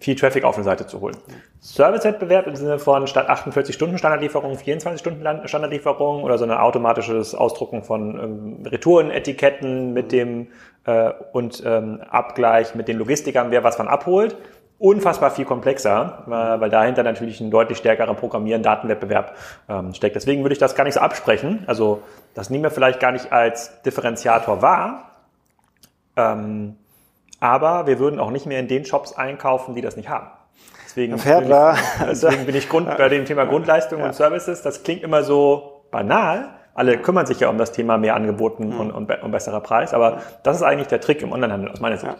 viel 0.00 0.14
Traffic 0.14 0.44
auf 0.44 0.54
eine 0.56 0.64
Seite 0.64 0.86
zu 0.86 1.02
holen. 1.02 1.16
Servicewettbewerb 1.60 2.46
im 2.46 2.56
Sinne 2.56 2.78
von 2.78 3.06
statt 3.06 3.28
48 3.28 3.74
Stunden 3.74 3.98
Standardlieferung 3.98 4.56
24 4.56 4.98
Stunden 4.98 5.46
Standardlieferung 5.46 6.22
oder 6.22 6.38
so 6.38 6.44
ein 6.44 6.50
automatisches 6.50 7.34
Ausdrucken 7.34 7.82
von 7.82 8.18
ähm, 8.18 8.66
Retourenetiketten 8.66 9.92
mit 9.92 10.06
mhm. 10.06 10.10
dem 10.10 10.46
äh, 10.86 11.12
und 11.32 11.62
ähm, 11.66 12.00
Abgleich 12.08 12.74
mit 12.74 12.88
den 12.88 12.96
Logistikern, 12.96 13.50
wer 13.50 13.64
was 13.64 13.78
wann 13.78 13.88
abholt 13.88 14.36
unfassbar 14.78 15.30
viel 15.30 15.46
komplexer, 15.46 16.22
weil 16.26 16.68
dahinter 16.68 17.02
natürlich 17.02 17.40
ein 17.40 17.50
deutlich 17.50 17.78
stärkerer 17.78 18.14
Programmieren, 18.14 18.62
Datenwettbewerb 18.62 19.34
ähm, 19.68 19.94
steckt. 19.94 20.16
Deswegen 20.16 20.42
würde 20.42 20.52
ich 20.52 20.58
das 20.58 20.74
gar 20.74 20.84
nicht 20.84 20.94
so 20.94 21.00
absprechen. 21.00 21.64
Also 21.66 22.02
das 22.34 22.50
nehmen 22.50 22.64
wir 22.64 22.70
vielleicht 22.70 23.00
gar 23.00 23.12
nicht 23.12 23.32
als 23.32 23.82
Differenziator 23.82 24.60
wahr. 24.60 25.12
Ähm, 26.16 26.76
aber 27.40 27.86
wir 27.86 27.98
würden 27.98 28.20
auch 28.20 28.30
nicht 28.30 28.46
mehr 28.46 28.60
in 28.60 28.68
den 28.68 28.84
Shops 28.84 29.14
einkaufen, 29.14 29.74
die 29.74 29.80
das 29.80 29.96
nicht 29.96 30.08
haben. 30.08 30.28
Deswegen, 30.84 31.16
bin 31.16 31.42
ich, 31.42 31.56
deswegen 32.06 32.46
bin 32.46 32.54
ich 32.54 32.68
Grund, 32.68 32.96
bei 32.96 33.08
dem 33.08 33.24
Thema 33.24 33.44
Grundleistung 33.44 34.00
ja. 34.00 34.06
und 34.06 34.14
Services, 34.14 34.62
das 34.62 34.82
klingt 34.82 35.02
immer 35.02 35.22
so 35.22 35.82
banal. 35.90 36.48
Alle 36.74 36.98
kümmern 36.98 37.26
sich 37.26 37.40
ja 37.40 37.48
um 37.48 37.58
das 37.58 37.72
Thema 37.72 37.98
mehr 37.98 38.14
Angeboten 38.14 38.68
mhm. 38.68 38.80
und, 38.80 38.90
und, 38.92 39.22
und 39.22 39.30
besserer 39.30 39.60
Preis, 39.60 39.94
aber 39.94 40.22
das 40.42 40.56
ist 40.56 40.62
eigentlich 40.62 40.88
der 40.88 41.00
Trick 41.00 41.22
im 41.22 41.32
Onlinehandel 41.32 41.70
aus 41.70 41.80
meiner 41.80 41.96
Sicht. 41.96 42.12
Ja. 42.12 42.18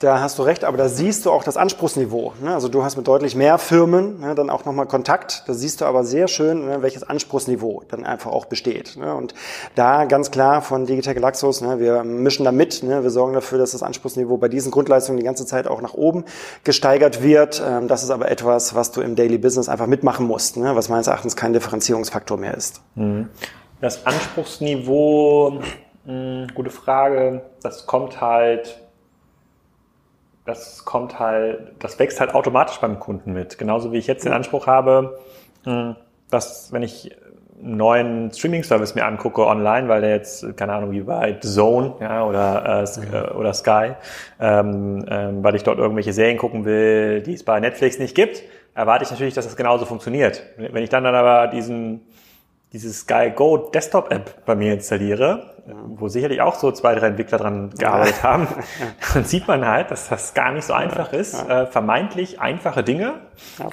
Da 0.00 0.20
hast 0.20 0.38
du 0.38 0.42
recht, 0.42 0.64
aber 0.64 0.76
da 0.76 0.88
siehst 0.88 1.24
du 1.24 1.30
auch 1.30 1.44
das 1.44 1.56
Anspruchsniveau. 1.56 2.32
Ne? 2.42 2.52
Also 2.52 2.68
du 2.68 2.82
hast 2.82 2.96
mit 2.96 3.06
deutlich 3.06 3.36
mehr 3.36 3.58
Firmen 3.58 4.20
ne, 4.20 4.34
dann 4.34 4.50
auch 4.50 4.64
nochmal 4.64 4.86
Kontakt. 4.86 5.44
Da 5.46 5.54
siehst 5.54 5.80
du 5.80 5.84
aber 5.84 6.04
sehr 6.04 6.26
schön, 6.26 6.66
ne, 6.66 6.82
welches 6.82 7.04
Anspruchsniveau 7.04 7.84
dann 7.88 8.04
einfach 8.04 8.32
auch 8.32 8.46
besteht. 8.46 8.96
Und 8.96 9.34
da 9.76 10.04
ganz 10.04 10.30
klar 10.30 10.62
von 10.62 10.86
Digitech 10.86 11.18
Laxus, 11.18 11.60
ne, 11.60 11.78
wir 11.78 12.02
mischen 12.02 12.44
da 12.44 12.50
mit, 12.52 12.82
wir 12.82 13.10
sorgen 13.10 13.34
dafür, 13.34 13.58
dass 13.58 13.70
das 13.70 13.82
Anspruchsniveau 13.82 14.36
bei 14.36 14.48
diesen 14.48 14.72
Grundleistungen 14.72 15.18
die 15.18 15.24
ganze 15.24 15.46
Zeit 15.46 15.68
auch 15.68 15.80
nach 15.80 15.94
oben 15.94 16.24
gesteigert 16.64 17.22
wird. 17.22 17.62
Ähm, 17.64 17.86
das 17.86 18.02
ist 18.02 18.10
aber 18.10 18.30
etwas, 18.30 18.74
was 18.74 18.90
du 18.90 19.00
im 19.00 19.14
Daily 19.14 19.38
Business 19.38 19.68
einfach 19.68 19.86
mitmachen 19.86 20.26
musst, 20.26 20.60
was 20.60 20.88
meines 20.88 21.06
Erachtens 21.06 21.36
kein 21.36 21.52
Differenzierungsfaktor 21.52 22.36
mehr 22.36 22.54
ist. 22.54 22.82
Mhm. 22.96 23.28
Das 23.80 24.06
Anspruchsniveau, 24.06 25.60
hm, 26.06 26.48
gute 26.54 26.70
Frage, 26.70 27.42
das 27.62 27.86
kommt 27.86 28.20
halt 28.20 28.83
das 30.44 30.84
kommt 30.84 31.18
halt, 31.18 31.72
das 31.78 31.98
wächst 31.98 32.20
halt 32.20 32.34
automatisch 32.34 32.78
beim 32.78 33.00
Kunden 33.00 33.32
mit. 33.32 33.58
Genauso 33.58 33.92
wie 33.92 33.98
ich 33.98 34.06
jetzt 34.06 34.24
den 34.24 34.32
Anspruch 34.32 34.66
habe, 34.66 35.18
hm, 35.64 35.96
dass 36.30 36.72
wenn 36.72 36.82
ich 36.82 37.16
einen 37.62 37.76
neuen 37.76 38.32
Streaming-Service 38.32 38.94
mir 38.94 39.06
angucke 39.06 39.46
online, 39.46 39.88
weil 39.88 40.02
der 40.02 40.10
jetzt, 40.10 40.56
keine 40.56 40.74
Ahnung, 40.74 40.90
wie 40.90 41.00
bei 41.00 41.34
Zone 41.40 41.94
ja, 42.00 42.24
oder, 42.24 42.84
äh, 42.84 43.30
oder 43.32 43.54
Sky, 43.54 43.92
ähm, 44.40 45.04
ähm, 45.08 45.42
weil 45.42 45.54
ich 45.54 45.62
dort 45.62 45.78
irgendwelche 45.78 46.12
Serien 46.12 46.36
gucken 46.36 46.64
will, 46.64 47.22
die 47.22 47.34
es 47.34 47.44
bei 47.44 47.60
Netflix 47.60 47.98
nicht 47.98 48.14
gibt, 48.14 48.42
erwarte 48.74 49.04
ich 49.04 49.10
natürlich, 49.10 49.34
dass 49.34 49.46
das 49.46 49.56
genauso 49.56 49.86
funktioniert. 49.86 50.42
Wenn 50.56 50.82
ich 50.82 50.90
dann, 50.90 51.04
dann 51.04 51.14
aber 51.14 51.46
diesen 51.48 52.02
diese 52.74 52.92
Sky 52.92 53.32
Go 53.34 53.56
Desktop 53.56 54.10
App 54.10 54.44
bei 54.44 54.56
mir 54.56 54.74
installiere, 54.74 55.54
wo 55.86 56.08
sicherlich 56.08 56.40
auch 56.40 56.56
so 56.56 56.72
zwei, 56.72 56.96
drei 56.96 57.06
Entwickler 57.06 57.38
dran 57.38 57.70
gearbeitet 57.70 58.22
haben, 58.24 58.48
dann 59.14 59.24
sieht 59.24 59.46
man 59.46 59.64
halt, 59.64 59.92
dass 59.92 60.08
das 60.08 60.34
gar 60.34 60.50
nicht 60.52 60.64
so 60.64 60.72
einfach 60.72 61.12
ist, 61.12 61.34
äh, 61.48 61.66
vermeintlich 61.66 62.40
einfache 62.40 62.82
Dinge 62.82 63.20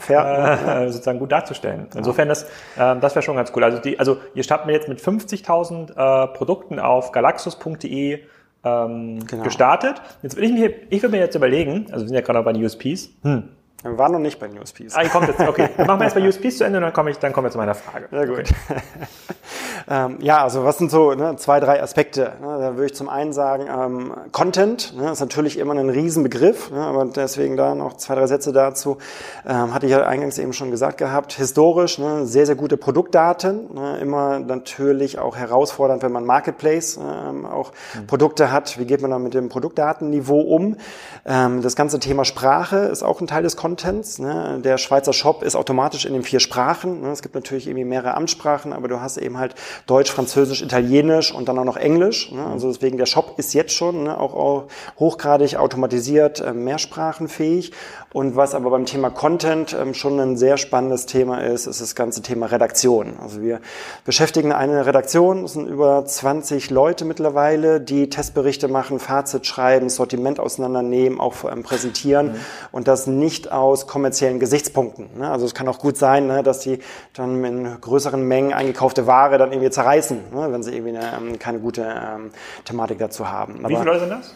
äh, 0.07 0.89
sozusagen 0.89 1.17
gut 1.17 1.31
darzustellen. 1.31 1.87
Insofern, 1.95 2.29
das, 2.29 2.43
äh, 2.77 2.95
das 2.99 3.15
wäre 3.15 3.23
schon 3.23 3.35
ganz 3.35 3.51
cool. 3.55 3.63
Also, 3.63 3.79
die, 3.79 3.97
also 3.97 4.17
ihr 4.35 4.43
starten 4.43 4.67
wir 4.67 4.75
jetzt 4.75 4.87
mit 4.87 5.01
50.000 5.01 5.89
äh, 5.89 6.27
Produkten 6.27 6.79
auf 6.79 7.11
galaxus.de 7.11 8.19
ähm, 8.63 9.19
genau. 9.25 9.43
gestartet. 9.43 9.99
Jetzt 10.21 10.37
will 10.37 10.43
ich 10.43 10.51
mir, 10.51 10.73
ich 10.91 11.01
will 11.01 11.09
mir 11.09 11.19
jetzt 11.19 11.35
überlegen, 11.35 11.87
also 11.91 12.03
wir 12.03 12.07
sind 12.07 12.15
ja 12.15 12.21
gerade 12.21 12.43
bei 12.43 12.53
den 12.53 12.63
USPs, 12.63 13.09
hm, 13.23 13.49
wir 13.83 13.97
waren 13.97 14.11
noch 14.11 14.19
nicht 14.19 14.39
bei 14.39 14.47
USPs. 14.47 14.93
Ah, 14.93 15.07
kommt 15.07 15.27
jetzt, 15.27 15.39
okay. 15.39 15.69
Dann 15.75 15.87
machen 15.87 15.99
wir 16.01 16.05
jetzt 16.05 16.13
bei 16.13 16.27
USPs 16.27 16.57
zu 16.57 16.63
Ende 16.65 16.77
und 16.77 16.83
dann 16.83 16.93
komme 16.93 17.09
ich, 17.09 17.17
dann 17.17 17.33
kommen 17.33 17.47
wir 17.47 17.51
zu 17.51 17.57
meiner 17.57 17.73
Frage. 17.73 18.07
Sehr 18.11 18.27
gut. 18.27 18.39
Okay. 18.39 18.53
ähm, 19.89 20.17
ja, 20.19 20.43
also 20.43 20.63
was 20.63 20.77
sind 20.77 20.91
so 20.91 21.15
ne, 21.15 21.35
zwei, 21.37 21.59
drei 21.59 21.81
Aspekte? 21.81 22.33
Ne? 22.41 22.59
Da 22.59 22.75
würde 22.75 22.85
ich 22.85 22.93
zum 22.93 23.09
einen 23.09 23.33
sagen, 23.33 23.65
ähm, 23.67 24.13
Content 24.31 24.95
ne, 24.95 25.11
ist 25.11 25.19
natürlich 25.19 25.57
immer 25.57 25.73
ein 25.73 25.89
Riesenbegriff, 25.89 26.69
ne, 26.69 26.79
aber 26.79 27.05
deswegen 27.05 27.57
da 27.57 27.73
noch 27.73 27.97
zwei, 27.97 28.13
drei 28.13 28.27
Sätze 28.27 28.53
dazu. 28.53 28.99
Ähm, 29.47 29.73
hatte 29.73 29.87
ich 29.87 29.91
ja 29.93 30.05
eingangs 30.05 30.37
eben 30.37 30.53
schon 30.53 30.69
gesagt 30.69 30.99
gehabt. 30.99 31.33
Historisch 31.33 31.97
ne, 31.97 32.27
sehr, 32.27 32.45
sehr 32.45 32.55
gute 32.55 32.77
Produktdaten. 32.77 33.73
Ne, 33.73 33.97
immer 33.99 34.37
natürlich 34.37 35.17
auch 35.17 35.35
herausfordernd, 35.35 36.03
wenn 36.03 36.11
man 36.11 36.23
Marketplace 36.23 36.97
ähm, 36.97 37.47
auch 37.47 37.71
mhm. 37.95 38.05
Produkte 38.05 38.51
hat. 38.51 38.77
Wie 38.77 38.85
geht 38.85 39.01
man 39.01 39.09
dann 39.09 39.23
mit 39.23 39.33
dem 39.33 39.49
Produktdatenniveau 39.49 40.39
um? 40.39 40.77
Ähm, 41.25 41.63
das 41.63 41.75
ganze 41.75 41.99
Thema 41.99 42.25
Sprache 42.25 42.77
ist 42.77 43.01
auch 43.01 43.19
ein 43.21 43.25
Teil 43.25 43.41
des 43.41 43.57
Contents 43.57 43.70
Contents. 43.71 44.19
Ne? 44.19 44.59
Der 44.63 44.77
Schweizer 44.77 45.13
Shop 45.13 45.43
ist 45.43 45.55
automatisch 45.55 46.03
in 46.05 46.11
den 46.11 46.23
vier 46.23 46.41
Sprachen. 46.41 47.01
Ne? 47.01 47.11
Es 47.11 47.21
gibt 47.21 47.35
natürlich 47.35 47.67
irgendwie 47.67 47.85
mehrere 47.85 48.15
Amtssprachen, 48.15 48.73
aber 48.73 48.89
du 48.89 48.99
hast 48.99 49.15
eben 49.15 49.37
halt 49.37 49.55
Deutsch, 49.87 50.11
Französisch, 50.11 50.61
Italienisch 50.61 51.33
und 51.33 51.47
dann 51.47 51.57
auch 51.57 51.63
noch 51.63 51.77
Englisch. 51.77 52.31
Ne? 52.31 52.45
Also 52.45 52.67
deswegen 52.67 52.97
der 52.97 53.05
Shop 53.05 53.35
ist 53.37 53.53
jetzt 53.53 53.73
schon 53.73 54.03
ne, 54.03 54.19
auch, 54.19 54.33
auch 54.33 54.67
hochgradig 54.99 55.55
automatisiert, 55.55 56.41
äh, 56.41 56.51
mehrsprachenfähig. 56.51 57.71
Und 58.13 58.35
was 58.35 58.53
aber 58.55 58.69
beim 58.71 58.85
Thema 58.85 59.09
Content 59.09 59.73
ähm, 59.79 59.93
schon 59.93 60.19
ein 60.19 60.35
sehr 60.35 60.57
spannendes 60.57 61.05
Thema 61.05 61.41
ist, 61.41 61.65
ist 61.65 61.79
das 61.79 61.95
ganze 61.95 62.21
Thema 62.21 62.47
Redaktion. 62.47 63.13
Also 63.21 63.41
wir 63.41 63.61
beschäftigen 64.03 64.51
eine 64.51 64.85
Redaktion, 64.85 65.45
es 65.45 65.53
sind 65.53 65.67
über 65.67 66.03
20 66.05 66.71
Leute 66.71 67.05
mittlerweile, 67.05 67.79
die 67.79 68.09
Testberichte 68.09 68.67
machen, 68.67 68.99
Fazit 68.99 69.45
schreiben, 69.45 69.87
Sortiment 69.87 70.41
auseinandernehmen, 70.41 71.21
auch 71.21 71.49
ähm, 71.49 71.63
präsentieren 71.63 72.33
mhm. 72.33 72.39
und 72.73 72.89
das 72.89 73.07
nicht 73.07 73.51
aus 73.51 73.87
kommerziellen 73.87 74.39
Gesichtspunkten. 74.39 75.17
Ne? 75.17 75.31
Also 75.31 75.45
es 75.45 75.53
kann 75.53 75.69
auch 75.69 75.79
gut 75.79 75.95
sein, 75.95 76.27
ne, 76.27 76.43
dass 76.43 76.59
die 76.59 76.79
dann 77.13 77.43
in 77.45 77.79
größeren 77.79 78.21
Mengen 78.21 78.51
eingekaufte 78.51 79.07
Ware 79.07 79.37
dann 79.37 79.53
irgendwie 79.53 79.69
zerreißen, 79.69 80.17
ne, 80.33 80.51
wenn 80.51 80.63
sie 80.63 80.73
irgendwie 80.75 80.97
eine, 80.97 81.13
ähm, 81.15 81.39
keine 81.39 81.59
gute 81.59 81.83
ähm, 81.83 82.31
Thematik 82.65 82.99
dazu 82.99 83.29
haben. 83.29 83.59
Wie 83.63 83.67
viele 83.67 83.85
Leute 83.85 83.99
sind 84.01 84.09
das? 84.09 84.33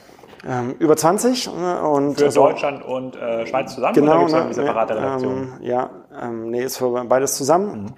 Ähm, 0.47 0.75
über 0.77 0.95
20 0.95 1.47
ne, 1.47 1.81
und 1.81 2.19
für 2.19 2.25
also, 2.25 2.43
Deutschland 2.43 2.83
und 2.85 3.15
äh, 3.15 3.47
Schweiz 3.47 3.73
zusammen 3.73 3.95
genau, 3.95 4.11
oder 4.11 4.19
gibt 4.19 4.29
es 4.29 4.35
eine 4.35 4.53
separate 4.53 4.95
Redaktion? 4.95 5.33
Ähm, 5.33 5.53
ja, 5.61 5.89
ähm, 6.21 6.51
nee, 6.51 6.63
ist 6.63 6.77
für 6.77 7.03
beides 7.05 7.35
zusammen. 7.35 7.83
Mhm. 7.83 7.93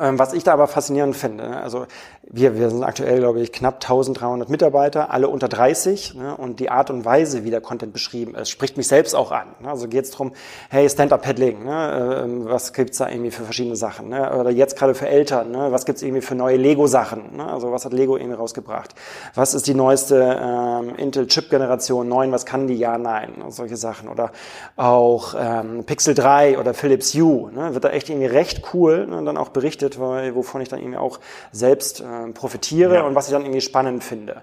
Ähm, 0.00 0.18
was 0.18 0.32
ich 0.32 0.44
da 0.44 0.52
aber 0.52 0.66
faszinierend 0.66 1.16
finde, 1.16 1.48
ne, 1.48 1.62
also 1.62 1.86
wir, 2.28 2.58
wir 2.58 2.70
sind 2.70 2.82
aktuell, 2.82 3.18
glaube 3.18 3.40
ich, 3.40 3.52
knapp 3.52 3.74
1300 3.76 4.48
Mitarbeiter, 4.48 5.10
alle 5.10 5.28
unter 5.28 5.48
30 5.48 6.14
ne, 6.14 6.36
und 6.36 6.58
die 6.58 6.70
Art 6.70 6.90
und 6.90 7.04
Weise, 7.04 7.44
wie 7.44 7.50
der 7.50 7.60
Content 7.60 7.92
beschrieben 7.92 8.34
ist, 8.34 8.50
spricht 8.50 8.76
mich 8.76 8.88
selbst 8.88 9.14
auch 9.14 9.30
an. 9.30 9.48
Ne, 9.60 9.70
also 9.70 9.86
geht 9.86 10.04
es 10.04 10.10
darum, 10.10 10.32
hey, 10.70 10.88
Stand-Up-Paddling, 10.88 11.64
ne, 11.64 12.26
äh, 12.26 12.50
was 12.50 12.72
gibt's 12.72 12.98
da 12.98 13.08
irgendwie 13.08 13.30
für 13.30 13.44
verschiedene 13.44 13.76
Sachen? 13.76 14.08
Ne, 14.08 14.34
oder 14.36 14.50
jetzt 14.50 14.76
gerade 14.76 14.94
für 14.94 15.08
Eltern, 15.08 15.50
ne, 15.50 15.68
was 15.70 15.84
gibt's 15.84 16.02
irgendwie 16.02 16.22
für 16.22 16.34
neue 16.34 16.56
Lego-Sachen? 16.56 17.36
Ne, 17.36 17.46
also 17.46 17.70
was 17.70 17.84
hat 17.84 17.92
Lego 17.92 18.16
irgendwie 18.16 18.36
rausgebracht? 18.36 18.94
Was 19.34 19.54
ist 19.54 19.66
die 19.66 19.74
neueste 19.74 20.40
ähm, 20.42 20.94
Intel-Chip-Generation 20.96 22.08
9, 22.08 22.32
was 22.32 22.46
kann 22.46 22.66
die? 22.66 22.74
Ja, 22.74 22.98
nein, 22.98 23.44
solche 23.48 23.76
Sachen. 23.76 24.08
Oder 24.08 24.32
auch 24.76 25.34
ähm, 25.38 25.84
Pixel 25.84 26.14
3 26.14 26.58
oder 26.58 26.74
Philips 26.74 27.14
Hue, 27.14 27.52
ne, 27.52 27.74
wird 27.74 27.84
da 27.84 27.90
echt 27.90 28.08
irgendwie 28.08 28.26
recht 28.26 28.62
cool 28.74 29.06
ne, 29.06 29.22
dann 29.22 29.36
auch 29.36 29.50
berichtet 29.50 29.66
berichtet, 29.66 29.98
weil, 29.98 30.34
wovon 30.34 30.60
ich 30.60 30.68
dann 30.68 30.80
irgendwie 30.80 30.98
auch 30.98 31.18
selbst 31.52 32.00
äh, 32.00 32.04
profitiere 32.34 32.96
ja. 32.96 33.02
und 33.02 33.14
was 33.14 33.26
ich 33.26 33.32
dann 33.32 33.42
irgendwie 33.42 33.60
spannend 33.60 34.04
finde. 34.04 34.42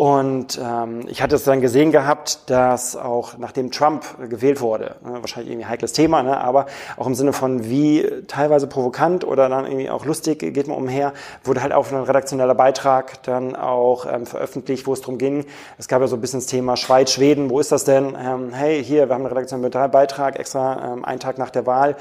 Und 0.00 0.58
ähm, 0.58 1.04
ich 1.08 1.20
hatte 1.20 1.34
es 1.34 1.44
dann 1.44 1.60
gesehen 1.60 1.92
gehabt, 1.92 2.48
dass 2.48 2.96
auch 2.96 3.36
nachdem 3.36 3.70
Trump 3.70 4.04
gewählt 4.30 4.62
wurde, 4.62 4.96
ne, 5.04 5.18
wahrscheinlich 5.20 5.52
irgendwie 5.52 5.68
heikles 5.68 5.92
Thema, 5.92 6.22
ne, 6.22 6.40
aber 6.40 6.64
auch 6.96 7.06
im 7.06 7.14
Sinne 7.14 7.34
von 7.34 7.68
wie 7.68 8.08
teilweise 8.26 8.66
provokant 8.66 9.24
oder 9.24 9.50
dann 9.50 9.66
irgendwie 9.66 9.90
auch 9.90 10.06
lustig 10.06 10.38
geht 10.38 10.68
man 10.68 10.78
umher, 10.78 11.12
wurde 11.44 11.60
halt 11.60 11.74
auch 11.74 11.92
ein 11.92 12.02
redaktioneller 12.02 12.54
Beitrag 12.54 13.22
dann 13.24 13.54
auch 13.54 14.06
ähm, 14.10 14.24
veröffentlicht, 14.24 14.86
wo 14.86 14.94
es 14.94 15.02
darum 15.02 15.18
ging. 15.18 15.44
Es 15.76 15.86
gab 15.86 16.00
ja 16.00 16.06
so 16.06 16.16
ein 16.16 16.22
bisschen 16.22 16.40
das 16.40 16.46
Thema 16.46 16.78
Schweiz, 16.78 17.12
Schweden, 17.12 17.50
wo 17.50 17.60
ist 17.60 17.70
das 17.70 17.84
denn? 17.84 18.16
Ähm, 18.18 18.54
hey, 18.54 18.82
hier, 18.82 19.08
wir 19.08 19.14
haben 19.14 19.26
einen 19.26 19.34
redaktionellen 19.34 19.90
Beitrag 19.90 20.38
extra 20.38 20.94
ähm, 20.94 21.04
einen 21.04 21.20
Tag 21.20 21.36
nach 21.36 21.50
der 21.50 21.66
Wahl 21.66 21.96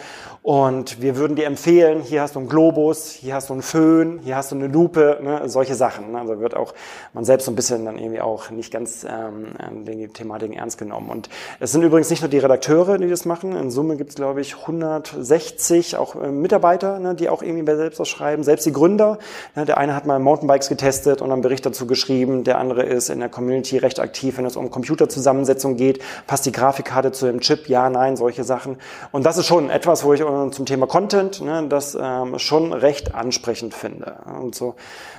und 0.50 1.00
wir 1.00 1.16
würden 1.16 1.36
dir 1.36 1.46
empfehlen, 1.46 2.02
hier 2.02 2.24
hast 2.24 2.34
du 2.34 2.40
einen 2.40 2.50
Globus, 2.50 3.12
hier 3.12 3.36
hast 3.36 3.50
du 3.50 3.54
einen 3.54 3.62
Föhn, 3.62 4.20
hier 4.24 4.36
hast 4.36 4.52
du 4.52 4.56
eine 4.56 4.66
Lupe, 4.66 5.20
ne, 5.22 5.48
solche 5.48 5.76
Sachen. 5.76 6.12
Ne? 6.12 6.20
Also 6.20 6.40
wird 6.40 6.56
auch 6.56 6.74
man 7.14 7.24
selbst 7.24 7.46
so 7.46 7.52
ein 7.52 7.56
bisschen 7.56 7.86
dann 7.86 8.00
irgendwie 8.00 8.20
auch 8.20 8.50
nicht 8.50 8.74
ganz 8.74 9.06
ähm, 9.08 9.54
die 9.86 10.08
Thematiken 10.08 10.58
ernst 10.58 10.80
genommen. 10.80 11.12
Und 11.12 11.30
es 11.60 11.72
sind 11.72 11.84
übrigens 11.84 12.10
nicht 12.10 12.24
nur 12.24 12.30
die 12.30 12.40
Redakteure, 12.40 12.98
die 12.98 13.08
das 13.08 13.26
machen. 13.26 13.56
In 13.56 13.70
Summe 13.70 13.96
gibt 13.96 14.10
es, 14.10 14.16
glaube 14.16 14.42
ich, 14.42 14.58
160 14.58 15.98
auch 15.98 16.16
äh, 16.16 16.32
Mitarbeiter, 16.32 16.98
ne, 16.98 17.14
die 17.14 17.30
auch 17.30 17.44
irgendwie 17.44 17.62
bei 17.62 17.76
selbst 17.76 18.00
was 18.00 18.08
schreiben. 18.08 18.42
Selbst 18.42 18.66
die 18.66 18.74
Gründer. 18.74 19.20
Ne, 19.56 19.66
der 19.66 19.78
eine 19.78 19.96
hat 19.96 20.08
mal 20.08 20.18
Mountainbikes 20.18 20.68
getestet 20.68 21.22
und 21.22 21.32
einen 21.32 21.44
Bericht 21.44 21.64
dazu 21.68 21.86
geschrieben. 21.86 22.44
Der 22.44 22.58
andere 22.58 22.82
ist 22.82 23.12
in 23.12 23.20
der 23.20 23.30
Community 23.30 23.78
recht 23.78 24.00
aktiv, 24.00 24.40
wenn 24.40 24.48
es 24.48 24.56
um 24.56 24.72
Computerzusammensetzung 24.72 25.76
geht. 25.76 26.02
Passt 26.26 26.48
die 26.48 26.52
Grafikkarte 26.52 27.12
zu 27.12 27.28
dem 27.28 27.40
Chip? 27.40 27.70
Ja, 27.70 27.88
nein, 27.92 28.18
solche 28.18 28.44
Sachen. 28.44 28.78
Und 29.12 29.28
das 29.28 29.38
ist 29.38 29.46
schon 29.46 29.70
etwas, 29.70 30.04
wo 30.04 30.16
ich 30.16 30.24
äh, 30.48 30.52
zum 30.52 30.66
Thema 30.66 30.88
Content 30.88 31.42
ne, 31.42 31.66
das 31.68 31.98
ähm, 32.00 32.40
schon 32.40 32.74
recht 32.74 33.16
ansprechend 33.16 33.74
finde. 33.74 34.16
Und 34.40 34.56
so 34.56 34.76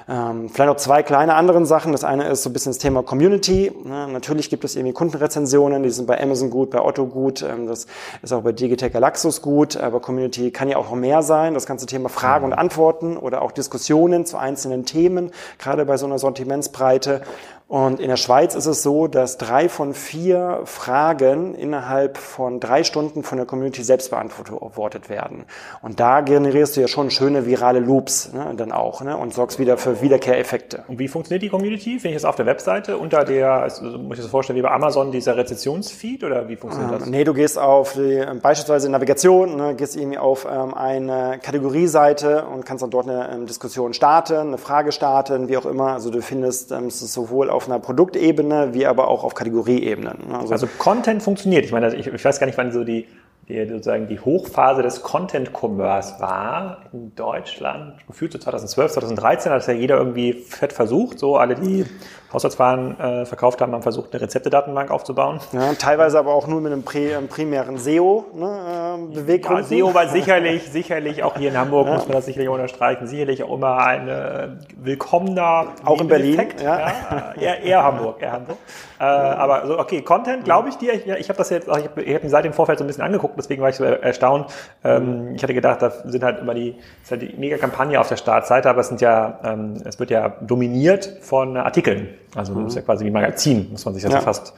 ähm, 0.09 0.48
vielleicht 0.48 0.68
noch 0.68 0.76
zwei 0.76 1.02
kleine 1.02 1.35
andere 1.35 1.64
Sachen. 1.66 1.92
Das 1.92 2.04
eine 2.04 2.28
ist 2.28 2.42
so 2.42 2.50
ein 2.50 2.52
bisschen 2.52 2.72
das 2.72 2.78
Thema 2.78 3.02
Community. 3.02 3.72
Ja, 3.85 4.06
natürlich 4.06 4.50
gibt 4.50 4.64
es 4.64 4.76
irgendwie 4.76 4.92
Kundenrezensionen, 4.92 5.83
die 5.83 5.90
sind 5.90 6.06
bei 6.06 6.20
Amazon 6.20 6.50
gut, 6.50 6.70
bei 6.70 6.80
Otto 6.80 7.06
gut, 7.06 7.42
ähm, 7.42 7.66
das 7.66 7.87
ist 8.22 8.33
auch 8.33 8.42
bei 8.42 8.52
Digitech 8.52 8.92
Galaxus 8.92 9.42
gut, 9.42 9.76
aber 9.76 10.00
Community 10.00 10.50
kann 10.50 10.68
ja 10.68 10.76
auch 10.76 10.90
noch 10.90 10.96
mehr 10.96 11.22
sein. 11.22 11.54
Das 11.54 11.66
ganze 11.66 11.87
Thema 11.87 12.09
Fragen 12.09 12.44
und 12.46 12.52
Antworten 12.52 13.16
oder 13.16 13.42
auch 13.42 13.52
Diskussionen 13.52 14.26
zu 14.26 14.37
einzelnen 14.37 14.85
Themen, 14.85 15.30
gerade 15.59 15.85
bei 15.85 15.96
so 15.96 16.06
einer 16.06 16.18
Sortimentsbreite. 16.18 17.22
Und 17.70 18.00
in 18.00 18.09
der 18.09 18.16
Schweiz 18.16 18.56
ist 18.56 18.66
es 18.66 18.83
so, 18.83 19.06
dass 19.06 19.38
drei 19.38 19.68
von 19.68 19.94
vier 19.94 20.62
Fragen 20.64 21.54
innerhalb 21.54 22.18
von 22.18 22.59
drei 22.59 22.83
Stunden 22.83 23.22
von 23.22 23.38
der 23.38 23.46
Community 23.46 23.85
selbst 23.85 24.11
beantwortet 24.11 25.09
werden. 25.09 25.44
Und 25.80 26.00
da 26.00 26.20
generierst 26.20 26.76
du 26.76 26.80
ja 26.80 26.88
schon 26.88 27.12
schöne 27.12 27.46
virale 27.46 27.78
Loops 27.78 28.33
ne, 28.33 28.54
dann 28.56 28.72
auch 28.72 29.02
ne, 29.02 29.16
und 29.16 29.35
sorgst 29.35 29.61
wieder 29.61 29.78
für 29.78 30.02
Wiederkehreffekte. 30.02 30.83
Und 30.88 30.98
wie 30.98 31.06
funktioniert 31.06 31.44
die 31.44 31.48
Community? 31.48 32.00
Finde 32.00 32.09
ich 32.09 32.14
das 32.14 32.24
auf 32.24 32.35
der 32.35 32.46
Webseite 32.46 32.98
unter 32.98 33.22
der, 33.24 33.52
also, 33.52 33.85
muss 33.85 34.18
ich 34.18 34.24
das 34.24 34.33
vorstellen, 34.33 34.56
wie 34.56 34.62
bei 34.62 34.72
Amazon, 34.72 35.12
dieser 35.12 35.37
Rezessionsfeed 35.37 36.24
oder 36.24 36.48
wie 36.48 36.56
funktioniert 36.56 36.92
ähm, 36.94 36.98
das? 36.98 37.09
Nee, 37.09 37.22
du 37.22 37.35
gehst 37.35 37.56
auf 37.56 37.92
die, 37.92 38.26
beispielsweise 38.42 38.90
Navigation, 38.90 39.56
ne, 39.56 39.76
gehst 39.76 39.94
irgendwie 39.94 40.18
auf 40.18 40.44
ähm, 40.44 40.74
eine 40.74 41.38
Kategorieseite 41.40 42.46
und 42.46 42.66
kannst 42.66 42.83
dann 42.83 42.90
dort 42.90 43.09
eine 43.09 43.30
ähm, 43.33 43.46
Diskussion 43.46 43.94
starten, 43.94 44.48
eine 44.48 44.59
Frage 44.59 44.90
starten, 44.90 45.48
wie 45.48 45.56
auch 45.56 45.66
immer. 45.66 45.92
Also 45.92 46.11
du 46.11 46.20
findest 46.20 46.72
ähm, 46.72 46.87
es 46.87 46.98
sowohl 46.98 47.48
auf 47.48 47.60
auf 47.61 47.68
einer 47.68 47.79
Produktebene 47.79 48.73
wie 48.73 48.87
aber 48.87 49.09
auch 49.09 49.23
auf 49.23 49.35
Kategorieebenen. 49.35 50.33
Also, 50.33 50.53
also 50.53 50.66
Content 50.79 51.23
funktioniert. 51.23 51.64
Ich 51.64 51.73
meine, 51.73 51.94
ich, 51.94 52.07
ich 52.07 52.25
weiß 52.25 52.40
gar 52.40 52.46
nicht, 52.46 52.57
wann 52.57 52.73
so 52.73 52.85
die, 52.85 53.07
die, 53.49 53.66
sozusagen 53.68 54.09
die 54.09 54.18
Hochphase 54.18 54.83
des 54.83 55.03
Content 55.03 55.51
Commerce 55.53 56.14
war 56.20 56.79
in 56.92 57.14
Deutschland, 57.14 57.94
gefühlt 58.07 58.33
so 58.33 58.38
2012, 58.38 58.92
2013, 58.92 59.53
hat 59.53 59.61
es 59.61 59.66
ja 59.66 59.75
jeder 59.75 59.99
irgendwie 59.99 60.33
fett 60.33 60.73
versucht, 60.73 61.18
so 61.18 61.37
alle, 61.37 61.55
die 61.55 61.85
Haushaltswaren 62.33 62.99
äh, 63.01 63.27
verkauft 63.27 63.61
haben, 63.61 63.73
haben 63.73 63.83
versucht, 63.83 64.12
eine 64.12 64.23
Rezeptedatenbank 64.23 64.90
aufzubauen. 64.90 65.40
Ja, 65.53 65.73
teilweise 65.75 66.19
aber 66.19 66.33
auch 66.33 66.47
nur 66.47 66.61
mit 66.61 66.73
einem 66.73 66.85
prä, 66.85 67.12
ähm, 67.12 67.29
primären 67.29 67.77
SEO 67.77 68.27
ne, 68.35 68.99
äh. 69.27 69.38
Ja, 69.38 69.62
SEO 69.62 69.95
war 69.95 70.07
sicherlich, 70.09 70.71
sicherlich 70.71 71.23
auch 71.25 71.37
hier 71.37 71.51
in 71.51 71.59
Hamburg 71.59 71.88
ja. 71.88 71.95
muss 71.95 72.07
man 72.07 72.16
das 72.16 72.27
sicherlich 72.27 72.49
unterstreichen, 72.49 73.07
sicherlich 73.07 73.43
auch 73.43 73.55
immer 73.55 73.79
ein 73.79 74.09
äh, 74.09 74.49
willkommener 74.77 75.69
auch 75.85 76.01
in 76.01 76.09
Berlin, 76.09 76.35
Effekt. 76.35 76.61
ja. 76.61 76.79
ja 76.79 77.33
eher, 77.40 77.62
eher 77.62 77.83
Hamburg, 77.83 78.23
eher 78.23 78.33
Hamburg. 78.33 78.59
Äh, 79.01 79.05
aber 79.05 79.66
so 79.66 79.79
okay, 79.79 80.03
Content, 80.03 80.45
glaube 80.45 80.69
ich 80.69 80.77
dir. 80.77 80.95
Ich, 80.95 81.07
ich 81.07 81.29
habe 81.29 81.38
das 81.38 81.51
jetzt, 81.51 81.66
ich 81.66 81.73
habe 81.73 82.14
hab 82.14 82.23
ihn 82.23 82.29
seit 82.29 82.45
dem 82.45 82.53
Vorfeld 82.53 82.79
so 82.79 82.85
ein 82.85 82.87
bisschen 82.87 83.03
angeguckt, 83.03 83.35
deswegen 83.38 83.62
war 83.62 83.71
ich 83.71 83.77
so 83.77 83.85
erstaunt. 83.85 84.47
Ähm, 84.85 85.35
ich 85.35 85.43
hatte 85.43 85.55
gedacht, 85.55 85.83
da 85.83 85.90
sind 85.90 86.23
halt 86.23 86.40
immer 86.40 86.55
die, 86.55 86.77
ist 87.03 87.11
halt 87.11 87.23
die 87.23 87.35
mega 87.37 87.57
Kampagne 87.57 87.99
auf 87.99 88.09
der 88.09 88.16
Startseite, 88.16 88.69
aber 88.69 88.81
es 88.81 88.88
sind 88.88 89.01
ja, 89.01 89.40
ähm, 89.43 89.75
es 89.85 89.99
wird 89.99 90.11
ja 90.11 90.29
dominiert 90.43 91.19
von 91.23 91.57
Artikeln. 91.57 92.19
Also 92.35 92.53
mhm. 92.53 92.64
das 92.64 92.73
ist 92.73 92.77
ja 92.77 92.83
quasi 92.83 93.05
wie 93.05 93.11
Magazin, 93.11 93.69
muss 93.71 93.85
man 93.85 93.95
sich 93.95 94.03
das 94.03 94.12
ja, 94.12 94.21
fast, 94.21 94.53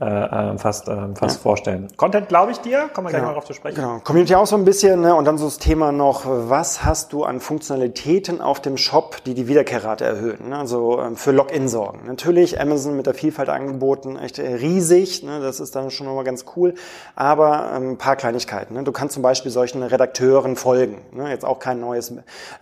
ja. 0.00 0.52
äh, 0.52 0.58
fast, 0.58 0.88
äh, 0.88 0.96
fast 1.14 1.36
ja. 1.36 1.42
vorstellen. 1.42 1.88
Content 1.96 2.28
glaube 2.28 2.52
ich 2.52 2.58
dir, 2.58 2.88
kommen 2.94 3.06
wir 3.06 3.10
gleich 3.10 3.20
genau. 3.20 3.32
mal 3.32 3.34
drauf 3.34 3.44
zu 3.44 3.52
sprechen. 3.52 3.76
Genau. 3.76 3.98
Community 4.04 4.34
auch 4.34 4.46
so 4.46 4.56
ein 4.56 4.64
bisschen 4.64 5.00
ne? 5.00 5.14
und 5.14 5.24
dann 5.24 5.36
so 5.36 5.44
das 5.44 5.58
Thema 5.58 5.92
noch, 5.92 6.22
was 6.24 6.84
hast 6.84 7.12
du 7.12 7.24
an 7.24 7.40
Funktionalitäten 7.40 8.40
auf 8.40 8.60
dem 8.60 8.76
Shop, 8.76 9.22
die 9.24 9.34
die 9.34 9.48
Wiederkehrrate 9.48 10.04
erhöhen? 10.04 10.48
Ne? 10.48 10.58
Also 10.58 11.00
ähm, 11.00 11.16
für 11.16 11.32
Login 11.32 11.68
sorgen. 11.68 12.06
Natürlich 12.06 12.60
Amazon 12.60 12.96
mit 12.96 13.06
der 13.06 13.14
Vielfalt 13.14 13.48
angeboten, 13.48 14.16
echt 14.16 14.38
äh, 14.38 14.54
riesig, 14.54 15.22
ne? 15.22 15.40
das 15.40 15.60
ist 15.60 15.76
dann 15.76 15.90
schon 15.90 16.06
nochmal 16.06 16.24
ganz 16.24 16.44
cool, 16.56 16.74
aber 17.14 17.72
ähm, 17.76 17.90
ein 17.90 17.98
paar 17.98 18.16
Kleinigkeiten. 18.16 18.74
Ne? 18.74 18.84
Du 18.84 18.92
kannst 18.92 19.14
zum 19.14 19.22
Beispiel 19.22 19.50
solchen 19.50 19.82
Redakteuren 19.82 20.56
folgen. 20.56 21.02
Ne? 21.12 21.28
Jetzt 21.28 21.44
auch 21.44 21.58
kein 21.58 21.80
neues 21.80 22.12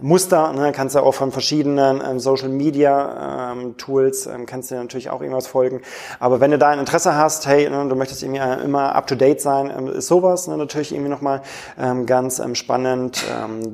Muster, 0.00 0.52
ne? 0.52 0.72
kannst 0.72 0.94
du 0.94 1.00
auch 1.00 1.14
von 1.14 1.30
verschiedenen 1.30 2.02
ähm, 2.04 2.18
Social 2.18 2.48
Media 2.48 3.52
ähm, 3.52 3.76
Tools 3.76 4.26
ähm, 4.26 4.46
kannst 4.56 4.70
dir 4.70 4.76
natürlich 4.76 5.10
auch 5.10 5.20
irgendwas 5.20 5.46
folgen. 5.46 5.82
Aber 6.18 6.40
wenn 6.40 6.50
du 6.50 6.56
da 6.56 6.70
ein 6.70 6.78
Interesse 6.78 7.14
hast, 7.14 7.46
hey, 7.46 7.68
ne, 7.68 7.86
du 7.90 7.94
möchtest 7.94 8.22
irgendwie 8.22 8.40
äh, 8.40 8.64
immer 8.64 8.94
up 8.94 9.06
to 9.06 9.14
date 9.14 9.38
sein, 9.38 9.70
ähm, 9.76 9.88
ist 9.88 10.06
sowas 10.06 10.48
ne, 10.48 10.56
natürlich 10.56 10.92
irgendwie 10.92 11.10
nochmal 11.10 11.42
ähm, 11.78 12.06
ganz 12.06 12.38
ähm, 12.38 12.54
spannend. 12.54 13.22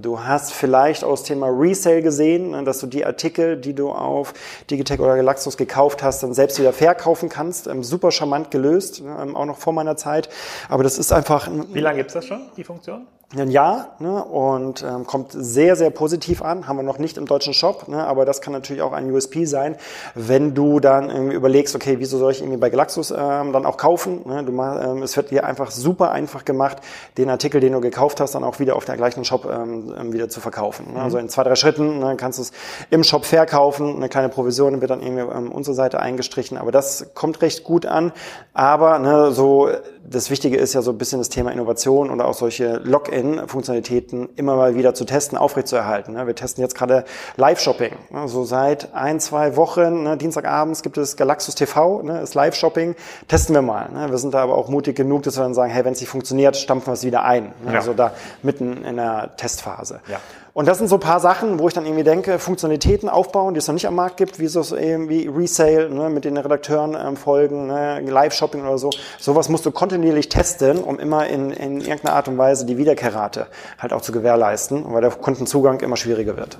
Du 0.00 0.24
hast 0.24 0.52
vielleicht 0.52 1.04
aus 1.04 1.22
Thema 1.22 1.46
Resale 1.46 2.02
gesehen, 2.02 2.50
ne, 2.50 2.64
dass 2.64 2.80
du 2.80 2.88
die 2.88 3.06
Artikel, 3.06 3.56
die 3.56 3.74
du 3.74 3.92
auf 3.92 4.34
Digitech 4.70 4.98
oder 4.98 5.14
Galaxus 5.14 5.56
gekauft 5.56 6.02
hast, 6.02 6.24
dann 6.24 6.34
selbst 6.34 6.58
wieder 6.58 6.72
verkaufen 6.72 7.28
kannst. 7.28 7.70
Super 7.82 8.10
charmant 8.10 8.50
gelöst, 8.50 9.02
auch 9.34 9.46
noch 9.46 9.58
vor 9.58 9.72
meiner 9.72 9.96
Zeit. 9.96 10.28
Aber 10.68 10.82
das 10.82 10.98
ist 10.98 11.12
einfach. 11.12 11.48
Wie 11.72 11.80
lange 11.80 11.98
gibt's 11.98 12.14
das 12.14 12.26
schon, 12.26 12.50
die 12.56 12.64
Funktion? 12.64 13.06
Ein 13.40 13.50
Jahr 13.50 13.96
ne, 13.98 14.22
und 14.24 14.82
ähm, 14.82 15.06
kommt 15.06 15.32
sehr, 15.32 15.76
sehr 15.76 15.90
positiv 15.90 16.42
an. 16.42 16.68
Haben 16.68 16.76
wir 16.76 16.82
noch 16.82 16.98
nicht 16.98 17.16
im 17.16 17.26
deutschen 17.26 17.54
Shop, 17.54 17.88
ne, 17.88 18.06
aber 18.06 18.24
das 18.24 18.40
kann 18.40 18.52
natürlich 18.52 18.82
auch 18.82 18.92
ein 18.92 19.10
USP 19.10 19.44
sein, 19.46 19.76
wenn 20.14 20.54
du 20.54 20.80
dann 20.80 21.10
irgendwie 21.10 21.34
überlegst, 21.34 21.74
okay, 21.74 21.96
wieso 21.98 22.18
soll 22.18 22.32
ich 22.32 22.40
irgendwie 22.40 22.58
bei 22.58 22.70
Galaxus 22.70 23.10
ähm, 23.10 23.52
dann 23.52 23.64
auch 23.64 23.76
kaufen? 23.76 24.22
Ne? 24.26 24.44
Du, 24.44 24.52
ähm, 24.52 25.02
es 25.02 25.16
wird 25.16 25.30
dir 25.30 25.44
einfach 25.44 25.70
super 25.70 26.12
einfach 26.12 26.44
gemacht, 26.44 26.78
den 27.16 27.30
Artikel, 27.30 27.60
den 27.60 27.72
du 27.72 27.80
gekauft 27.80 28.20
hast, 28.20 28.34
dann 28.34 28.44
auch 28.44 28.58
wieder 28.58 28.76
auf 28.76 28.84
der 28.84 28.96
gleichen 28.96 29.24
Shop 29.24 29.46
ähm, 29.46 29.94
ähm 29.98 30.12
wieder 30.12 30.28
zu 30.28 30.40
verkaufen. 30.40 30.88
Ne? 30.92 30.98
Mhm. 30.98 31.04
Also 31.04 31.18
in 31.18 31.28
zwei, 31.28 31.44
drei 31.44 31.54
Schritten 31.54 32.00
ne, 32.00 32.16
kannst 32.16 32.38
du 32.38 32.42
es 32.42 32.52
im 32.90 33.04
Shop 33.04 33.24
verkaufen, 33.24 33.96
eine 33.96 34.08
kleine 34.08 34.28
Provision 34.28 34.80
wird 34.80 34.90
dann 34.90 35.02
irgendwie 35.02 35.22
ähm, 35.22 35.50
unsere 35.50 35.74
Seite 35.74 36.00
eingestrichen, 36.00 36.58
aber 36.58 36.72
das 36.72 37.10
kommt 37.14 37.40
recht 37.40 37.64
gut 37.64 37.86
an. 37.86 38.12
Aber 38.52 38.98
ne, 38.98 39.32
so 39.32 39.68
das 40.04 40.30
Wichtige 40.30 40.56
ist 40.56 40.74
ja 40.74 40.82
so 40.82 40.90
ein 40.90 40.98
bisschen 40.98 41.18
das 41.18 41.28
Thema 41.28 41.52
Innovation 41.52 42.10
oder 42.10 42.26
auch 42.26 42.34
solche 42.34 42.78
Login-Funktionalitäten 43.22 44.28
immer 44.36 44.56
mal 44.56 44.74
wieder 44.74 44.94
zu 44.94 45.04
testen, 45.04 45.38
aufrechtzuerhalten. 45.38 46.14
Ne? 46.14 46.26
Wir 46.26 46.34
testen 46.34 46.62
jetzt 46.62 46.74
gerade 46.74 47.04
Live-Shopping. 47.36 47.92
Ne? 48.10 48.28
So 48.28 48.44
seit 48.44 48.94
ein, 48.94 49.20
zwei 49.20 49.56
Wochen, 49.56 50.02
ne? 50.02 50.16
Dienstagabends 50.16 50.82
gibt 50.82 50.98
es 50.98 51.16
Galaxus 51.16 51.54
TV, 51.54 52.00
ist 52.00 52.34
Live-Shopping. 52.34 52.94
Testen 53.28 53.54
wir 53.54 53.62
mal. 53.62 53.88
Wir 54.10 54.18
sind 54.18 54.34
da 54.34 54.42
aber 54.42 54.56
auch 54.56 54.68
mutig 54.68 54.96
genug, 54.96 55.22
dass 55.22 55.36
wir 55.36 55.42
dann 55.42 55.54
sagen, 55.54 55.72
hey, 55.72 55.84
wenn 55.84 55.92
es 55.92 56.00
nicht 56.00 56.10
funktioniert, 56.10 56.56
stampfen 56.56 56.88
wir 56.88 56.94
es 56.94 57.04
wieder 57.04 57.24
ein. 57.24 57.52
Ja. 57.66 57.74
Also 57.74 57.94
da 57.94 58.12
mitten 58.42 58.84
in 58.84 58.96
der 58.96 59.36
Testphase. 59.36 60.00
Ja. 60.08 60.18
Und 60.54 60.68
das 60.68 60.78
sind 60.78 60.88
so 60.88 60.96
ein 60.96 61.00
paar 61.00 61.20
Sachen, 61.20 61.58
wo 61.58 61.68
ich 61.68 61.74
dann 61.74 61.86
irgendwie 61.86 62.04
denke, 62.04 62.38
Funktionalitäten 62.38 63.08
aufbauen, 63.08 63.54
die 63.54 63.58
es 63.58 63.66
noch 63.68 63.72
nicht 63.72 63.86
am 63.86 63.94
Markt 63.94 64.18
gibt, 64.18 64.38
wie 64.38 64.48
so 64.48 64.76
irgendwie 64.76 65.26
Resale, 65.26 65.88
ne, 65.88 66.10
mit 66.10 66.26
den 66.26 66.36
Redakteuren 66.36 66.94
ähm, 66.94 67.16
folgen, 67.16 67.68
ne, 67.68 68.00
Live-Shopping 68.00 68.62
oder 68.62 68.76
so. 68.76 68.90
Sowas 69.18 69.48
musst 69.48 69.64
du 69.64 69.70
kontinuierlich 69.70 70.28
testen, 70.28 70.78
um 70.84 70.98
immer 70.98 71.26
in, 71.26 71.52
in 71.52 71.80
irgendeiner 71.80 72.16
Art 72.16 72.28
und 72.28 72.36
Weise 72.36 72.66
die 72.66 72.76
Wiederkehrrate 72.76 73.46
halt 73.78 73.94
auch 73.94 74.02
zu 74.02 74.12
gewährleisten, 74.12 74.84
weil 74.92 75.00
der 75.00 75.10
Kundenzugang 75.10 75.80
immer 75.80 75.96
schwieriger 75.96 76.36
wird. 76.36 76.58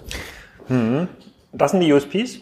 Mhm. 0.69 1.09
Das 1.53 1.73
sind 1.73 1.81
die 1.81 1.93
USPs? 1.93 2.39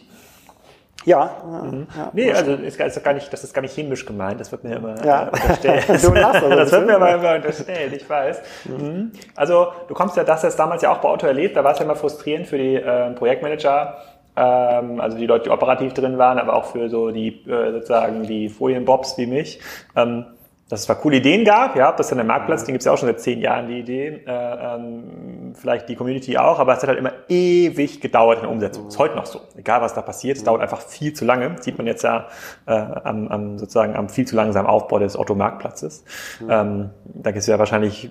Ja, 1.04 1.30
mhm. 1.44 1.86
ja. 1.96 2.10
Nee, 2.12 2.32
also 2.32 2.52
ist, 2.52 2.78
ist 2.78 3.04
gar 3.04 3.14
nicht, 3.14 3.32
das 3.32 3.42
ist 3.42 3.54
gar 3.54 3.62
nicht 3.62 3.74
chemisch 3.74 4.04
gemeint, 4.04 4.38
das 4.38 4.52
wird 4.52 4.64
mir 4.64 4.76
immer 4.76 5.02
ja. 5.04 5.24
äh, 5.24 5.30
unterstellt. 5.30 5.84
du 5.88 6.12
lachst, 6.12 6.42
also 6.42 6.56
das 6.56 6.72
wird 6.72 6.86
mir 6.86 6.96
immer, 6.96 7.14
immer 7.14 7.34
unterstellt, 7.36 7.92
ich 7.94 8.08
weiß. 8.08 8.42
Mhm. 8.66 9.12
Also 9.34 9.68
du 9.88 9.94
kommst 9.94 10.16
ja, 10.16 10.24
das 10.24 10.42
jetzt 10.42 10.58
damals 10.58 10.82
ja 10.82 10.92
auch 10.92 10.98
bei 10.98 11.08
Otto 11.08 11.26
erlebt, 11.26 11.56
da 11.56 11.64
war 11.64 11.72
es 11.72 11.78
ja 11.78 11.84
immer 11.84 11.96
frustrierend 11.96 12.46
für 12.46 12.58
die 12.58 12.74
äh, 12.76 13.10
Projektmanager, 13.12 13.96
ähm, 14.36 15.00
also 15.00 15.16
die 15.16 15.26
Leute, 15.26 15.44
die 15.44 15.50
operativ 15.50 15.94
drin 15.94 16.18
waren, 16.18 16.38
aber 16.38 16.54
auch 16.54 16.66
für 16.66 16.90
so 16.90 17.10
die 17.10 17.28
äh, 17.48 17.72
sozusagen 17.72 18.24
die 18.24 18.50
Folienbobs 18.50 19.16
wie 19.16 19.26
mich. 19.26 19.60
Ähm, 19.96 20.26
dass 20.70 20.80
es 20.80 20.87
zwar 20.87 20.96
coole 20.96 21.16
Ideen 21.16 21.44
gab, 21.44 21.74
ja, 21.74 21.90
das 21.90 22.06
ist 22.06 22.11
dann 22.12 22.18
der 22.18 22.26
Marktplatz, 22.26 22.62
den 22.62 22.74
gibt 22.74 22.83
es 22.83 22.87
ja 22.87 22.92
auch 22.92 22.96
schon 22.96 23.09
seit 23.09 23.20
zehn 23.20 23.40
Jahren, 23.40 23.66
die 23.66 23.80
Idee, 23.80 24.22
äh, 24.24 24.30
ähm, 24.30 25.52
vielleicht 25.54 25.88
die 25.88 25.96
Community 25.96 26.38
auch, 26.38 26.61
aber 26.61 26.74
es 26.74 26.83
hat 26.83 26.88
halt 26.88 26.98
immer 26.98 27.12
ewig 27.28 28.00
gedauert 28.00 28.38
in 28.38 28.42
der 28.42 28.52
Umsetzung. 28.52 28.87
Ist 28.87 28.98
heute 28.98 29.16
noch 29.16 29.26
so. 29.26 29.40
Egal 29.56 29.80
was 29.83 29.94
da 29.94 30.02
passiert, 30.02 30.37
es 30.37 30.44
dauert 30.44 30.62
einfach 30.62 30.80
viel 30.80 31.12
zu 31.12 31.24
lange. 31.24 31.50
Das 31.50 31.64
sieht 31.64 31.76
man 31.76 31.88
jetzt 31.88 32.04
ja 32.04 32.28
äh, 32.66 32.72
am, 32.72 33.26
am, 33.26 33.59
sozusagen 33.59 33.96
am 33.96 34.09
viel 34.09 34.28
zu 34.28 34.37
langsamen 34.37 34.70
Aufbau 34.70 35.00
des 35.00 35.18
Otto-Marktplatzes. 35.18 36.04
Mhm. 36.38 36.48
Ähm, 36.48 36.90
da 37.04 37.33
gibt 37.33 37.40
es 37.40 37.48
ja 37.48 37.59
wahrscheinlich 37.59 38.11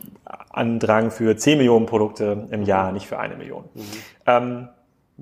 Andrang 0.49 1.11
für 1.11 1.37
10 1.37 1.59
Millionen 1.59 1.85
Produkte 1.85 2.45
im 2.51 2.63
Jahr, 2.63 2.91
nicht 2.91 3.07
für 3.07 3.19
eine 3.19 3.37
Million. 3.37 3.63
Mhm. 3.73 3.81
Ähm, 4.27 4.69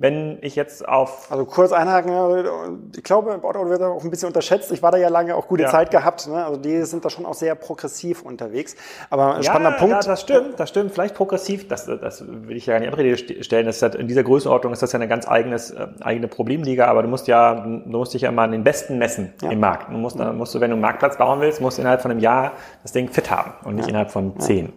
wenn 0.00 0.38
ich 0.42 0.54
jetzt 0.54 0.88
auf... 0.88 1.30
Also 1.30 1.44
kurz 1.44 1.72
einhaken, 1.72 2.90
ich 2.96 3.02
glaube, 3.02 3.36
Bauauto 3.38 3.68
wird 3.68 3.82
auch 3.82 4.02
ein 4.02 4.10
bisschen 4.10 4.28
unterschätzt. 4.28 4.70
Ich 4.70 4.82
war 4.82 4.92
da 4.92 4.98
ja 4.98 5.08
lange 5.08 5.34
auch 5.34 5.48
gute 5.48 5.64
ja. 5.64 5.70
Zeit 5.70 5.90
gehabt. 5.90 6.28
Ne? 6.28 6.44
Also 6.44 6.60
die 6.60 6.82
sind 6.82 7.04
da 7.04 7.10
schon 7.10 7.26
auch 7.26 7.34
sehr 7.34 7.54
progressiv 7.54 8.22
unterwegs. 8.22 8.76
Aber 9.10 9.34
ein 9.34 9.42
spannender 9.42 9.72
ja, 9.72 9.78
Punkt. 9.78 10.04
Ja, 10.04 10.10
das 10.10 10.20
stimmt, 10.20 10.60
das 10.60 10.68
stimmt. 10.68 10.92
Vielleicht 10.92 11.14
progressiv, 11.14 11.68
das, 11.68 11.86
das 11.86 12.24
will 12.26 12.56
ich 12.56 12.66
ja 12.66 12.74
gar 12.74 12.80
nicht 12.80 12.92
Abrede 12.92 13.42
stellen. 13.42 13.66
Das 13.66 13.76
ist 13.76 13.82
halt, 13.82 13.96
in 13.96 14.06
dieser 14.06 14.22
Größenordnung 14.22 14.72
ist 14.72 14.82
das 14.82 14.92
ja 14.92 14.98
eine 14.98 15.08
ganz 15.08 15.26
eigenes, 15.28 15.70
äh, 15.70 15.88
eigene 16.00 16.28
Problemliga, 16.28 16.86
aber 16.86 17.02
du 17.02 17.08
musst 17.08 17.26
ja, 17.26 17.54
du 17.54 17.90
musst 17.90 18.14
dich 18.14 18.22
ja 18.22 18.30
mal 18.30 18.44
an 18.44 18.52
den 18.52 18.64
Besten 18.64 18.98
messen 18.98 19.34
ja. 19.42 19.50
im 19.50 19.60
Markt. 19.60 19.92
Du 19.92 19.96
musst, 19.96 20.16
musst 20.16 20.54
du, 20.54 20.60
wenn 20.60 20.70
du 20.70 20.74
einen 20.74 20.82
Marktplatz 20.82 21.16
bauen 21.16 21.40
willst, 21.40 21.60
musst 21.60 21.78
du 21.78 21.82
innerhalb 21.82 22.02
von 22.02 22.10
einem 22.10 22.20
Jahr 22.20 22.52
das 22.82 22.92
Ding 22.92 23.08
fit 23.08 23.30
haben 23.30 23.52
und 23.64 23.74
nicht 23.74 23.88
innerhalb 23.88 24.10
von 24.10 24.38
zehn. 24.38 24.72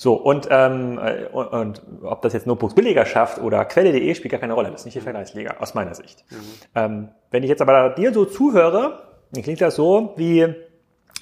So, 0.00 0.14
und, 0.14 0.48
ähm, 0.50 0.98
äh, 0.98 1.26
und, 1.26 1.46
und 1.48 1.82
ob 2.00 2.22
das 2.22 2.32
jetzt 2.32 2.46
Notebooks 2.46 2.74
billiger 2.74 3.04
schafft 3.04 3.38
oder 3.38 3.66
Quelle.de 3.66 4.14
spielt 4.14 4.32
gar 4.32 4.40
keine 4.40 4.54
Rolle. 4.54 4.70
Das 4.70 4.80
ist 4.80 4.84
nicht 4.86 4.94
die 4.94 5.02
Vergleichsliga, 5.02 5.56
aus 5.58 5.74
meiner 5.74 5.94
Sicht. 5.94 6.24
Mhm. 6.30 6.36
Ähm, 6.74 7.08
wenn 7.30 7.42
ich 7.42 7.50
jetzt 7.50 7.60
aber 7.60 7.90
dir 7.90 8.14
so 8.14 8.24
zuhöre, 8.24 9.02
dann 9.30 9.42
klingt 9.42 9.60
das 9.60 9.74
so 9.74 10.14
wie 10.16 10.54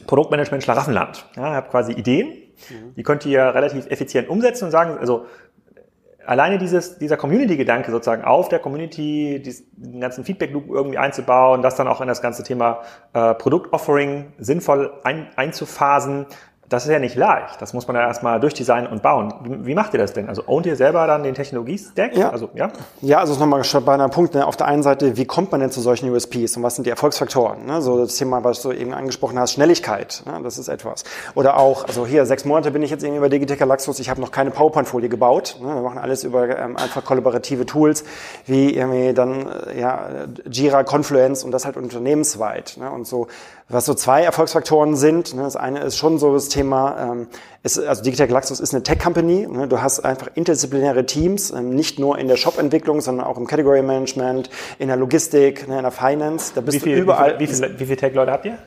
Produktmanagement 0.06 0.62
Schlaraffenland. 0.62 1.26
Ja, 1.34 1.48
ich 1.48 1.54
habe 1.56 1.68
quasi 1.70 1.90
Ideen, 1.90 2.28
mhm. 2.28 2.94
die 2.94 3.02
könnt 3.02 3.26
ihr 3.26 3.42
relativ 3.52 3.88
effizient 3.88 4.28
umsetzen 4.28 4.66
und 4.66 4.70
sagen, 4.70 4.96
also 4.96 5.26
alleine 6.24 6.58
dieses, 6.58 6.98
dieser 6.98 7.16
Community-Gedanke 7.16 7.90
sozusagen 7.90 8.22
auf 8.22 8.48
der 8.48 8.60
Community, 8.60 9.42
diesen 9.44 9.98
ganzen 9.98 10.22
Feedback-Loop 10.22 10.68
irgendwie 10.68 10.98
einzubauen, 10.98 11.62
das 11.62 11.74
dann 11.74 11.88
auch 11.88 12.00
in 12.00 12.06
das 12.06 12.22
ganze 12.22 12.44
Thema 12.44 12.82
äh, 13.12 13.34
Produktoffering 13.34 14.34
sinnvoll 14.38 14.92
ein, 15.02 15.26
einzuphasen, 15.34 16.26
das 16.68 16.84
ist 16.84 16.90
ja 16.90 16.98
nicht 16.98 17.14
leicht. 17.14 17.60
Das 17.62 17.72
muss 17.72 17.86
man 17.86 17.96
ja 17.96 18.02
erstmal 18.02 18.40
durchdesignen 18.40 18.88
und 18.88 19.02
bauen. 19.02 19.32
Wie, 19.64 19.74
macht 19.74 19.94
ihr 19.94 19.98
das 19.98 20.12
denn? 20.12 20.28
Also 20.28 20.42
ownt 20.46 20.66
ihr 20.66 20.76
selber 20.76 21.06
dann 21.06 21.22
den 21.22 21.34
Technologie-Stack? 21.34 22.16
Ja. 22.16 22.30
Also, 22.30 22.50
ja? 22.54 22.70
ja, 23.00 23.18
also 23.20 23.34
nochmal 23.38 23.62
bei 23.84 23.94
einem 23.94 24.10
Punkt. 24.10 24.34
Ne? 24.34 24.46
Auf 24.46 24.56
der 24.56 24.66
einen 24.66 24.82
Seite, 24.82 25.16
wie 25.16 25.24
kommt 25.24 25.50
man 25.50 25.60
denn 25.60 25.70
zu 25.70 25.80
solchen 25.80 26.10
USPs 26.10 26.56
und 26.56 26.62
was 26.62 26.74
sind 26.74 26.84
die 26.84 26.90
Erfolgsfaktoren? 26.90 27.64
Ne? 27.64 27.80
So 27.80 27.98
das 27.98 28.16
Thema, 28.16 28.44
was 28.44 28.60
du 28.60 28.72
eben 28.72 28.92
angesprochen 28.92 29.38
hast, 29.38 29.52
Schnelligkeit, 29.52 30.22
ne? 30.26 30.40
das 30.42 30.58
ist 30.58 30.68
etwas. 30.68 31.04
Oder 31.34 31.56
auch, 31.56 31.86
also 31.86 32.06
hier, 32.06 32.26
sechs 32.26 32.44
Monate 32.44 32.70
bin 32.70 32.82
ich 32.82 32.90
jetzt 32.90 33.02
irgendwie 33.02 33.20
bei 33.20 33.28
Digitech 33.30 33.58
Galaxus, 33.58 33.98
ich 33.98 34.10
habe 34.10 34.20
noch 34.20 34.30
keine 34.30 34.50
PowerPoint-Folie 34.50 35.08
gebaut. 35.08 35.56
Ne? 35.62 35.74
Wir 35.74 35.82
machen 35.82 35.98
alles 35.98 36.24
über 36.24 36.58
ähm, 36.58 36.76
einfach 36.76 37.04
kollaborative 37.04 37.64
Tools, 37.64 38.04
wie 38.44 38.74
irgendwie 38.74 39.14
dann 39.14 39.48
äh, 39.68 39.80
ja, 39.80 40.06
Jira, 40.50 40.84
Confluence 40.84 41.44
und 41.44 41.50
das 41.50 41.64
halt 41.64 41.78
unternehmensweit. 41.78 42.76
Ne? 42.78 42.90
Und 42.90 43.06
so 43.06 43.28
was 43.68 43.84
so 43.84 43.94
zwei 43.94 44.22
Erfolgsfaktoren 44.22 44.96
sind. 44.96 45.34
Ne, 45.34 45.42
das 45.42 45.56
eine 45.56 45.80
ist 45.80 45.96
schon 45.98 46.18
so 46.18 46.32
das 46.32 46.48
Thema, 46.48 47.12
ähm, 47.12 47.28
ist, 47.62 47.78
also 47.78 48.02
Digitech 48.02 48.28
Galaxus 48.28 48.60
ist 48.60 48.72
eine 48.74 48.82
Tech-Company. 48.82 49.46
Ne, 49.46 49.68
du 49.68 49.82
hast 49.82 50.00
einfach 50.00 50.28
interdisziplinäre 50.34 51.04
Teams, 51.04 51.50
ähm, 51.50 51.70
nicht 51.70 51.98
nur 51.98 52.18
in 52.18 52.28
der 52.28 52.36
Shop-Entwicklung, 52.36 53.00
sondern 53.00 53.26
auch 53.26 53.36
im 53.36 53.46
Category-Management, 53.46 54.48
in 54.78 54.88
der 54.88 54.96
Logistik, 54.96 55.68
ne, 55.68 55.76
in 55.76 55.82
der 55.82 55.90
Finance. 55.90 56.52
Da 56.54 56.60
bist 56.62 56.76
wie 56.76 56.80
viel, 56.80 56.96
du 56.96 57.02
überall. 57.02 57.38
Wie 57.38 57.46
viele, 57.46 57.74
wie 57.74 57.80
wie 57.80 57.84
viele 57.84 57.96
Tech-Leute 57.96 58.32
habt 58.32 58.46
ihr? 58.46 58.58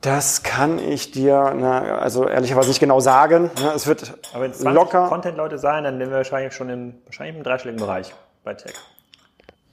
Das 0.00 0.42
kann 0.42 0.78
ich 0.78 1.12
dir, 1.12 1.54
ne, 1.54 1.98
also 1.98 2.28
ehrlicherweise 2.28 2.68
nicht 2.68 2.80
genau 2.80 3.00
sagen. 3.00 3.50
Ne, 3.60 3.72
es 3.74 3.86
wird 3.86 4.14
Aber 4.32 4.44
wenn 4.44 4.50
es 4.52 4.58
20 4.58 4.74
locker 4.74 5.08
Content-Leute 5.08 5.58
sein, 5.58 5.84
dann 5.84 5.98
sind 5.98 6.10
wir 6.10 6.18
wahrscheinlich 6.18 6.52
schon 6.52 6.68
im, 6.68 6.94
wahrscheinlich 7.06 7.36
im 7.36 7.42
dreistelligen 7.42 7.80
Bereich 7.80 8.14
bei 8.44 8.54
Tech. 8.54 8.74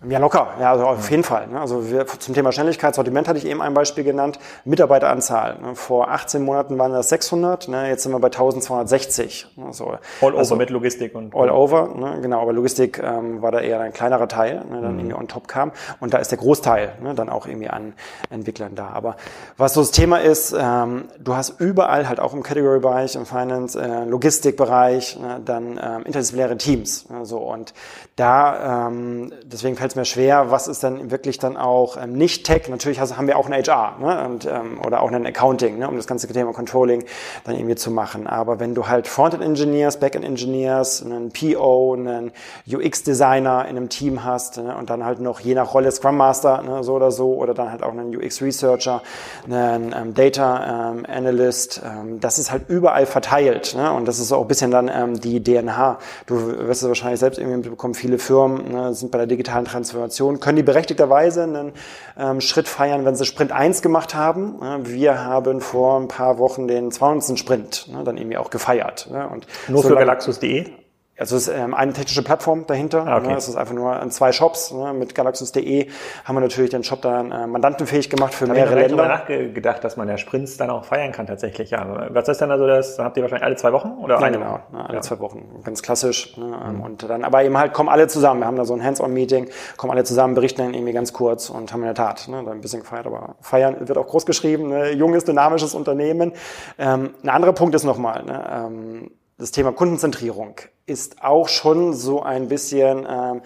Ja, 0.09 0.17
locker. 0.17 0.47
Ja, 0.59 0.71
also 0.71 0.87
auf 0.87 1.11
jeden 1.11 1.23
Fall. 1.23 1.45
Ne? 1.45 1.61
Also 1.61 1.91
wir, 1.91 2.07
zum 2.07 2.33
Thema 2.33 2.51
Schnelligkeit, 2.51 2.95
Sortiment 2.95 3.27
hatte 3.27 3.37
ich 3.37 3.45
eben 3.45 3.61
ein 3.61 3.75
Beispiel 3.75 4.03
genannt. 4.03 4.39
Mitarbeiteranzahl. 4.65 5.59
Ne? 5.61 5.75
Vor 5.75 6.09
18 6.09 6.43
Monaten 6.43 6.79
waren 6.79 6.91
das 6.91 7.09
600, 7.09 7.67
ne? 7.67 7.87
jetzt 7.87 8.01
sind 8.01 8.11
wir 8.11 8.19
bei 8.19 8.29
1260. 8.29 9.47
Also, 9.63 9.97
all 10.21 10.35
also, 10.35 10.55
over 10.55 10.59
mit 10.59 10.71
Logistik 10.71 11.13
und... 11.13 11.35
All 11.35 11.51
over, 11.51 11.89
ne? 11.95 12.17
genau. 12.19 12.41
Aber 12.41 12.51
Logistik 12.51 12.97
ähm, 12.97 13.43
war 13.43 13.51
da 13.51 13.59
eher 13.59 13.79
ein 13.79 13.93
kleinerer 13.93 14.27
Teil, 14.27 14.65
ne? 14.71 14.81
dann 14.81 14.93
mhm. 14.93 14.99
irgendwie 15.01 15.13
on 15.13 15.27
top 15.27 15.47
kam. 15.47 15.71
Und 15.99 16.15
da 16.15 16.17
ist 16.17 16.31
der 16.31 16.39
Großteil 16.39 16.93
ne? 17.03 17.13
dann 17.13 17.29
auch 17.29 17.45
irgendwie 17.45 17.69
an 17.69 17.93
Entwicklern 18.31 18.73
da. 18.73 18.87
Aber 18.87 19.17
was 19.57 19.75
so 19.75 19.81
das 19.81 19.91
Thema 19.91 20.17
ist, 20.17 20.55
ähm, 20.59 21.09
du 21.19 21.35
hast 21.35 21.59
überall 21.59 22.09
halt 22.09 22.19
auch 22.19 22.33
im 22.33 22.41
Category-Bereich, 22.41 23.15
im 23.15 23.27
Finance, 23.27 23.79
äh, 23.79 24.05
Logistikbereich, 24.05 25.19
ne? 25.19 25.39
dann 25.45 25.79
ähm, 25.79 26.05
interdisziplinäre 26.05 26.57
Teams. 26.57 27.07
Ne? 27.11 27.23
So. 27.23 27.37
Und 27.37 27.75
da, 28.15 28.87
ähm, 28.87 29.31
deswegen 29.45 29.75
fällt 29.75 29.90
es 29.91 29.95
mir 29.95 30.05
schwer, 30.05 30.51
was 30.51 30.67
ist 30.67 30.83
dann 30.83 31.11
wirklich 31.11 31.37
dann 31.37 31.57
auch 31.57 31.97
ähm, 31.97 32.13
nicht 32.13 32.45
Tech. 32.45 32.67
Natürlich 32.69 32.99
haben 32.99 33.27
wir 33.27 33.37
auch 33.37 33.49
ein 33.49 33.53
HR 33.53 33.97
ne? 33.99 34.25
und, 34.25 34.45
ähm, 34.45 34.79
oder 34.85 35.01
auch 35.01 35.11
ein 35.11 35.25
Accounting, 35.25 35.77
ne? 35.77 35.87
um 35.87 35.97
das 35.97 36.07
ganze 36.07 36.27
Thema 36.27 36.53
Controlling 36.53 37.03
dann 37.43 37.55
irgendwie 37.55 37.75
zu 37.75 37.91
machen. 37.91 38.27
Aber 38.27 38.59
wenn 38.59 38.73
du 38.73 38.87
halt 38.87 39.07
Frontend 39.07 39.43
Engineers, 39.43 39.99
Backend 39.99 40.25
Engineers, 40.25 41.03
einen 41.05 41.31
PO, 41.31 41.93
einen 41.93 42.31
UX 42.67 43.03
Designer 43.03 43.65
in 43.67 43.77
einem 43.77 43.89
Team 43.89 44.23
hast 44.23 44.57
ne? 44.57 44.75
und 44.75 44.89
dann 44.89 45.05
halt 45.05 45.19
noch 45.19 45.39
je 45.39 45.53
nach 45.53 45.73
Rolle 45.73 45.91
Scrum 45.91 46.17
Master 46.17 46.61
ne? 46.61 46.83
so 46.83 46.93
oder 46.93 47.11
so 47.11 47.33
oder 47.35 47.53
dann 47.53 47.71
halt 47.71 47.83
auch 47.83 47.91
einen 47.91 48.15
UX 48.15 48.41
Researcher, 48.41 49.01
einen 49.49 49.93
ähm, 49.95 50.13
Data 50.13 50.91
ähm, 50.91 51.05
ähm, 51.09 52.19
das 52.19 52.39
ist 52.39 52.51
halt 52.51 52.69
überall 52.69 53.05
verteilt 53.05 53.75
ne? 53.75 53.91
und 53.91 54.07
das 54.07 54.19
ist 54.19 54.31
auch 54.31 54.41
ein 54.41 54.47
bisschen 54.47 54.71
dann 54.71 54.89
ähm, 54.93 55.19
die 55.19 55.43
DNH. 55.43 55.99
Du 56.25 56.35
wirst 56.67 56.83
es 56.83 56.87
wahrscheinlich 56.87 57.19
selbst 57.19 57.37
irgendwie 57.37 57.69
bekommen, 57.69 57.93
viele 57.93 58.17
Firmen 58.17 58.71
ne, 58.71 58.93
sind 58.93 59.11
bei 59.11 59.17
der 59.17 59.27
digitalen 59.27 59.65
Transformation, 59.81 60.39
können 60.39 60.57
die 60.57 60.63
berechtigterweise 60.63 61.43
einen 61.43 61.73
ähm, 62.17 62.41
Schritt 62.41 62.67
feiern, 62.67 63.05
wenn 63.05 63.15
sie 63.15 63.25
Sprint 63.25 63.51
1 63.51 63.81
gemacht 63.81 64.15
haben. 64.15 64.59
Wir 64.85 65.23
haben 65.23 65.61
vor 65.61 65.99
ein 65.99 66.07
paar 66.07 66.37
Wochen 66.37 66.67
den 66.67 66.91
200. 66.91 67.37
Sprint 67.37 67.87
ne, 67.91 68.03
dann 68.03 68.17
irgendwie 68.17 68.37
auch 68.37 68.49
gefeiert. 68.49 69.09
Ne, 69.11 69.27
und 69.27 69.47
Nur 69.67 69.83
für 69.83 69.95
Galaxus.de? 69.95 70.71
Also 71.21 71.35
es 71.35 71.47
ist 71.47 71.53
ähm, 71.55 71.75
eine 71.75 71.93
technische 71.93 72.23
Plattform 72.23 72.65
dahinter. 72.65 73.05
Ah, 73.05 73.17
okay. 73.17 73.27
Ne? 73.27 73.35
Es 73.37 73.47
ist 73.47 73.55
einfach 73.55 73.75
nur 73.75 73.93
an 73.93 74.09
zwei 74.09 74.31
Shops. 74.31 74.71
Ne? 74.71 74.91
Mit 74.91 75.13
Galaxus.de 75.13 75.87
haben 76.25 76.35
wir 76.35 76.41
natürlich 76.41 76.71
den 76.71 76.83
Shop 76.83 77.03
dann 77.03 77.31
äh, 77.31 77.45
mandantenfähig 77.45 78.09
gemacht 78.09 78.33
für 78.33 78.47
Hab 78.47 78.55
mehrere 78.55 78.81
ich 78.81 78.87
Länder. 78.87 79.03
Ich 79.03 79.09
habe 79.11 79.19
nachgedacht, 79.19 79.83
dass 79.83 79.97
man 79.97 80.09
ja 80.09 80.17
Sprints 80.17 80.57
dann 80.57 80.71
auch 80.71 80.83
feiern 80.83 81.11
kann 81.11 81.27
tatsächlich. 81.27 81.69
Ja. 81.69 82.07
Was 82.09 82.27
ist 82.27 82.41
dann 82.41 82.49
also 82.49 82.65
das? 82.65 82.97
Habt 82.97 83.17
ihr 83.17 83.21
wahrscheinlich 83.21 83.45
alle 83.45 83.55
zwei 83.55 83.71
Wochen 83.71 83.99
oder 84.01 84.15
ja, 84.15 84.25
eine 84.25 84.39
genau? 84.39 84.59
Ne, 84.71 84.83
alle 84.83 84.95
ja. 84.95 85.01
zwei 85.01 85.19
Wochen. 85.19 85.61
Ganz 85.63 85.83
klassisch. 85.83 86.35
Ne? 86.37 86.45
Mhm. 86.45 86.81
Und 86.81 87.07
dann 87.07 87.23
aber 87.23 87.43
eben 87.43 87.55
halt 87.55 87.73
kommen 87.73 87.89
alle 87.89 88.07
zusammen. 88.07 88.39
Wir 88.39 88.47
haben 88.47 88.57
da 88.57 88.65
so 88.65 88.73
ein 88.73 88.83
Hands-on-Meeting, 88.83 89.47
kommen 89.77 89.91
alle 89.91 90.03
zusammen, 90.03 90.33
berichten 90.33 90.63
dann 90.63 90.73
irgendwie 90.73 90.93
ganz 90.93 91.13
kurz 91.13 91.51
und 91.51 91.71
haben 91.71 91.81
in 91.81 91.85
der 91.85 91.93
Tat 91.93 92.29
ne, 92.29 92.39
ein 92.39 92.61
bisschen 92.61 92.79
gefeiert. 92.79 93.05
Aber 93.05 93.35
feiern 93.41 93.75
wird 93.87 93.99
auch 93.99 94.07
groß 94.07 94.25
geschrieben. 94.25 94.69
Ne? 94.69 94.93
Junges, 94.93 95.23
dynamisches 95.25 95.75
Unternehmen. 95.75 96.31
Ähm, 96.79 97.11
ein 97.21 97.29
anderer 97.29 97.53
Punkt 97.53 97.75
ist 97.75 97.83
nochmal, 97.83 98.23
ne? 98.23 98.43
ähm, 98.51 99.11
das 99.41 99.49
Thema 99.49 99.71
Kundenzentrierung 99.71 100.61
ist 100.85 101.23
auch 101.23 101.49
schon 101.49 101.95
so 101.95 102.21
ein 102.21 102.47
bisschen 102.47 103.07
ähm, 103.09 103.41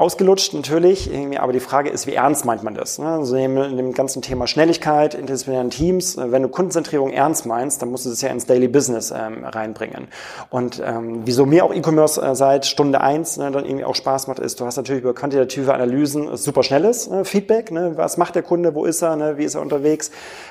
ausgelutscht 0.00 0.54
natürlich, 0.54 1.10
aber 1.38 1.52
die 1.52 1.60
Frage 1.60 1.90
ist, 1.90 2.06
wie 2.06 2.14
ernst 2.14 2.46
meint 2.46 2.62
man 2.62 2.74
das? 2.74 2.98
Also 2.98 3.36
in 3.36 3.76
dem 3.76 3.92
ganzen 3.92 4.22
Thema 4.22 4.46
Schnelligkeit, 4.46 5.14
interdisziplinären 5.14 5.68
Teams, 5.68 6.16
wenn 6.16 6.42
du 6.42 6.48
Kundenzentrierung 6.48 7.10
ernst 7.10 7.44
meinst, 7.44 7.82
dann 7.82 7.90
musst 7.90 8.06
du 8.06 8.08
das 8.10 8.22
ja 8.22 8.30
ins 8.30 8.46
Daily 8.46 8.66
Business 8.66 9.10
ähm, 9.14 9.44
reinbringen. 9.44 10.08
Und 10.48 10.82
ähm, 10.82 11.20
wieso 11.26 11.44
mir 11.44 11.66
auch 11.66 11.74
E-Commerce 11.74 12.20
äh, 12.22 12.34
seit 12.34 12.64
Stunde 12.64 13.02
eins 13.02 13.36
ne, 13.36 13.50
dann 13.50 13.66
irgendwie 13.66 13.84
auch 13.84 13.94
Spaß 13.94 14.26
macht, 14.26 14.38
ist, 14.38 14.58
du 14.58 14.64
hast 14.64 14.78
natürlich 14.78 15.02
über 15.02 15.14
quantitative 15.14 15.74
Analysen 15.74 16.34
super 16.34 16.62
schnelles 16.62 17.10
ne, 17.10 17.26
Feedback, 17.26 17.70
ne, 17.70 17.92
was 17.96 18.16
macht 18.16 18.34
der 18.36 18.42
Kunde, 18.42 18.74
wo 18.74 18.86
ist 18.86 19.02
er, 19.02 19.16
ne, 19.16 19.36
wie 19.36 19.44
ist 19.44 19.54
er 19.54 19.60
unterwegs. 19.60 20.10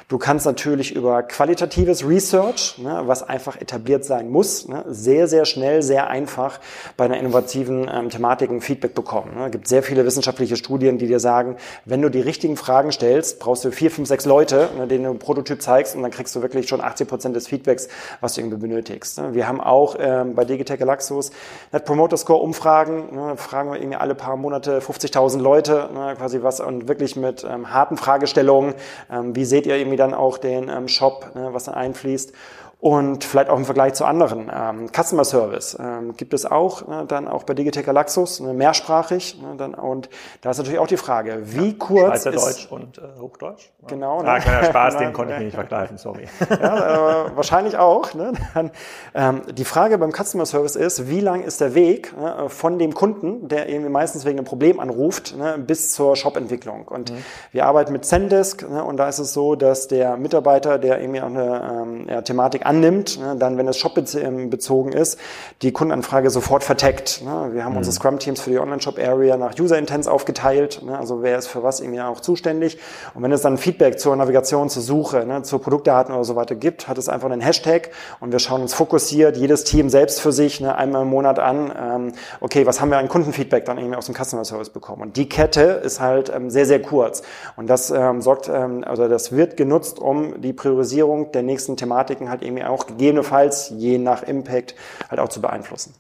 Du 0.10 0.20
kannst 0.20 0.46
natürlich 0.46 0.96
über 0.96 1.24
qualitatives 1.24 2.08
Research, 2.08 2.78
ne, 2.78 3.02
was 3.06 3.24
einfach 3.24 3.60
etabliert 3.60 4.06
sein 4.06 4.30
muss, 4.30 4.68
ne, 4.68 4.86
sehr, 4.90 5.28
sehr 5.28 5.46
schnell, 5.46 5.82
sehr 5.82 6.08
einfach 6.08 6.60
bei 6.98 7.06
einer 7.06 7.18
innovativen 7.18 7.90
ähm, 7.92 8.10
Thematiken 8.10 8.62
Feedback 8.62 8.94
bekommen. 8.94 9.39
Es 9.46 9.52
gibt 9.52 9.68
sehr 9.68 9.84
viele 9.84 10.06
wissenschaftliche 10.06 10.56
Studien, 10.56 10.98
die 10.98 11.08
dir 11.08 11.20
sagen, 11.20 11.58
wenn 11.86 12.02
du 12.02 12.10
die 12.10 12.22
richtigen 12.22 12.58
Fragen 12.58 12.92
stellst, 12.92 13.40
brauchst 13.40 13.66
du 13.66 13.72
vier, 13.72 13.92
fünf, 13.92 14.08
sechs 14.08 14.26
Leute, 14.26 14.70
ne, 14.78 14.88
denen 14.88 15.04
du 15.04 15.10
einen 15.12 15.20
Prototyp 15.20 15.62
zeigst 15.62 15.96
und 15.96 16.02
dann 16.02 16.12
kriegst 16.12 16.36
du 16.36 16.42
wirklich 16.42 16.68
schon 16.68 16.82
80 16.82 17.08
Prozent 17.08 17.36
des 17.36 17.48
Feedbacks, 17.48 17.88
was 18.22 18.34
du 18.34 18.42
irgendwie 18.42 18.58
benötigst. 18.58 19.20
Ne. 19.20 19.34
Wir 19.34 19.48
haben 19.48 19.62
auch 19.62 19.96
ähm, 20.00 20.36
bei 20.36 20.46
Digitech 20.46 20.80
Galaxus 20.80 21.32
Net 21.72 21.86
Promoter 21.86 22.18
Score 22.18 22.42
Umfragen, 22.42 23.16
ne, 23.16 23.38
fragen 23.38 23.72
wir 23.72 23.80
irgendwie 23.80 23.98
alle 23.98 24.16
paar 24.16 24.36
Monate 24.38 24.80
50.000 24.80 25.40
Leute, 25.40 25.90
ne, 25.94 26.16
quasi 26.18 26.42
was 26.44 26.60
und 26.60 26.88
wirklich 26.88 27.16
mit 27.16 27.44
ähm, 27.44 27.74
harten 27.74 27.98
Fragestellungen, 27.98 28.74
ähm, 29.12 29.36
wie 29.36 29.46
seht 29.46 29.66
ihr 29.66 29.76
irgendwie 29.76 29.98
dann 29.98 30.14
auch 30.14 30.38
den 30.38 30.88
Shop, 30.88 31.32
ne, 31.36 31.50
was 31.52 31.66
dann 31.66 31.76
einfließt 31.76 32.34
und 32.82 33.26
vielleicht 33.26 33.50
auch 33.50 33.58
im 33.58 33.66
Vergleich 33.66 33.94
zu 33.94 34.06
anderen. 34.06 34.50
Ähm, 34.54 34.90
Customer 34.90 35.26
Service 35.26 35.78
ähm, 35.78 36.16
gibt 36.16 36.34
es 36.34 36.46
auch, 36.46 36.88
ne, 36.88 37.04
dann 37.06 37.28
auch 37.28 37.44
bei 37.44 37.54
Digitech 37.54 37.86
Galaxus, 37.86 38.40
ne, 38.40 38.54
mehrsprachig. 38.54 39.38
Ne, 39.42 39.56
dann, 39.58 39.74
und 39.74 40.10
da 40.40 40.52
ist 40.52 40.60
natürlich 40.60 40.80
auch 40.80 40.88
die 40.88 40.96
Frage, 40.96 41.42
wie 41.44 41.72
ja, 41.72 41.76
kurz 41.78 42.24
Schweizer 42.24 42.34
ist... 42.34 42.46
Deutsch 42.46 42.68
und 42.72 42.98
äh, 42.98 43.02
Hochdeutsch. 43.20 43.70
Genau. 43.88 44.22
Ne? 44.22 44.30
Ah, 44.30 44.40
kleiner 44.40 44.64
Spaß, 44.64 44.98
den 44.98 45.12
konnte 45.14 45.34
ich 45.34 45.40
mir 45.40 45.46
nicht 45.46 45.56
vergleichen, 45.56 45.98
sorry. 45.98 46.28
Ja, 46.50 47.26
äh, 47.26 47.36
wahrscheinlich 47.36 47.78
auch. 47.78 48.14
Ne? 48.14 48.32
Dann, 48.54 48.72
ähm, 49.14 49.42
die 49.52 49.66
Frage 49.66 49.98
beim 49.98 50.14
Customer 50.14 50.46
Service 50.46 50.78
ist, 50.78 51.10
wie 51.10 51.20
lang 51.20 51.44
ist 51.44 51.60
der 51.60 51.76
Weg 51.76 52.18
ne, 52.18 52.48
von 52.48 52.80
dem 52.80 52.94
Kunden, 52.94 53.50
der 53.50 53.68
irgendwie 53.68 53.90
meistens 53.90 54.24
wegen 54.24 54.38
einem 54.38 54.46
Problem 54.46 54.80
anruft, 54.80 55.36
ne, 55.38 55.58
bis 55.58 55.92
zur 55.92 56.16
Shop-Entwicklung. 56.16 56.88
Und 56.88 57.12
mhm. 57.12 57.18
wir 57.52 57.66
arbeiten 57.66 57.92
mit 57.92 58.06
Zendesk 58.06 58.70
ne, 58.70 58.86
und 58.86 58.96
da 58.96 59.10
ist 59.10 59.20
es 59.20 59.34
so, 59.34 59.56
dass 59.56 59.90
der 59.90 60.16
Mitarbeiter, 60.16 60.78
der 60.78 61.02
irgendwie 61.02 61.22
auch 61.22 61.28
eine 61.28 61.82
ähm, 61.84 62.08
ja, 62.10 62.22
Thematik 62.22 62.69
annimmt, 62.70 63.20
ne, 63.20 63.36
dann, 63.36 63.58
wenn 63.58 63.68
es 63.68 63.78
shopbezogen 63.78 64.94
ist, 64.94 65.20
die 65.64 65.72
Kundenanfrage 65.72 66.30
sofort 66.30 66.64
verteckt. 66.64 67.24
Ne. 67.26 67.50
Wir 67.54 67.66
haben 67.66 67.72
mhm. 67.72 67.80
unsere 67.80 67.96
Scrum-Teams 67.96 68.42
für 68.42 68.52
die 68.52 68.60
Online-Shop-Area 68.60 69.38
nach 69.38 69.58
User-Intents 69.60 70.08
aufgeteilt, 70.08 70.84
ne, 70.84 70.98
also 70.98 71.24
wer 71.24 71.40
ist 71.40 71.48
für 71.48 71.64
was 71.64 71.80
irgendwie 71.80 72.00
auch 72.02 72.20
zuständig. 72.20 72.78
Und 73.16 73.24
wenn 73.24 73.32
es 73.32 73.42
dann 73.42 73.58
Feedback 73.58 74.00
zur 74.00 74.16
Navigation, 74.16 74.70
zur 74.70 74.84
Suche, 74.84 75.26
ne, 75.26 75.42
zu 75.42 75.58
Produktdaten 75.58 76.14
oder 76.14 76.24
so 76.24 76.36
weiter 76.36 76.54
gibt, 76.54 76.88
hat 76.88 77.00
es 77.00 77.10
einfach 77.10 77.32
einen 77.32 77.42
Hashtag 77.42 77.90
und 78.20 78.32
wir 78.32 78.40
schauen 78.40 78.62
uns 78.62 78.76
fokussiert, 78.76 79.36
jedes 79.36 79.64
Team 79.64 79.90
selbst 79.90 80.22
für 80.22 80.32
sich, 80.32 80.62
ne, 80.62 80.76
einmal 80.76 81.02
im 81.02 81.10
Monat 81.10 81.40
an, 81.40 81.74
ähm, 81.76 82.12
okay, 82.40 82.68
was 82.68 82.80
haben 82.80 82.92
wir 82.92 83.00
an 83.00 83.08
Kundenfeedback 83.08 83.66
dann 83.66 83.80
irgendwie 83.80 83.98
aus 83.98 84.06
dem 84.06 84.14
Customer 84.14 84.46
Service 84.46 84.70
bekommen. 84.70 85.02
Und 85.02 85.18
die 85.18 85.28
Kette 85.28 85.62
ist 85.62 86.00
halt 86.00 86.32
ähm, 86.34 86.52
sehr, 86.52 86.68
sehr 86.68 86.82
kurz. 86.84 87.24
Und 87.58 87.68
das 87.68 87.90
ähm, 87.90 88.22
sorgt, 88.22 88.48
ähm, 88.48 88.84
also 88.86 89.08
das 89.08 89.32
wird 89.32 89.58
genutzt, 89.58 89.98
um 89.98 90.40
die 90.40 90.54
Priorisierung 90.54 91.32
der 91.32 91.42
nächsten 91.42 91.76
Thematiken 91.76 92.30
halt 92.30 92.44
irgendwie 92.44 92.59
irgendwie 92.60 92.66
auch 92.66 92.88
gegebenenfalls 92.88 93.74
je 93.76 93.98
nach 93.98 94.24
Impact 94.24 94.76
halt 95.10 95.20
auch 95.20 95.30
zu 95.30 95.42
beeinflussen. 95.42 95.94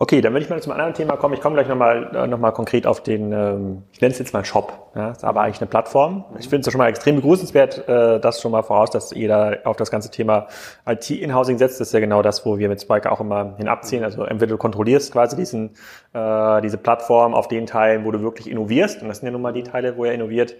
Okay, 0.00 0.20
dann 0.20 0.32
würde 0.32 0.44
ich 0.44 0.50
mal 0.50 0.62
zum 0.62 0.70
anderen 0.70 0.94
Thema 0.94 1.16
kommen. 1.16 1.34
Ich 1.34 1.40
komme 1.40 1.56
gleich 1.56 1.66
nochmal 1.66 2.14
äh, 2.14 2.28
noch 2.28 2.38
mal 2.38 2.52
konkret 2.52 2.86
auf 2.86 3.02
den, 3.02 3.32
ähm, 3.32 3.82
ich 3.90 4.00
nenne 4.00 4.12
es 4.12 4.20
jetzt 4.20 4.32
mal 4.32 4.44
Shop. 4.44 4.92
Ja, 4.94 5.10
ist 5.10 5.24
aber 5.24 5.40
eigentlich 5.40 5.60
eine 5.60 5.68
Plattform. 5.68 6.24
Ich 6.38 6.48
finde 6.48 6.68
es 6.68 6.72
schon 6.72 6.78
mal 6.78 6.86
extrem 6.86 7.16
begrüßenswert, 7.16 7.88
äh, 7.88 8.20
das 8.20 8.40
schon 8.40 8.52
mal 8.52 8.62
voraus, 8.62 8.90
dass 8.90 9.10
jeder 9.10 9.58
auf 9.64 9.76
das 9.76 9.90
ganze 9.90 10.08
Thema 10.12 10.46
IT-Inhousing 10.86 11.58
setzt. 11.58 11.80
Das 11.80 11.88
ist 11.88 11.94
ja 11.94 11.98
genau 11.98 12.22
das, 12.22 12.46
wo 12.46 12.58
wir 12.58 12.68
mit 12.68 12.80
Spike 12.80 13.10
auch 13.10 13.20
immer 13.20 13.56
hinabziehen. 13.56 14.04
Also 14.04 14.22
entweder 14.22 14.52
du 14.52 14.56
kontrollierst 14.56 15.10
quasi 15.10 15.34
diesen, 15.34 15.70
äh, 16.12 16.60
diese 16.60 16.78
Plattform 16.78 17.34
auf 17.34 17.48
den 17.48 17.66
Teilen, 17.66 18.04
wo 18.04 18.12
du 18.12 18.22
wirklich 18.22 18.48
innovierst. 18.48 19.02
Und 19.02 19.08
das 19.08 19.18
sind 19.18 19.26
ja 19.26 19.32
nun 19.32 19.42
mal 19.42 19.52
die 19.52 19.64
Teile, 19.64 19.96
wo 19.96 20.04
er 20.04 20.14
innoviert. 20.14 20.54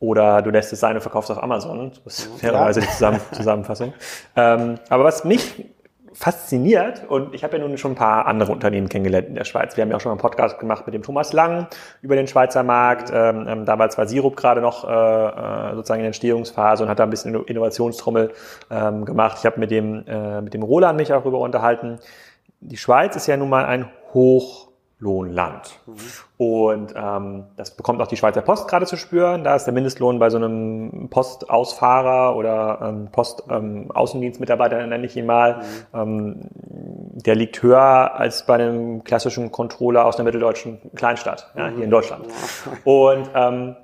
Oder 0.00 0.40
du 0.42 0.50
lässt 0.50 0.72
es 0.72 0.80
sein 0.80 0.96
und 0.96 1.02
verkaufst 1.02 1.30
auf 1.30 1.42
Amazon. 1.42 1.92
Das 2.04 2.20
ist 2.20 2.40
fairerweise 2.40 2.80
die 2.80 2.88
Zusammen 2.88 3.20
Zusammenfassung. 3.32 3.92
Ähm, 4.34 4.76
aber 4.88 5.04
was 5.04 5.24
mich 5.24 5.66
fasziniert 6.12 7.08
und 7.08 7.34
ich 7.34 7.44
habe 7.44 7.56
ja 7.56 7.66
nun 7.66 7.78
schon 7.78 7.92
ein 7.92 7.96
paar 7.96 8.26
andere 8.26 8.50
Unternehmen 8.50 8.88
kennengelernt 8.88 9.28
in 9.28 9.34
der 9.34 9.44
Schweiz. 9.44 9.76
Wir 9.76 9.82
haben 9.82 9.90
ja 9.90 9.96
auch 9.96 10.00
schon 10.00 10.10
mal 10.10 10.14
einen 10.14 10.20
Podcast 10.20 10.58
gemacht 10.58 10.84
mit 10.86 10.94
dem 10.94 11.02
Thomas 11.02 11.32
Lang 11.32 11.68
über 12.02 12.16
den 12.16 12.26
Schweizer 12.26 12.62
Markt. 12.62 13.10
Ähm, 13.14 13.46
ähm 13.48 13.64
damals 13.64 13.96
war 13.96 14.06
Sirup 14.06 14.36
gerade 14.36 14.60
noch 14.60 14.84
äh, 14.84 14.88
äh, 14.90 15.74
sozusagen 15.74 16.00
in 16.00 16.04
der 16.04 16.08
Entstehungsphase 16.08 16.82
und 16.82 16.88
hat 16.88 16.98
da 16.98 17.04
ein 17.04 17.10
bisschen 17.10 17.34
Innovationstrommel 17.44 18.32
ähm, 18.70 19.04
gemacht. 19.04 19.36
Ich 19.38 19.46
habe 19.46 19.60
mit 19.60 19.70
dem 19.70 20.04
äh, 20.06 20.40
mit 20.40 20.52
dem 20.52 20.62
Roland 20.62 20.98
mich 20.98 21.12
auch 21.12 21.20
darüber 21.20 21.38
unterhalten. 21.38 21.98
Die 22.60 22.76
Schweiz 22.76 23.16
ist 23.16 23.26
ja 23.26 23.36
nun 23.36 23.48
mal 23.48 23.64
ein 23.64 23.88
hoch 24.12 24.69
Lohnland. 25.00 25.80
Mhm. 25.86 25.94
Und 26.36 26.94
ähm, 26.96 27.44
das 27.56 27.76
bekommt 27.76 28.00
auch 28.00 28.06
die 28.06 28.16
Schweizer 28.16 28.42
Post 28.42 28.68
gerade 28.68 28.86
zu 28.86 28.96
spüren. 28.96 29.44
Da 29.44 29.56
ist 29.56 29.64
der 29.64 29.72
Mindestlohn 29.74 30.18
bei 30.18 30.30
so 30.30 30.36
einem 30.36 31.08
Postausfahrer 31.10 32.36
oder 32.36 32.78
ähm, 32.82 33.08
Postaußendienstmitarbeiter, 33.10 34.80
ähm, 34.80 34.90
nenne 34.90 35.06
ich 35.06 35.16
ihn 35.16 35.26
mal, 35.26 35.62
mhm. 35.92 36.00
ähm, 36.00 36.36
der 37.24 37.34
liegt 37.34 37.62
höher 37.62 38.14
als 38.14 38.46
bei 38.46 38.54
einem 38.54 39.02
klassischen 39.02 39.50
Controller 39.50 40.04
aus 40.04 40.16
einer 40.16 40.24
mitteldeutschen 40.24 40.78
Kleinstadt, 40.94 41.50
ja, 41.56 41.70
mhm. 41.70 41.74
hier 41.74 41.84
in 41.84 41.90
Deutschland. 41.90 42.26
Und 42.84 43.30
ähm, 43.34 43.76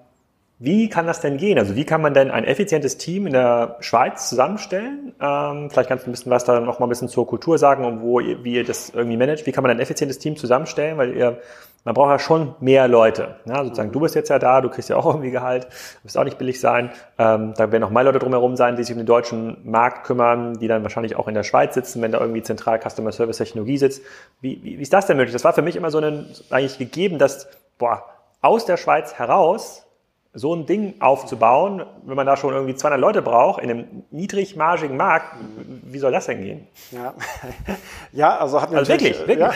wie 0.59 0.89
kann 0.89 1.07
das 1.07 1.21
denn 1.21 1.37
gehen? 1.37 1.59
Also 1.59 1.77
wie 1.77 1.85
kann 1.85 2.01
man 2.01 2.15
denn 2.15 2.31
ein 2.31 2.45
effizientes 2.45 2.97
Team 2.97 3.27
in 3.27 3.35
der 3.35 3.77
Schweiz 3.81 4.31
zusammenstellen? 4.31 5.15
Ähm, 5.21 5.69
vielleicht 5.71 5.91
kannst 5.91 6.07
du 6.07 6.11
ein 6.11 6.13
bisschen 6.13 6.33
was 6.33 6.45
da 6.45 6.61
noch 6.61 6.79
mal 6.79 6.87
ein 6.87 6.89
bisschen 6.89 7.09
zur 7.09 7.27
Kultur 7.27 7.59
sagen 7.59 7.85
und 7.85 8.01
wo 8.01 8.21
ihr, 8.21 8.43
wie 8.43 8.55
ihr 8.55 8.65
das 8.65 8.89
irgendwie 8.89 9.19
managt. 9.19 9.45
Wie 9.45 9.53
kann 9.53 9.63
man 9.63 9.71
ein 9.71 9.81
effizientes 9.81 10.19
Team 10.19 10.37
zusammenstellen? 10.37 10.97
Weil 10.97 11.15
ihr, 11.15 11.41
man 11.85 11.95
braucht 11.95 12.09
ja 12.09 12.19
schon 12.19 12.55
mehr 12.61 12.89
Leute. 12.89 13.37
Ja, 13.45 13.65
sozusagen, 13.65 13.93
du 13.93 14.01
bist 14.01 14.15
jetzt 14.15 14.31
ja 14.31 14.39
da, 14.39 14.63
du 14.63 14.71
kriegst 14.71 14.89
ja 14.89 14.97
auch 14.97 15.05
irgendwie 15.05 15.31
Gehalt, 15.31 15.69
wirst 16.03 16.17
auch 16.17 16.25
nicht 16.25 16.39
billig 16.39 16.59
sein. 16.59 16.91
Ähm, 17.19 17.53
da 17.55 17.71
werden 17.71 17.85
auch 17.85 17.91
mehr 17.91 18.05
Leute 18.05 18.19
drumherum 18.19 18.57
sein, 18.57 18.77
die 18.77 18.83
sich 18.83 18.95
um 18.95 18.99
den 18.99 19.07
deutschen 19.07 19.59
Markt 19.63 20.07
kümmern, 20.07 20.55
die 20.59 20.69
dann 20.69 20.83
wahrscheinlich 20.83 21.17
auch 21.17 21.29
in 21.29 21.35
der 21.35 21.43
Schweiz 21.43 21.75
sitzen, 21.75 22.01
wenn 22.01 22.13
da 22.13 22.21
irgendwie 22.21 22.43
zentral 22.43 22.81
Customer 22.81 23.13
Service 23.13 23.37
Technologie 23.37 23.77
sitzt. 23.77 24.03
Wie, 24.41 24.59
wie, 24.63 24.79
wie 24.79 24.83
ist 24.83 24.93
das 24.95 25.07
denn 25.07 25.19
möglich? 25.19 25.35
Das 25.35 25.45
war 25.45 25.53
für 25.53 25.61
mich 25.61 25.77
immer 25.77 25.91
so 25.91 25.99
ein, 25.99 26.27
eigentlich 26.49 26.79
gegeben, 26.79 27.19
dass, 27.19 27.47
boah, 27.77 28.05
aus 28.41 28.65
der 28.65 28.79
Schweiz 28.79 29.15
heraus 29.15 29.86
so 30.37 30.55
ein 30.55 30.67
Ding 30.67 30.95
aufzubauen, 31.01 31.83
wenn 32.05 32.15
man 32.15 32.27
da 32.27 32.37
schon 32.37 32.53
irgendwie 32.53 32.75
200 32.75 33.01
Leute 33.01 33.23
braucht, 33.23 33.63
in 33.63 33.71
einem 33.71 34.05
niedrigmargigen 34.11 34.95
Markt, 34.95 35.35
wie 35.83 35.99
soll 35.99 36.13
das 36.13 36.27
denn 36.27 36.43
gehen? 36.43 36.67
Ja, 36.93 37.15
ja 38.13 38.37
also 38.37 38.61
hat 38.61 38.73
also 38.75 38.93
wirklich, 38.93 39.19
wirklich. 39.21 39.39
Ja, 39.39 39.53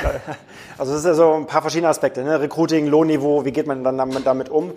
also 0.78 0.92
es 0.94 1.00
ist 1.00 1.04
ja 1.04 1.12
so 1.12 1.34
ein 1.34 1.46
paar 1.46 1.60
verschiedene 1.60 1.88
Aspekte, 1.88 2.24
ne? 2.24 2.40
Recruiting, 2.40 2.86
Lohnniveau, 2.86 3.44
wie 3.44 3.52
geht 3.52 3.66
man 3.66 3.84
dann 3.84 3.98
damit, 4.24 4.48
um? 4.48 4.72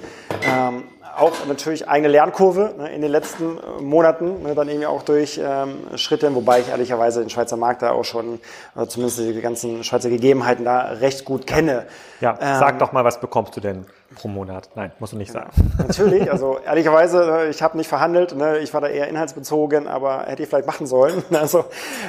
Ähm, 0.45 0.83
auch 1.15 1.45
natürlich 1.47 1.87
eigene 1.87 2.09
Lernkurve 2.09 2.73
ne, 2.77 2.89
in 2.91 3.01
den 3.01 3.11
letzten 3.11 3.57
äh, 3.57 3.81
Monaten, 3.81 4.43
ne, 4.43 4.55
dann 4.55 4.67
irgendwie 4.67 4.87
auch 4.87 5.03
durch 5.03 5.39
ähm, 5.41 5.77
Schritte, 5.95 6.33
wobei 6.35 6.59
ich 6.61 6.69
ehrlicherweise 6.69 7.21
den 7.21 7.29
Schweizer 7.29 7.55
Markt 7.55 7.81
da 7.81 7.91
auch 7.91 8.03
schon, 8.03 8.39
also 8.75 8.87
zumindest 8.87 9.19
die 9.19 9.41
ganzen 9.41 9.83
Schweizer 9.83 10.09
Gegebenheiten 10.09 10.65
da 10.65 10.81
recht 10.81 11.23
gut 11.23 11.47
kenne. 11.47 11.85
Ja, 12.19 12.31
ähm, 12.41 12.59
sag 12.59 12.79
doch 12.79 12.91
mal, 12.91 13.05
was 13.05 13.21
bekommst 13.21 13.55
du 13.55 13.61
denn? 13.61 13.85
Pro 14.15 14.27
Monat. 14.27 14.69
Nein, 14.75 14.91
musst 14.99 15.13
du 15.13 15.17
nicht 15.17 15.31
sagen. 15.31 15.51
Natürlich, 15.77 16.31
also 16.31 16.59
ehrlicherweise, 16.65 17.25
ne, 17.25 17.47
ich 17.49 17.61
habe 17.61 17.77
nicht 17.77 17.87
verhandelt, 17.87 18.35
ne, 18.35 18.59
ich 18.59 18.73
war 18.73 18.81
da 18.81 18.87
eher 18.87 19.07
inhaltsbezogen, 19.07 19.87
aber 19.87 20.25
hätte 20.25 20.43
ich 20.43 20.49
vielleicht 20.49 20.67
machen 20.67 20.87
sollen. 20.87 21.23
Also 21.43 21.65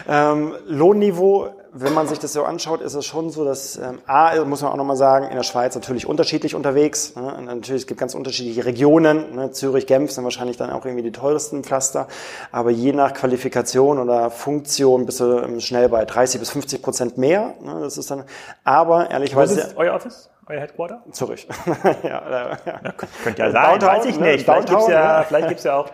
ähm, 0.08 0.54
Lohnniveau 0.66 1.50
wenn 1.76 1.92
man 1.92 2.06
sich 2.06 2.20
das 2.20 2.32
so 2.32 2.44
anschaut, 2.44 2.80
ist 2.80 2.94
es 2.94 3.04
schon 3.04 3.30
so, 3.30 3.44
dass 3.44 3.76
ähm, 3.76 3.98
A, 4.06 4.44
muss 4.44 4.62
man 4.62 4.70
auch 4.70 4.76
nochmal 4.76 4.96
sagen, 4.96 5.26
in 5.26 5.34
der 5.34 5.42
Schweiz 5.42 5.74
natürlich 5.74 6.06
unterschiedlich 6.06 6.54
unterwegs. 6.54 7.16
Ne? 7.16 7.36
natürlich, 7.42 7.82
es 7.82 7.86
gibt 7.88 7.98
ganz 7.98 8.14
unterschiedliche 8.14 8.64
Regionen. 8.64 9.34
Ne? 9.34 9.50
Zürich, 9.50 9.88
Genf 9.88 10.12
sind 10.12 10.22
wahrscheinlich 10.22 10.56
dann 10.56 10.70
auch 10.70 10.84
irgendwie 10.84 11.02
die 11.02 11.10
teuersten 11.10 11.64
Pflaster. 11.64 12.06
Aber 12.52 12.70
je 12.70 12.92
nach 12.92 13.12
Qualifikation 13.12 13.98
oder 13.98 14.30
Funktion 14.30 15.04
bist 15.04 15.18
du 15.18 15.40
ähm, 15.40 15.58
schnell 15.58 15.88
bei 15.88 16.04
30 16.04 16.38
bis 16.38 16.50
50 16.50 16.80
Prozent 16.80 17.18
mehr. 17.18 17.54
Ne? 17.60 17.80
Das 17.80 17.98
ist 17.98 18.08
dann, 18.08 18.22
aber 18.62 19.10
ehrlicherweise... 19.10 19.56
Was 19.56 19.66
ist 19.70 19.76
euer 19.76 19.94
Office? 19.94 20.30
Euer 20.46 20.60
Headquarter? 20.60 21.02
Zürich. 21.10 21.46
ja, 22.02 22.22
ja. 22.30 22.58
ja, 22.66 22.92
könnte 22.92 23.42
ja 23.42 23.50
sein, 23.50 23.78
Downtown, 23.78 23.96
weiß 23.96 24.06
ich 24.06 24.20
ne? 24.20 24.32
nicht. 24.32 24.44
Vielleicht 24.44 24.68
gibt's 24.68 24.88
ja, 24.88 25.22
vielleicht 25.22 25.48
gibt's 25.48 25.64
ja 25.64 25.76
auch 25.76 25.90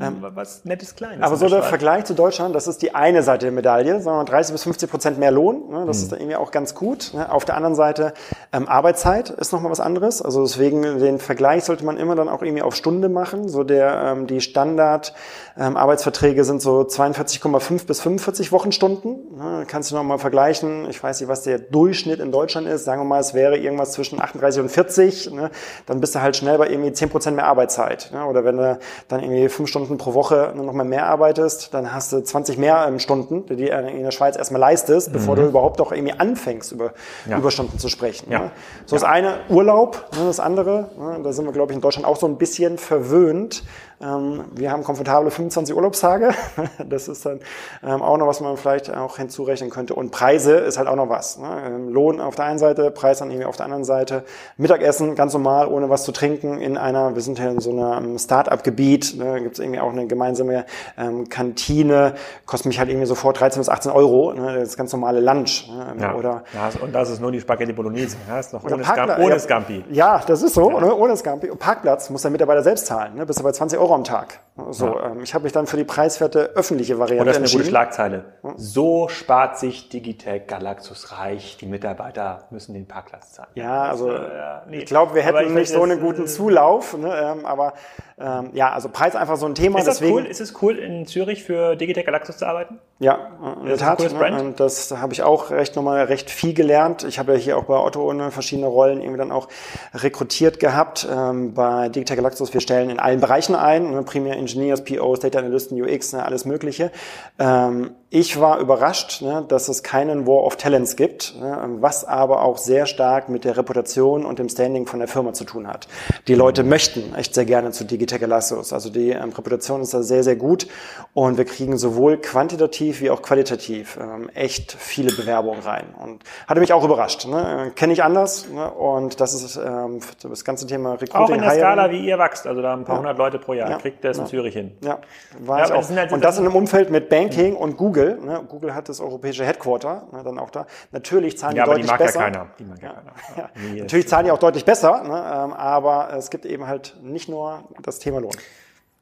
ähm, 0.00 0.16
was 0.20 0.64
nettes 0.64 0.94
Kleines. 0.94 1.22
Aber 1.22 1.36
so 1.36 1.48
der, 1.48 1.62
Vergleich 1.62 2.04
zu 2.04 2.14
Deutschland, 2.14 2.54
das 2.54 2.66
ist 2.66 2.82
die 2.82 2.94
eine 2.94 3.22
Seite 3.22 3.46
der 3.46 3.52
Medaille, 3.52 4.00
sondern 4.00 4.26
30 4.26 4.52
bis 4.52 4.62
50 4.64 4.90
Prozent 4.90 5.18
mehr 5.18 5.30
Lohn. 5.30 5.68
Ne, 5.70 5.84
das 5.86 5.98
mhm. 5.98 6.04
ist 6.04 6.12
irgendwie 6.12 6.36
auch 6.36 6.50
ganz 6.50 6.74
gut. 6.74 7.12
Ne. 7.14 7.30
Auf 7.30 7.44
der 7.44 7.56
anderen 7.56 7.74
Seite 7.74 8.14
ähm, 8.52 8.68
Arbeitszeit 8.68 9.30
ist 9.30 9.52
nochmal 9.52 9.70
was 9.70 9.80
anderes. 9.80 10.22
Also 10.22 10.42
deswegen 10.42 10.82
den 10.82 11.18
Vergleich 11.18 11.64
sollte 11.64 11.84
man 11.84 11.96
immer 11.96 12.14
dann 12.14 12.28
auch 12.28 12.42
irgendwie 12.42 12.62
auf 12.62 12.74
Stunde 12.74 13.08
machen. 13.08 13.48
So 13.48 13.64
der 13.64 14.14
ähm, 14.16 14.26
die 14.26 14.40
Standard 14.40 15.14
ähm, 15.58 15.76
Arbeitsverträge 15.76 16.44
sind 16.44 16.62
so 16.62 16.80
42,5 16.80 17.86
bis 17.86 18.00
45 18.00 18.52
Wochenstunden. 18.52 19.36
Ne, 19.36 19.64
kannst 19.66 19.90
du 19.90 19.96
nochmal 19.96 20.18
vergleichen. 20.18 20.88
Ich 20.88 21.02
weiß 21.02 21.20
nicht, 21.20 21.28
was 21.28 21.42
der 21.42 21.58
Durchschnitt 21.58 22.20
in 22.20 22.32
Deutschland 22.32 22.66
ist. 22.66 22.84
Sagen 22.84 23.02
wir 23.02 23.06
mal, 23.06 23.20
es 23.20 23.34
wäre 23.34 23.58
irgendwas 23.58 23.92
zwischen 23.92 24.20
38 24.20 24.62
und 24.62 24.68
40. 24.70 25.32
Ne, 25.32 25.50
dann 25.86 26.00
bist 26.00 26.14
du 26.14 26.22
halt 26.22 26.36
schnell 26.36 26.58
bei 26.58 26.68
irgendwie 26.68 26.92
10 26.92 27.10
Prozent 27.10 27.36
mehr 27.36 27.46
Arbeitszeit. 27.46 28.10
Ne, 28.12 28.24
oder 28.24 28.44
wenn 28.44 28.56
du 28.56 28.78
dann 29.08 29.20
irgendwie 29.20 29.48
fünf 29.48 29.68
Stunden 29.68 29.89
Stunden 29.90 29.98
pro 29.98 30.14
Woche 30.14 30.52
noch 30.54 30.72
mal 30.72 30.84
mehr 30.84 31.06
arbeitest, 31.06 31.74
dann 31.74 31.92
hast 31.92 32.12
du 32.12 32.22
20 32.22 32.58
mehr 32.58 32.84
ähm, 32.86 33.00
Stunden, 33.00 33.46
die 33.46 33.56
du 33.56 33.66
in 33.66 34.04
der 34.04 34.12
Schweiz 34.12 34.36
erstmal 34.36 34.60
leistest, 34.60 35.08
mhm. 35.08 35.12
bevor 35.14 35.34
du 35.34 35.42
überhaupt 35.42 35.80
auch 35.80 35.90
irgendwie 35.90 36.12
anfängst, 36.12 36.70
über 36.70 36.92
ja. 37.28 37.38
Überstunden 37.38 37.78
zu 37.78 37.88
sprechen. 37.88 38.30
Ja. 38.30 38.38
Ne? 38.38 38.50
So 38.86 38.94
ja. 38.94 39.00
das 39.00 39.10
eine 39.10 39.34
Urlaub, 39.48 40.06
ne, 40.16 40.26
das 40.26 40.38
andere, 40.38 40.90
ne, 40.96 41.20
da 41.24 41.32
sind 41.32 41.44
wir, 41.44 41.52
glaube 41.52 41.72
ich, 41.72 41.76
in 41.76 41.82
Deutschland 41.82 42.06
auch 42.06 42.16
so 42.16 42.26
ein 42.26 42.36
bisschen 42.36 42.78
verwöhnt. 42.78 43.64
Ähm, 44.02 44.44
wir 44.54 44.70
haben 44.70 44.82
komfortable 44.82 45.30
25 45.30 45.74
Urlaubstage. 45.74 46.30
Das 46.88 47.08
ist 47.08 47.26
dann 47.26 47.40
ähm, 47.82 48.02
auch 48.02 48.16
noch, 48.16 48.26
was 48.26 48.40
man 48.40 48.56
vielleicht 48.56 48.94
auch 48.94 49.16
hinzurechnen 49.16 49.70
könnte. 49.70 49.94
Und 49.94 50.10
Preise 50.10 50.54
ist 50.54 50.78
halt 50.78 50.88
auch 50.88 50.96
noch 50.96 51.08
was. 51.08 51.38
Ne? 51.38 51.48
Ähm, 51.66 51.88
Lohn 51.88 52.20
auf 52.20 52.34
der 52.34 52.46
einen 52.46 52.58
Seite, 52.58 52.90
Preis 52.90 53.18
dann 53.18 53.30
irgendwie 53.30 53.46
auf 53.46 53.56
der 53.56 53.66
anderen 53.66 53.84
Seite. 53.84 54.24
Mittagessen 54.56 55.14
ganz 55.14 55.32
normal, 55.32 55.68
ohne 55.68 55.90
was 55.90 56.04
zu 56.04 56.12
trinken, 56.12 56.60
in 56.60 56.76
einer, 56.76 57.14
wir 57.14 57.22
sind 57.22 57.38
ja 57.38 57.50
in 57.50 57.60
so 57.60 57.70
einem 57.70 58.18
Start-up-Gebiet, 58.18 59.16
ne? 59.16 59.40
gibt 59.42 59.54
es 59.54 59.58
irgendwie 59.58 59.79
auch 59.80 59.92
eine 59.92 60.06
gemeinsame 60.06 60.64
ähm, 60.98 61.28
Kantine, 61.28 62.14
kostet 62.46 62.66
mich 62.66 62.78
halt 62.78 62.88
irgendwie 62.88 63.06
sofort 63.06 63.40
13 63.40 63.60
bis 63.60 63.68
18 63.68 63.90
Euro, 63.92 64.32
ne? 64.32 64.58
das 64.60 64.76
ganz 64.76 64.92
normale 64.92 65.20
Lunch. 65.20 65.68
Ne? 65.68 65.96
Ja. 66.00 66.14
Oder, 66.14 66.44
ja, 66.54 66.70
und 66.80 66.94
das 66.94 67.10
ist 67.10 67.20
nur 67.20 67.32
die 67.32 67.40
Spaghetti 67.40 67.72
Bolognese, 67.72 68.16
ja? 68.28 68.38
ist 68.38 68.52
noch 68.52 68.64
ohne, 68.64 68.84
Scampi, 68.84 69.22
ohne 69.22 69.38
Scampi. 69.38 69.84
Ja, 69.90 70.22
das 70.26 70.42
ist 70.42 70.54
so, 70.54 70.70
ja. 70.70 70.80
ne? 70.80 70.94
ohne 70.94 71.16
Scampi. 71.16 71.50
Und 71.50 71.58
Parkplatz 71.58 72.10
muss 72.10 72.22
der 72.22 72.30
Mitarbeiter 72.30 72.62
selbst 72.62 72.86
zahlen, 72.86 73.14
ne? 73.14 73.26
bis 73.26 73.36
er 73.36 73.42
bei 73.42 73.52
20 73.52 73.78
Euro 73.78 73.94
am 73.94 74.04
Tag. 74.04 74.40
So, 74.70 74.86
ja. 74.86 75.10
ähm, 75.10 75.22
ich 75.22 75.34
habe 75.34 75.44
mich 75.44 75.52
dann 75.52 75.66
für 75.66 75.76
die 75.76 75.84
preiswerte 75.84 76.52
öffentliche 76.54 76.98
Variante 76.98 77.20
Und 77.22 77.26
das 77.28 77.36
ist 77.36 77.42
eine 77.42 77.62
gute 77.62 77.70
Schlagzeile. 77.70 78.24
So 78.56 79.08
spart 79.08 79.58
sich 79.58 79.88
Digitech 79.88 80.46
Galaxus 80.46 81.12
reich. 81.12 81.56
Die 81.60 81.66
Mitarbeiter 81.66 82.44
müssen 82.50 82.74
den 82.74 82.86
Parkplatz 82.86 83.32
zahlen. 83.32 83.50
Ja, 83.54 83.84
also 83.84 84.10
äh, 84.10 84.28
nee. 84.68 84.78
ich 84.78 84.86
glaube, 84.86 85.14
wir 85.14 85.22
hätten 85.22 85.54
nicht 85.54 85.70
so 85.70 85.82
einen 85.82 86.00
guten 86.00 86.24
äh, 86.24 86.26
Zulauf. 86.26 86.96
Ne, 86.96 87.12
ähm, 87.14 87.46
aber 87.46 87.74
ähm, 88.18 88.50
ja, 88.52 88.70
also 88.72 88.90
Preis 88.90 89.16
einfach 89.16 89.36
so 89.36 89.46
ein 89.46 89.54
Thema. 89.54 89.78
Ist 89.78 89.88
das 89.88 90.02
cool? 90.02 90.26
Ist 90.26 90.40
es 90.40 90.62
cool, 90.62 90.76
in 90.76 91.06
Zürich 91.06 91.42
für 91.42 91.74
Digitech 91.76 92.04
Galaxus 92.04 92.36
zu 92.36 92.46
arbeiten? 92.46 92.78
Ja, 92.98 93.30
in 93.60 93.66
der 93.66 93.78
Tat. 93.78 94.00
Ne, 94.00 94.42
und 94.42 94.60
das 94.60 94.90
habe 94.90 95.14
ich 95.14 95.22
auch 95.22 95.50
recht 95.50 95.74
nochmal 95.74 96.04
recht 96.04 96.30
viel 96.30 96.52
gelernt. 96.52 97.04
Ich 97.04 97.18
habe 97.18 97.32
ja 97.32 97.38
hier 97.38 97.56
auch 97.56 97.64
bei 97.64 97.78
Otto 97.78 98.12
verschiedene 98.30 98.66
Rollen 98.66 99.00
irgendwie 99.00 99.18
dann 99.18 99.32
auch 99.32 99.48
rekrutiert 99.94 100.60
gehabt. 100.60 101.08
Ähm, 101.10 101.54
bei 101.54 101.88
Digitech 101.88 102.16
Galaxus, 102.16 102.52
wir 102.52 102.60
stellen 102.60 102.90
in 102.90 102.98
allen 102.98 103.20
Bereichen 103.20 103.54
ein, 103.54 103.92
ne, 103.92 104.02
primär 104.02 104.36
Engineers, 104.50 104.84
POs, 104.84 105.20
Data 105.20 105.38
Analysten, 105.38 105.80
UX, 105.80 106.12
ne, 106.12 106.24
alles 106.24 106.44
Mögliche. 106.44 106.90
Ähm, 107.38 107.90
ich 108.12 108.40
war 108.40 108.58
überrascht, 108.58 109.22
ne, 109.22 109.44
dass 109.46 109.68
es 109.68 109.84
keinen 109.84 110.26
War 110.26 110.42
of 110.42 110.56
Talents 110.56 110.96
gibt, 110.96 111.36
ne, 111.40 111.76
was 111.78 112.04
aber 112.04 112.42
auch 112.42 112.58
sehr 112.58 112.86
stark 112.86 113.28
mit 113.28 113.44
der 113.44 113.56
Reputation 113.56 114.26
und 114.26 114.40
dem 114.40 114.48
Standing 114.48 114.88
von 114.88 114.98
der 114.98 115.06
Firma 115.06 115.32
zu 115.32 115.44
tun 115.44 115.68
hat. 115.68 115.86
Die 116.26 116.34
Leute 116.34 116.64
möchten 116.64 117.14
echt 117.14 117.34
sehr 117.34 117.44
gerne 117.44 117.70
zu 117.70 117.84
Digitech 117.84 118.20
Elastos. 118.20 118.72
Also 118.72 118.90
die 118.90 119.10
ähm, 119.10 119.30
Reputation 119.30 119.80
ist 119.80 119.94
da 119.94 120.02
sehr, 120.02 120.24
sehr 120.24 120.34
gut 120.34 120.66
und 121.14 121.38
wir 121.38 121.44
kriegen 121.44 121.78
sowohl 121.78 122.16
quantitativ 122.16 123.00
wie 123.00 123.10
auch 123.10 123.22
qualitativ 123.22 123.96
ähm, 124.00 124.28
echt 124.34 124.72
viele 124.72 125.14
Bewerbungen 125.14 125.60
rein. 125.60 125.84
Und 126.02 126.24
hatte 126.48 126.58
mich 126.58 126.72
auch 126.72 126.82
überrascht. 126.82 127.28
Ne? 127.28 127.70
Kenne 127.76 127.92
ich 127.92 128.02
anders 128.02 128.48
ne? 128.52 128.72
und 128.72 129.20
das 129.20 129.34
ist 129.34 129.54
ähm, 129.54 130.00
das 130.20 130.44
ganze 130.44 130.66
Thema 130.66 130.94
Recruiting. 130.94 131.16
Auch 131.16 131.30
in 131.30 131.42
der 131.42 131.52
Skala, 131.52 131.92
wie 131.92 132.04
ihr 132.04 132.18
wächst, 132.18 132.48
also 132.48 132.60
da 132.60 132.72
ein 132.72 132.84
paar 132.84 132.96
ja. 132.96 133.02
hundert 133.02 133.18
Leute 133.18 133.38
pro 133.38 133.52
Jahr, 133.52 133.70
ja. 133.70 133.78
kriegt 133.78 134.02
der 134.02 134.10
es 134.10 134.16
ja. 134.16 134.24
in 134.24 134.28
Zürich 134.28 134.54
hin. 134.54 134.72
Ja, 134.82 134.98
war 135.38 135.60
ja, 135.60 135.66
ich 135.66 135.72
auch. 135.72 135.88
Halt 135.88 136.10
und 136.10 136.24
das 136.24 136.38
in 136.38 136.44
einem 136.44 136.56
Umfeld 136.56 136.90
mit 136.90 137.08
Banking 137.08 137.54
und 137.54 137.76
Google 137.76 137.99
Google, 138.00 138.24
ne, 138.24 138.44
Google 138.48 138.74
hat 138.74 138.88
das 138.88 139.00
europäische 139.00 139.44
Headquarter, 139.44 140.08
ne, 140.12 140.22
dann 140.22 140.38
auch 140.38 140.50
da. 140.50 140.66
Natürlich 140.92 141.38
zahlen 141.38 141.56
ja, 141.56 141.64
die 141.64 141.70
deutlich 141.70 141.92
besser. 141.92 142.20
Ja, 142.20 142.24
keiner. 142.30 142.46
Die 142.58 142.64
mag 142.64 142.82
ja, 142.82 142.92
keiner. 142.92 143.50
Ja. 143.74 143.82
Natürlich 143.82 144.08
zahlen 144.08 144.26
die 144.26 144.32
auch 144.32 144.38
deutlich 144.38 144.64
besser, 144.64 145.02
ne, 145.02 145.44
ähm, 145.44 145.52
aber 145.52 146.12
es 146.14 146.30
gibt 146.30 146.44
eben 146.46 146.66
halt 146.66 146.96
nicht 147.02 147.28
nur 147.28 147.64
das 147.82 147.98
Thema 147.98 148.20
Lohn. 148.20 148.32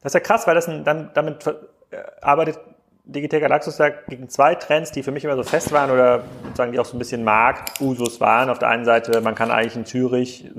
Das 0.03 0.11
ist 0.11 0.15
ja 0.15 0.21
krass, 0.21 0.47
weil 0.47 0.55
das 0.55 0.67
dann 0.67 1.11
damit 1.15 1.47
äh, 1.47 1.55
arbeitet 2.21 2.59
Digitech 3.09 3.41
Galaxus 3.41 3.79
ja 3.79 3.89
gegen 3.89 4.29
zwei 4.29 4.55
Trends, 4.55 4.93
die 4.93 5.03
für 5.03 5.13
mich 5.13 5.25
immer 5.25 5.35
so 5.35 5.43
fest 5.43 5.73
waren 5.73 5.91
oder 5.91 6.25
sozusagen 6.45 6.73
die 6.73 6.79
auch 6.79 6.85
so 6.85 6.95
ein 6.95 6.99
bisschen 6.99 7.25
Marktusus 7.25 8.21
waren. 8.21 8.51
Auf 8.51 8.59
der 8.59 8.69
einen 8.69 8.85
Seite, 8.85 9.23
man 9.23 9.35
kann 9.35 9.51
eigentlich 9.51 9.77
in 9.77 9.87
Zürich, 9.87 10.51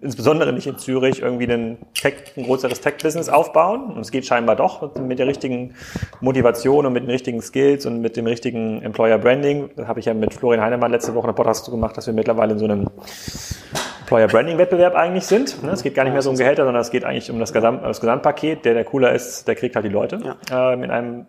insbesondere 0.00 0.52
nicht 0.52 0.68
in 0.68 0.78
Zürich, 0.78 1.20
irgendwie 1.20 1.52
einen 1.52 1.78
Tech, 1.94 2.14
ein 2.36 2.44
größeres 2.44 2.80
Tech-Business 2.80 3.28
aufbauen. 3.28 3.90
Und 3.90 4.00
es 4.02 4.12
geht 4.12 4.24
scheinbar 4.24 4.54
doch 4.54 4.94
mit 5.00 5.18
der 5.18 5.26
richtigen 5.26 5.74
Motivation 6.20 6.86
und 6.86 6.92
mit 6.92 7.02
den 7.02 7.10
richtigen 7.10 7.42
Skills 7.42 7.86
und 7.86 8.00
mit 8.00 8.16
dem 8.16 8.26
richtigen 8.26 8.82
Employer 8.82 9.18
Branding. 9.18 9.70
Das 9.74 9.88
habe 9.88 9.98
ich 9.98 10.06
ja 10.06 10.14
mit 10.14 10.32
Florian 10.32 10.62
Heinemann 10.62 10.92
letzte 10.92 11.12
Woche 11.12 11.24
eine 11.24 11.34
Podcast 11.34 11.68
gemacht, 11.68 11.96
dass 11.96 12.06
wir 12.06 12.14
mittlerweile 12.14 12.52
in 12.52 12.58
so 12.60 12.66
einem 12.66 12.88
Employer 14.06 14.28
Branding 14.28 14.56
Wettbewerb 14.56 14.94
eigentlich 14.94 15.26
sind. 15.26 15.64
Ne? 15.64 15.72
Es 15.72 15.82
geht 15.82 15.96
gar 15.96 16.04
nicht 16.04 16.12
mehr 16.12 16.22
so 16.22 16.30
um 16.30 16.36
Gehälter, 16.36 16.64
sondern 16.64 16.80
es 16.80 16.92
geht 16.92 17.04
eigentlich 17.04 17.28
um 17.28 17.40
das, 17.40 17.52
Gesamt, 17.52 17.82
das 17.82 18.00
Gesamtpaket. 18.00 18.64
Der, 18.64 18.74
der 18.74 18.84
cooler 18.84 19.12
ist, 19.12 19.48
der 19.48 19.56
kriegt 19.56 19.74
halt 19.74 19.84
die 19.84 19.90
Leute 19.90 20.36
ja. 20.48 20.72
ähm, 20.72 20.84
in 20.84 20.90
einem 20.92 21.26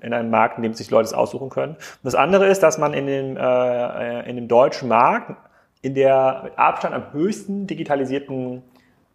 in 0.00 0.12
einem 0.12 0.30
Markt, 0.30 0.58
in 0.58 0.62
dem 0.62 0.74
sich 0.74 0.90
Leute 0.90 1.16
aussuchen 1.16 1.50
können. 1.50 1.72
Und 1.72 2.04
das 2.04 2.14
andere 2.14 2.46
ist, 2.46 2.62
dass 2.62 2.78
man 2.78 2.94
in 2.94 3.08
dem 3.08 3.36
äh, 3.36 4.30
in 4.30 4.36
dem 4.36 4.46
deutschen 4.46 4.88
Markt 4.88 5.34
in 5.82 5.94
der 5.94 6.42
mit 6.44 6.56
Abstand 6.56 6.94
am 6.94 7.12
höchsten 7.12 7.66
digitalisierten 7.66 8.62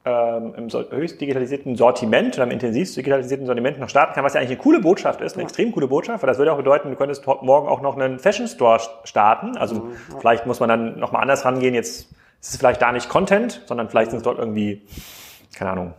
ähm, 0.03 0.53
im 0.57 0.69
so, 0.69 0.83
höchst 0.91 1.21
digitalisierten 1.21 1.77
Sortiment 1.77 2.35
oder 2.35 2.43
am 2.43 2.51
intensivst 2.51 2.97
digitalisierten 2.97 3.45
Sortiment 3.45 3.79
noch 3.79 3.87
starten 3.87 4.13
kann, 4.13 4.25
was 4.25 4.33
ja 4.33 4.41
eigentlich 4.41 4.57
eine 4.57 4.61
coole 4.61 4.81
Botschaft 4.81 5.21
ist, 5.21 5.33
eine 5.33 5.43
ja. 5.43 5.47
extrem 5.47 5.71
coole 5.71 5.87
Botschaft, 5.87 6.21
weil 6.21 6.27
das 6.27 6.37
würde 6.37 6.51
auch 6.51 6.57
bedeuten, 6.57 6.89
du 6.89 6.97
könntest 6.97 7.25
morgen 7.25 7.69
auch 7.69 7.81
noch 7.81 7.97
einen 7.97 8.19
Fashion 8.19 8.47
Store 8.47 8.81
starten. 9.05 9.55
Also 9.55 9.75
mhm, 9.75 9.95
vielleicht 10.19 10.45
muss 10.45 10.59
man 10.59 10.67
dann 10.67 10.99
nochmal 10.99 11.21
anders 11.21 11.45
rangehen. 11.45 11.73
Jetzt 11.73 12.09
ist 12.41 12.51
es 12.51 12.57
vielleicht 12.57 12.81
da 12.81 12.91
nicht 12.91 13.09
Content, 13.09 13.61
sondern 13.65 13.89
vielleicht 13.89 14.11
sind 14.11 14.17
es 14.17 14.23
dort 14.23 14.39
irgendwie, 14.39 14.85
keine 15.55 15.71
Ahnung, 15.71 15.93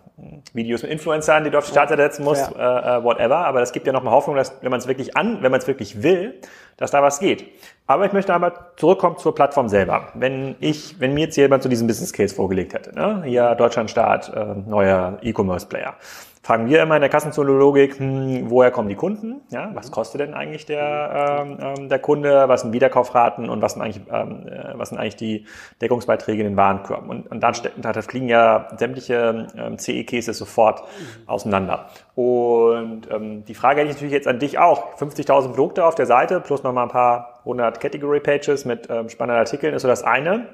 Videos 0.52 0.82
mit 0.82 0.90
Influencern, 0.90 1.44
die 1.44 1.50
du 1.50 1.58
auf 1.58 1.64
die 1.64 1.70
Startseite 1.70 2.02
setzen 2.02 2.24
musst, 2.24 2.50
ja. 2.50 2.98
äh, 2.98 3.04
whatever. 3.04 3.38
Aber 3.38 3.60
das 3.60 3.72
gibt 3.72 3.86
ja 3.86 3.92
nochmal 3.92 4.12
Hoffnung, 4.12 4.36
dass 4.36 4.52
wenn 4.60 4.70
man 4.70 4.80
es 4.80 4.86
wirklich 4.86 5.16
an, 5.16 5.42
wenn 5.42 5.50
man 5.50 5.60
es 5.60 5.66
wirklich 5.66 6.02
will, 6.02 6.40
dass 6.76 6.90
da 6.90 7.02
was 7.02 7.20
geht. 7.20 7.46
Aber 7.86 8.06
ich 8.06 8.12
möchte 8.12 8.34
aber 8.34 8.72
zurückkommen 8.76 9.18
zur 9.18 9.34
Plattform 9.34 9.68
selber. 9.68 10.08
Wenn 10.14 10.56
ich, 10.60 11.00
wenn 11.00 11.14
mir 11.14 11.24
jetzt 11.24 11.36
jemand 11.36 11.62
zu 11.62 11.68
diesem 11.68 11.86
Business 11.86 12.12
Case 12.12 12.34
vorgelegt 12.34 12.74
hätte, 12.74 12.94
ne? 12.94 13.22
hier 13.24 13.54
Deutschlandstart, 13.54 14.32
äh, 14.34 14.68
neuer 14.68 15.18
E-Commerce 15.22 15.66
Player 15.66 15.96
fragen 16.42 16.68
wir 16.68 16.82
immer 16.82 16.96
in 16.96 17.02
der 17.02 17.10
Kassenzoologik, 17.10 17.98
hm, 17.98 18.50
woher 18.50 18.70
kommen 18.70 18.88
die 18.88 18.94
Kunden? 18.94 19.42
Ja, 19.50 19.70
was 19.74 19.90
kostet 19.90 20.22
denn 20.22 20.32
eigentlich 20.32 20.64
der, 20.64 21.42
ähm, 21.42 21.58
ähm, 21.60 21.88
der 21.90 21.98
Kunde? 21.98 22.48
Was 22.48 22.62
sind 22.62 22.72
Wiederkaufraten 22.72 23.50
und 23.50 23.60
was 23.60 23.74
sind 23.74 23.82
eigentlich, 23.82 24.02
ähm, 24.10 24.46
äh, 24.48 24.72
was 24.74 24.88
sind 24.88 24.98
eigentlich 24.98 25.16
die 25.16 25.46
Deckungsbeiträge 25.82 26.42
in 26.42 26.50
den 26.50 26.56
Warenkörben? 26.56 27.10
Und, 27.10 27.30
und 27.30 27.40
dann 27.40 27.54
da 27.76 27.92
fliegen 28.00 28.28
ja 28.28 28.68
sämtliche 28.76 29.48
ähm, 29.54 29.78
CE-Cases 29.78 30.36
sofort 30.36 30.82
auseinander. 31.26 31.90
Und 32.14 33.10
ähm, 33.10 33.44
die 33.44 33.54
Frage 33.54 33.80
hätte 33.80 33.90
ich 33.90 33.96
natürlich 33.96 34.14
jetzt 34.14 34.28
an 34.28 34.38
dich 34.38 34.58
auch. 34.58 34.96
50.000 34.96 35.48
Produkte 35.48 35.84
auf 35.84 35.94
der 35.94 36.06
Seite 36.06 36.40
plus 36.40 36.62
nochmal 36.62 36.84
ein 36.84 36.90
paar 36.90 37.40
hundert 37.44 37.80
Category 37.80 38.20
Pages 38.20 38.64
mit 38.64 38.88
ähm, 38.88 39.10
spannenden 39.10 39.40
Artikeln 39.40 39.74
ist 39.74 39.82
so 39.82 39.88
das 39.88 40.02
eine. 40.02 40.46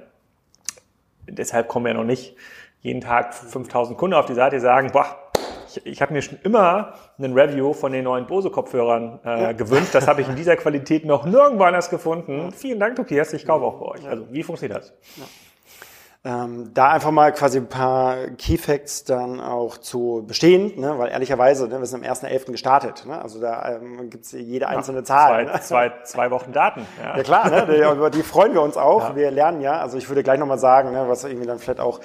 Deshalb 1.28 1.68
kommen 1.68 1.86
ja 1.86 1.94
noch 1.94 2.04
nicht 2.04 2.36
jeden 2.80 3.00
Tag 3.00 3.34
5.000 3.34 3.94
Kunden 3.94 4.14
auf 4.14 4.26
die 4.26 4.34
Seite, 4.34 4.56
die 4.56 4.60
sagen, 4.60 4.90
boah, 4.92 5.06
ich, 5.76 5.86
ich 5.86 6.02
habe 6.02 6.12
mir 6.12 6.22
schon 6.22 6.38
immer 6.42 6.94
einen 7.18 7.34
Review 7.38 7.72
von 7.72 7.92
den 7.92 8.04
neuen 8.04 8.26
Bose-Kopfhörern 8.26 9.20
äh, 9.24 9.42
ja. 9.42 9.52
gewünscht. 9.52 9.94
Das 9.94 10.06
habe 10.06 10.22
ich 10.22 10.28
in 10.28 10.36
dieser 10.36 10.56
Qualität 10.56 11.04
noch 11.04 11.24
nirgendwo 11.24 11.64
anders 11.64 11.90
gefunden. 11.90 12.52
Vielen 12.52 12.80
Dank, 12.80 12.96
Tobias. 12.96 13.32
Ich 13.32 13.46
kaufe 13.46 13.64
auch 13.64 13.78
bei 13.80 13.86
euch. 13.86 14.08
Also 14.08 14.26
wie 14.30 14.42
funktioniert 14.42 14.80
das? 14.80 14.92
Ja. 15.16 15.24
Ähm, 16.26 16.72
da 16.74 16.90
einfach 16.90 17.12
mal 17.12 17.32
quasi 17.32 17.58
ein 17.58 17.68
paar 17.68 18.16
Key 18.36 18.58
Facts 18.58 19.04
dann 19.04 19.38
auch 19.40 19.78
zu 19.78 20.24
bestehen, 20.26 20.72
ne? 20.80 20.98
weil 20.98 21.10
ehrlicherweise, 21.10 21.68
ne, 21.68 21.78
wir 21.78 21.86
sind 21.86 22.04
am 22.04 22.12
1.11. 22.12 22.50
gestartet. 22.50 23.06
Ne? 23.06 23.22
Also 23.22 23.40
da 23.40 23.76
ähm, 23.76 24.10
gibt 24.10 24.24
es 24.24 24.32
jede 24.32 24.66
einzelne 24.66 24.98
ja, 24.98 25.04
Zahl. 25.04 25.46
Zwei, 25.46 25.52
ne? 25.52 25.60
zwei, 25.60 25.92
zwei 26.02 26.30
Wochen 26.32 26.50
Daten. 26.50 26.84
Ja, 27.00 27.16
ja 27.16 27.22
klar, 27.22 27.48
ne? 27.48 27.92
über 27.92 28.10
die 28.10 28.24
freuen 28.24 28.54
wir 28.54 28.62
uns 28.62 28.76
auch. 28.76 29.10
Ja. 29.10 29.14
Wir 29.14 29.30
lernen 29.30 29.60
ja, 29.60 29.78
also 29.78 29.98
ich 29.98 30.08
würde 30.08 30.24
gleich 30.24 30.40
nochmal 30.40 30.58
sagen, 30.58 30.90
ne, 30.90 31.04
was 31.06 31.22
irgendwie 31.22 31.46
dann 31.46 31.60
vielleicht 31.60 31.78
auch 31.78 32.00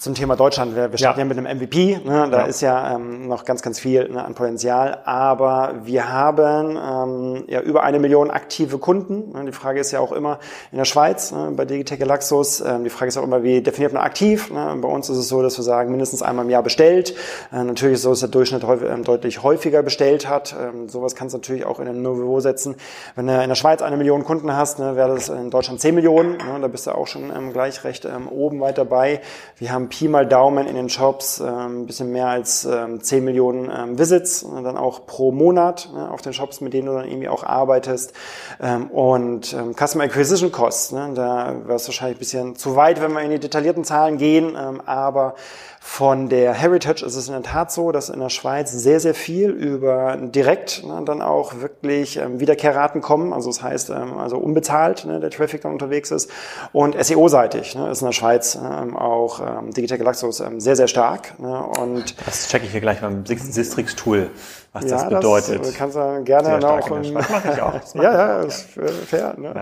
zum 0.00 0.14
Thema 0.14 0.34
Deutschland, 0.34 0.74
wir, 0.74 0.90
wir 0.90 0.98
starten 0.98 1.20
ja. 1.20 1.26
ja 1.26 1.28
mit 1.28 1.36
einem 1.36 1.58
MVP, 1.58 2.00
ne? 2.02 2.26
da 2.30 2.46
ist 2.46 2.62
ja 2.62 2.94
ähm, 2.94 3.28
noch 3.28 3.44
ganz, 3.44 3.60
ganz 3.60 3.78
viel 3.78 4.08
ne, 4.08 4.24
an 4.24 4.34
Potenzial, 4.34 5.02
aber 5.04 5.74
wir 5.84 6.10
haben 6.10 6.78
ähm, 6.78 7.44
ja 7.48 7.60
über 7.60 7.82
eine 7.82 7.98
Million 7.98 8.30
aktive 8.30 8.78
Kunden. 8.78 9.32
Ne? 9.32 9.44
Die 9.44 9.52
Frage 9.52 9.78
ist 9.78 9.90
ja 9.90 10.00
auch 10.00 10.12
immer 10.12 10.38
in 10.72 10.78
der 10.78 10.86
Schweiz, 10.86 11.32
ne? 11.32 11.52
bei 11.54 11.66
Digitech 11.66 11.98
Galaxus, 11.98 12.62
ähm, 12.62 12.84
die 12.84 12.88
Frage 12.88 13.10
ist 13.10 13.18
auch 13.18 13.24
immer, 13.24 13.42
wie 13.42 13.60
definiert 13.60 13.92
man 13.92 14.02
aktiv? 14.02 14.50
Ne? 14.50 14.74
Bei 14.80 14.88
uns 14.88 15.10
ist 15.10 15.18
es 15.18 15.28
so, 15.28 15.42
dass 15.42 15.58
wir 15.58 15.64
sagen, 15.64 15.90
mindestens 15.90 16.22
einmal 16.22 16.46
im 16.46 16.50
Jahr 16.50 16.62
bestellt. 16.62 17.14
Äh, 17.52 17.62
natürlich 17.64 17.96
ist 17.96 18.00
es 18.00 18.04
so, 18.04 18.10
dass 18.10 18.20
der 18.20 18.30
Durchschnitt 18.30 18.64
häufig, 18.64 18.88
ähm, 18.88 19.04
deutlich 19.04 19.42
häufiger 19.42 19.82
bestellt 19.82 20.26
hat. 20.26 20.56
Ähm, 20.58 20.88
sowas 20.88 21.14
kannst 21.14 21.34
du 21.34 21.38
natürlich 21.38 21.66
auch 21.66 21.78
in 21.78 21.86
ein 21.86 22.00
Niveau 22.00 22.40
setzen. 22.40 22.76
Wenn 23.16 23.26
du 23.26 23.34
in 23.34 23.50
der 23.50 23.54
Schweiz 23.54 23.82
eine 23.82 23.98
Million 23.98 24.24
Kunden 24.24 24.56
hast, 24.56 24.78
ne, 24.78 24.96
wäre 24.96 25.10
das 25.14 25.28
in 25.28 25.50
Deutschland 25.50 25.78
zehn 25.78 25.94
Millionen. 25.94 26.38
Ne? 26.38 26.58
Da 26.62 26.68
bist 26.68 26.86
du 26.86 26.92
auch 26.92 27.06
schon 27.06 27.24
ähm, 27.36 27.52
gleich 27.52 27.84
recht 27.84 28.06
ähm, 28.06 28.28
oben 28.28 28.60
weit 28.60 28.78
dabei. 28.78 29.20
Wir 29.58 29.72
haben 29.72 29.89
Pi 29.90 30.08
mal 30.08 30.26
Daumen 30.26 30.66
in 30.66 30.74
den 30.74 30.88
Shops 30.88 31.40
ähm, 31.40 31.82
ein 31.82 31.86
bisschen 31.86 32.10
mehr 32.10 32.28
als 32.28 32.64
ähm, 32.64 33.02
10 33.02 33.22
Millionen 33.22 33.70
ähm, 33.70 33.98
Visits, 33.98 34.46
dann 34.64 34.78
auch 34.78 35.04
pro 35.04 35.32
Monat 35.32 35.90
ne, 35.92 36.10
auf 36.10 36.22
den 36.22 36.32
Shops, 36.32 36.62
mit 36.62 36.72
denen 36.72 36.86
du 36.86 36.94
dann 36.94 37.06
irgendwie 37.06 37.28
auch 37.28 37.44
arbeitest. 37.44 38.14
Ähm, 38.60 38.86
und 38.90 39.52
ähm, 39.52 39.74
Customer 39.74 40.04
Acquisition 40.04 40.50
Costs, 40.50 40.92
ne, 40.92 41.10
da 41.14 41.56
wäre 41.64 41.76
es 41.76 41.86
wahrscheinlich 41.86 42.16
ein 42.16 42.20
bisschen 42.20 42.56
zu 42.56 42.76
weit, 42.76 43.02
wenn 43.02 43.12
wir 43.12 43.20
in 43.20 43.30
die 43.30 43.40
detaillierten 43.40 43.84
Zahlen 43.84 44.16
gehen, 44.16 44.56
ähm, 44.58 44.80
aber 44.86 45.34
von 45.82 46.28
der 46.28 46.52
Heritage 46.52 47.04
ist 47.04 47.16
es 47.16 47.28
in 47.28 47.32
der 47.32 47.42
Tat 47.42 47.72
so, 47.72 47.90
dass 47.90 48.10
in 48.10 48.20
der 48.20 48.28
Schweiz 48.28 48.70
sehr, 48.70 49.00
sehr 49.00 49.14
viel 49.14 49.48
über 49.48 50.18
direkt 50.20 50.84
ne, 50.86 51.00
dann 51.06 51.22
auch 51.22 51.62
wirklich 51.62 52.18
ähm, 52.18 52.38
Wiederkehrraten 52.38 53.00
kommen. 53.00 53.32
Also 53.32 53.48
das 53.48 53.62
heißt, 53.62 53.88
ähm, 53.88 54.18
also 54.18 54.36
unbezahlt 54.36 55.06
ne, 55.06 55.20
der 55.20 55.30
Traffic 55.30 55.62
dann 55.62 55.72
unterwegs 55.72 56.10
ist. 56.10 56.30
Und 56.72 57.02
SEO-seitig 57.02 57.76
ne, 57.76 57.90
ist 57.90 58.02
in 58.02 58.08
der 58.08 58.12
Schweiz 58.12 58.56
ähm, 58.56 58.94
auch 58.94 59.40
ähm, 59.40 59.72
Digital 59.80 59.98
Galaxus 59.98 60.40
ähm, 60.40 60.60
sehr, 60.60 60.76
sehr 60.76 60.88
stark. 60.88 61.38
Ne, 61.40 61.62
und 61.62 62.14
das 62.26 62.48
checke 62.48 62.66
ich 62.66 62.72
hier 62.72 62.80
gleich 62.80 63.00
beim 63.00 63.24
Sistrix-Tool 63.26 64.30
was 64.72 64.84
ja, 64.84 64.90
das 64.90 65.08
bedeutet. 65.08 65.60
Das 65.66 65.74
kannst 65.74 65.96
du 65.96 66.22
gerne 66.22 66.60
noch. 66.60 66.88
Das 66.88 67.10
mache 67.10 67.52
ich 67.52 67.60
auch. 67.60 67.94
ja, 67.94 68.02
ja, 68.02 68.40
ist 68.42 68.68
fair. 69.06 69.34
Ne? 69.36 69.52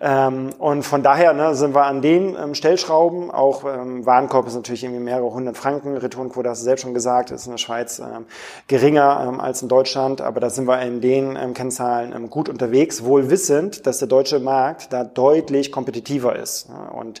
Ja. 0.00 0.28
Ähm, 0.28 0.50
und 0.56 0.84
von 0.84 1.02
daher 1.02 1.32
ne, 1.32 1.56
sind 1.56 1.74
wir 1.74 1.84
an 1.84 2.00
den 2.00 2.36
ähm, 2.36 2.54
Stellschrauben. 2.54 3.32
Auch 3.32 3.64
ähm, 3.64 4.06
Warenkorb 4.06 4.46
ist 4.46 4.54
natürlich 4.54 4.84
irgendwie 4.84 5.02
mehrere 5.02 5.32
hundert 5.32 5.56
Franken. 5.56 5.96
Returnquote 5.96 6.48
hast 6.48 6.60
du 6.60 6.64
selbst 6.64 6.82
schon 6.82 6.94
gesagt, 6.94 7.32
ist 7.32 7.46
in 7.46 7.52
der 7.52 7.58
Schweiz 7.58 7.98
ähm, 7.98 8.26
geringer 8.68 9.26
ähm, 9.28 9.40
als 9.40 9.62
in 9.62 9.68
Deutschland. 9.68 10.20
Aber 10.20 10.38
da 10.38 10.48
sind 10.48 10.68
wir 10.68 10.80
in 10.80 11.00
den 11.00 11.34
ähm, 11.34 11.52
Kennzahlen 11.52 12.30
gut 12.30 12.48
unterwegs, 12.48 13.04
wohl 13.04 13.30
wissend, 13.30 13.84
dass 13.84 13.98
der 13.98 14.06
deutsche 14.06 14.38
Markt 14.38 14.92
da 14.92 15.02
deutlich 15.02 15.72
kompetitiver 15.72 16.36
ist. 16.36 16.68
Ne? 16.68 16.76
Und 16.92 17.20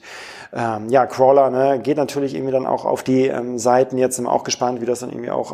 ja, 0.52 1.06
Crawler 1.06 1.48
ne, 1.50 1.78
geht 1.78 1.96
natürlich 1.96 2.34
irgendwie 2.34 2.50
dann 2.50 2.66
auch 2.66 2.84
auf 2.84 3.04
die 3.04 3.32
Seiten. 3.54 3.98
Jetzt 3.98 4.16
sind 4.16 4.24
wir 4.24 4.32
auch 4.32 4.42
gespannt, 4.42 4.80
wie 4.80 4.84
das 4.84 4.98
dann 4.98 5.10
irgendwie 5.10 5.30
auch 5.30 5.52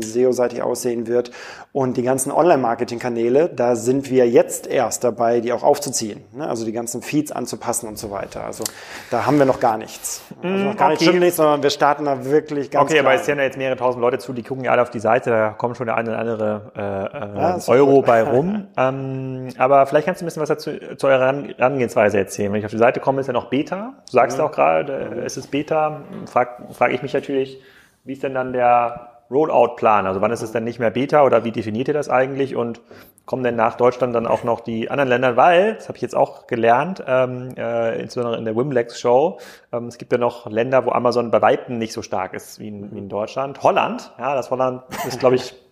SEO-seitig 0.00 0.62
aussehen 0.80 1.06
wird. 1.06 1.30
Und 1.72 1.96
die 1.96 2.02
ganzen 2.02 2.32
Online-Marketing-Kanäle, 2.32 3.48
da 3.48 3.76
sind 3.76 4.10
wir 4.10 4.28
jetzt 4.28 4.66
erst 4.66 5.04
dabei, 5.04 5.40
die 5.40 5.52
auch 5.52 5.62
aufzuziehen. 5.62 6.24
Ne? 6.32 6.48
Also 6.48 6.64
die 6.64 6.72
ganzen 6.72 7.00
Feeds 7.00 7.30
anzupassen 7.30 7.88
und 7.88 7.96
so 7.96 8.10
weiter. 8.10 8.44
Also 8.44 8.64
da 9.10 9.24
haben 9.24 9.38
wir 9.38 9.44
noch 9.46 9.60
gar 9.60 9.76
nichts. 9.76 10.22
Also 10.42 10.64
noch 10.64 10.76
gar 10.76 10.92
okay. 10.92 11.12
nichts, 11.12 11.36
sondern 11.36 11.62
wir 11.62 11.70
starten 11.70 12.06
da 12.06 12.24
wirklich 12.24 12.72
ganz 12.72 12.84
Okay, 12.84 12.94
klein. 12.94 13.06
aber 13.06 13.14
es 13.14 13.24
sehen 13.24 13.38
ja 13.38 13.44
jetzt 13.44 13.56
mehrere 13.56 13.76
tausend 13.76 14.00
Leute 14.00 14.18
zu, 14.18 14.32
die 14.32 14.42
gucken 14.42 14.64
ja 14.64 14.72
alle 14.72 14.82
auf 14.82 14.90
die 14.90 14.98
Seite, 14.98 15.30
da 15.30 15.50
kommen 15.50 15.76
schon 15.76 15.86
der 15.86 15.96
eine 15.96 16.10
oder 16.10 16.18
andere 16.18 16.72
äh, 16.74 16.80
äh, 16.80 17.40
ja, 17.40 17.58
Euro 17.68 17.96
gut. 17.96 18.06
bei 18.06 18.22
rum. 18.30 18.66
ähm, 18.76 19.48
aber 19.56 19.86
vielleicht 19.86 20.06
kannst 20.06 20.20
du 20.20 20.24
ein 20.24 20.26
bisschen 20.26 20.42
was 20.42 20.48
dazu, 20.48 20.72
zu 20.96 21.06
eurer 21.06 21.32
Herangehensweise 21.56 22.18
erzählen. 22.18 22.52
Wenn 22.52 22.58
ich 22.58 22.64
auf 22.64 22.72
die 22.72 22.78
Seite 22.78 22.98
komme, 22.98 23.20
ist 23.20 23.28
ja 23.28 23.32
noch 23.32 23.48
Beta. 23.48 23.94
Du 24.06 24.12
sagst 24.12 24.38
ja 24.38 24.44
auch 24.44 24.52
gerade, 24.52 25.22
es 25.24 25.36
ist 25.36 25.52
Beta. 25.52 26.02
Frage 26.26 26.50
frag 26.72 26.92
ich 26.92 27.02
mich 27.02 27.14
natürlich, 27.14 27.60
wie 28.04 28.14
ist 28.14 28.22
denn 28.22 28.34
dann 28.34 28.52
der 28.52 29.09
Rollout-Plan? 29.30 30.06
Also 30.06 30.20
wann 30.20 30.30
ist 30.30 30.42
es 30.42 30.52
denn 30.52 30.64
nicht 30.64 30.78
mehr 30.78 30.90
Beta 30.90 31.24
oder 31.24 31.44
wie 31.44 31.52
definiert 31.52 31.88
ihr 31.88 31.94
das 31.94 32.08
eigentlich? 32.08 32.56
Und 32.56 32.80
kommen 33.26 33.44
denn 33.44 33.56
nach 33.56 33.76
Deutschland 33.76 34.14
dann 34.14 34.26
auch 34.26 34.42
noch 34.44 34.60
die 34.60 34.90
anderen 34.90 35.08
Länder? 35.08 35.36
Weil, 35.36 35.74
das 35.74 35.88
habe 35.88 35.96
ich 35.96 36.02
jetzt 36.02 36.16
auch 36.16 36.46
gelernt, 36.46 37.04
ähm, 37.06 37.50
äh, 37.56 38.00
insbesondere 38.00 38.38
in 38.38 38.44
der 38.44 38.56
Wimlex-Show, 38.56 39.38
ähm, 39.72 39.86
es 39.86 39.98
gibt 39.98 40.10
ja 40.12 40.18
noch 40.18 40.46
Länder, 40.46 40.84
wo 40.84 40.90
Amazon 40.90 41.30
bei 41.30 41.40
Weitem 41.40 41.78
nicht 41.78 41.92
so 41.92 42.02
stark 42.02 42.34
ist 42.34 42.58
wie 42.58 42.68
in, 42.68 42.92
wie 42.92 42.98
in 42.98 43.08
Deutschland. 43.08 43.62
Holland, 43.62 44.12
ja, 44.18 44.34
das 44.34 44.50
Holland 44.50 44.82
ist, 45.06 45.20
glaube 45.20 45.36
ich, 45.36 45.54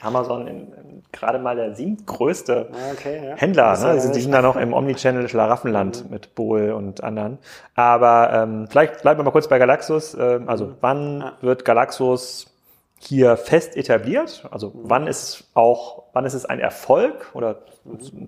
Amazon 0.00 0.46
in, 0.46 0.72
in, 0.72 1.02
gerade 1.12 1.38
mal 1.38 1.56
der 1.56 1.74
siebtgrößte 1.74 2.68
okay, 2.92 3.28
ja. 3.28 3.36
Händler. 3.36 3.78
Ne? 3.78 3.94
Die 4.14 4.20
sind 4.20 4.32
da 4.32 4.42
noch 4.42 4.56
im 4.56 4.72
Omnichannel 4.72 5.28
Schlaraffenland 5.28 6.04
mhm. 6.04 6.10
mit 6.10 6.34
Bohl 6.34 6.72
und 6.72 7.02
anderen. 7.02 7.38
Aber 7.74 8.30
ähm, 8.32 8.66
vielleicht 8.68 9.02
bleiben 9.02 9.20
wir 9.20 9.24
mal 9.24 9.30
kurz 9.30 9.48
bei 9.48 9.58
Galaxus. 9.58 10.14
Ähm, 10.14 10.48
also 10.48 10.66
mhm. 10.66 10.76
wann 10.80 11.20
ja. 11.20 11.32
wird 11.40 11.64
Galaxus 11.64 12.53
hier 12.98 13.36
fest 13.36 13.76
etabliert? 13.76 14.46
Also 14.50 14.72
wann 14.74 15.06
ist 15.06 15.44
auch, 15.54 16.04
wann 16.12 16.24
ist 16.24 16.34
es 16.34 16.44
ein 16.44 16.60
Erfolg 16.60 17.30
oder 17.34 17.62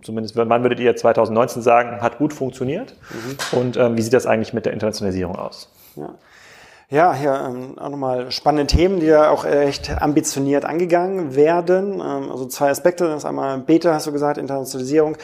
zumindest 0.03 0.37
wann 0.37 0.63
würdet 0.63 0.81
ihr 0.81 0.95
2019 0.95 1.63
sagen, 1.63 2.03
hat 2.03 2.19
gut 2.19 2.33
funktioniert? 2.33 2.95
Mhm. 3.11 3.59
Und 3.59 3.77
ähm, 3.77 3.97
wie 3.97 4.03
sieht 4.03 4.13
das 4.13 4.27
eigentlich 4.27 4.53
mit 4.53 4.67
der 4.67 4.73
Internationalisierung 4.73 5.37
aus? 5.37 5.71
Ja. 5.97 6.15
Ja, 6.89 7.13
hier 7.15 7.35
ähm, 7.35 7.77
auch 7.81 7.89
nochmal 7.89 8.31
spannende 8.31 8.69
Themen, 8.69 9.01
die 9.01 9.07
ja 9.07 9.31
auch 9.31 9.45
echt 9.45 10.01
ambitioniert 10.01 10.65
angegangen 10.65 11.35
werden. 11.35 11.95
Ähm, 11.95 12.31
also 12.31 12.47
zwei 12.47 12.71
Aspekte. 12.71 13.09
Das 13.09 13.19
ist 13.19 13.25
einmal 13.25 13.59
Beta, 13.59 13.93
hast 13.93 14.07
du 14.07 14.13
gesagt, 14.13 14.39
Internationalisierung. 14.39 15.17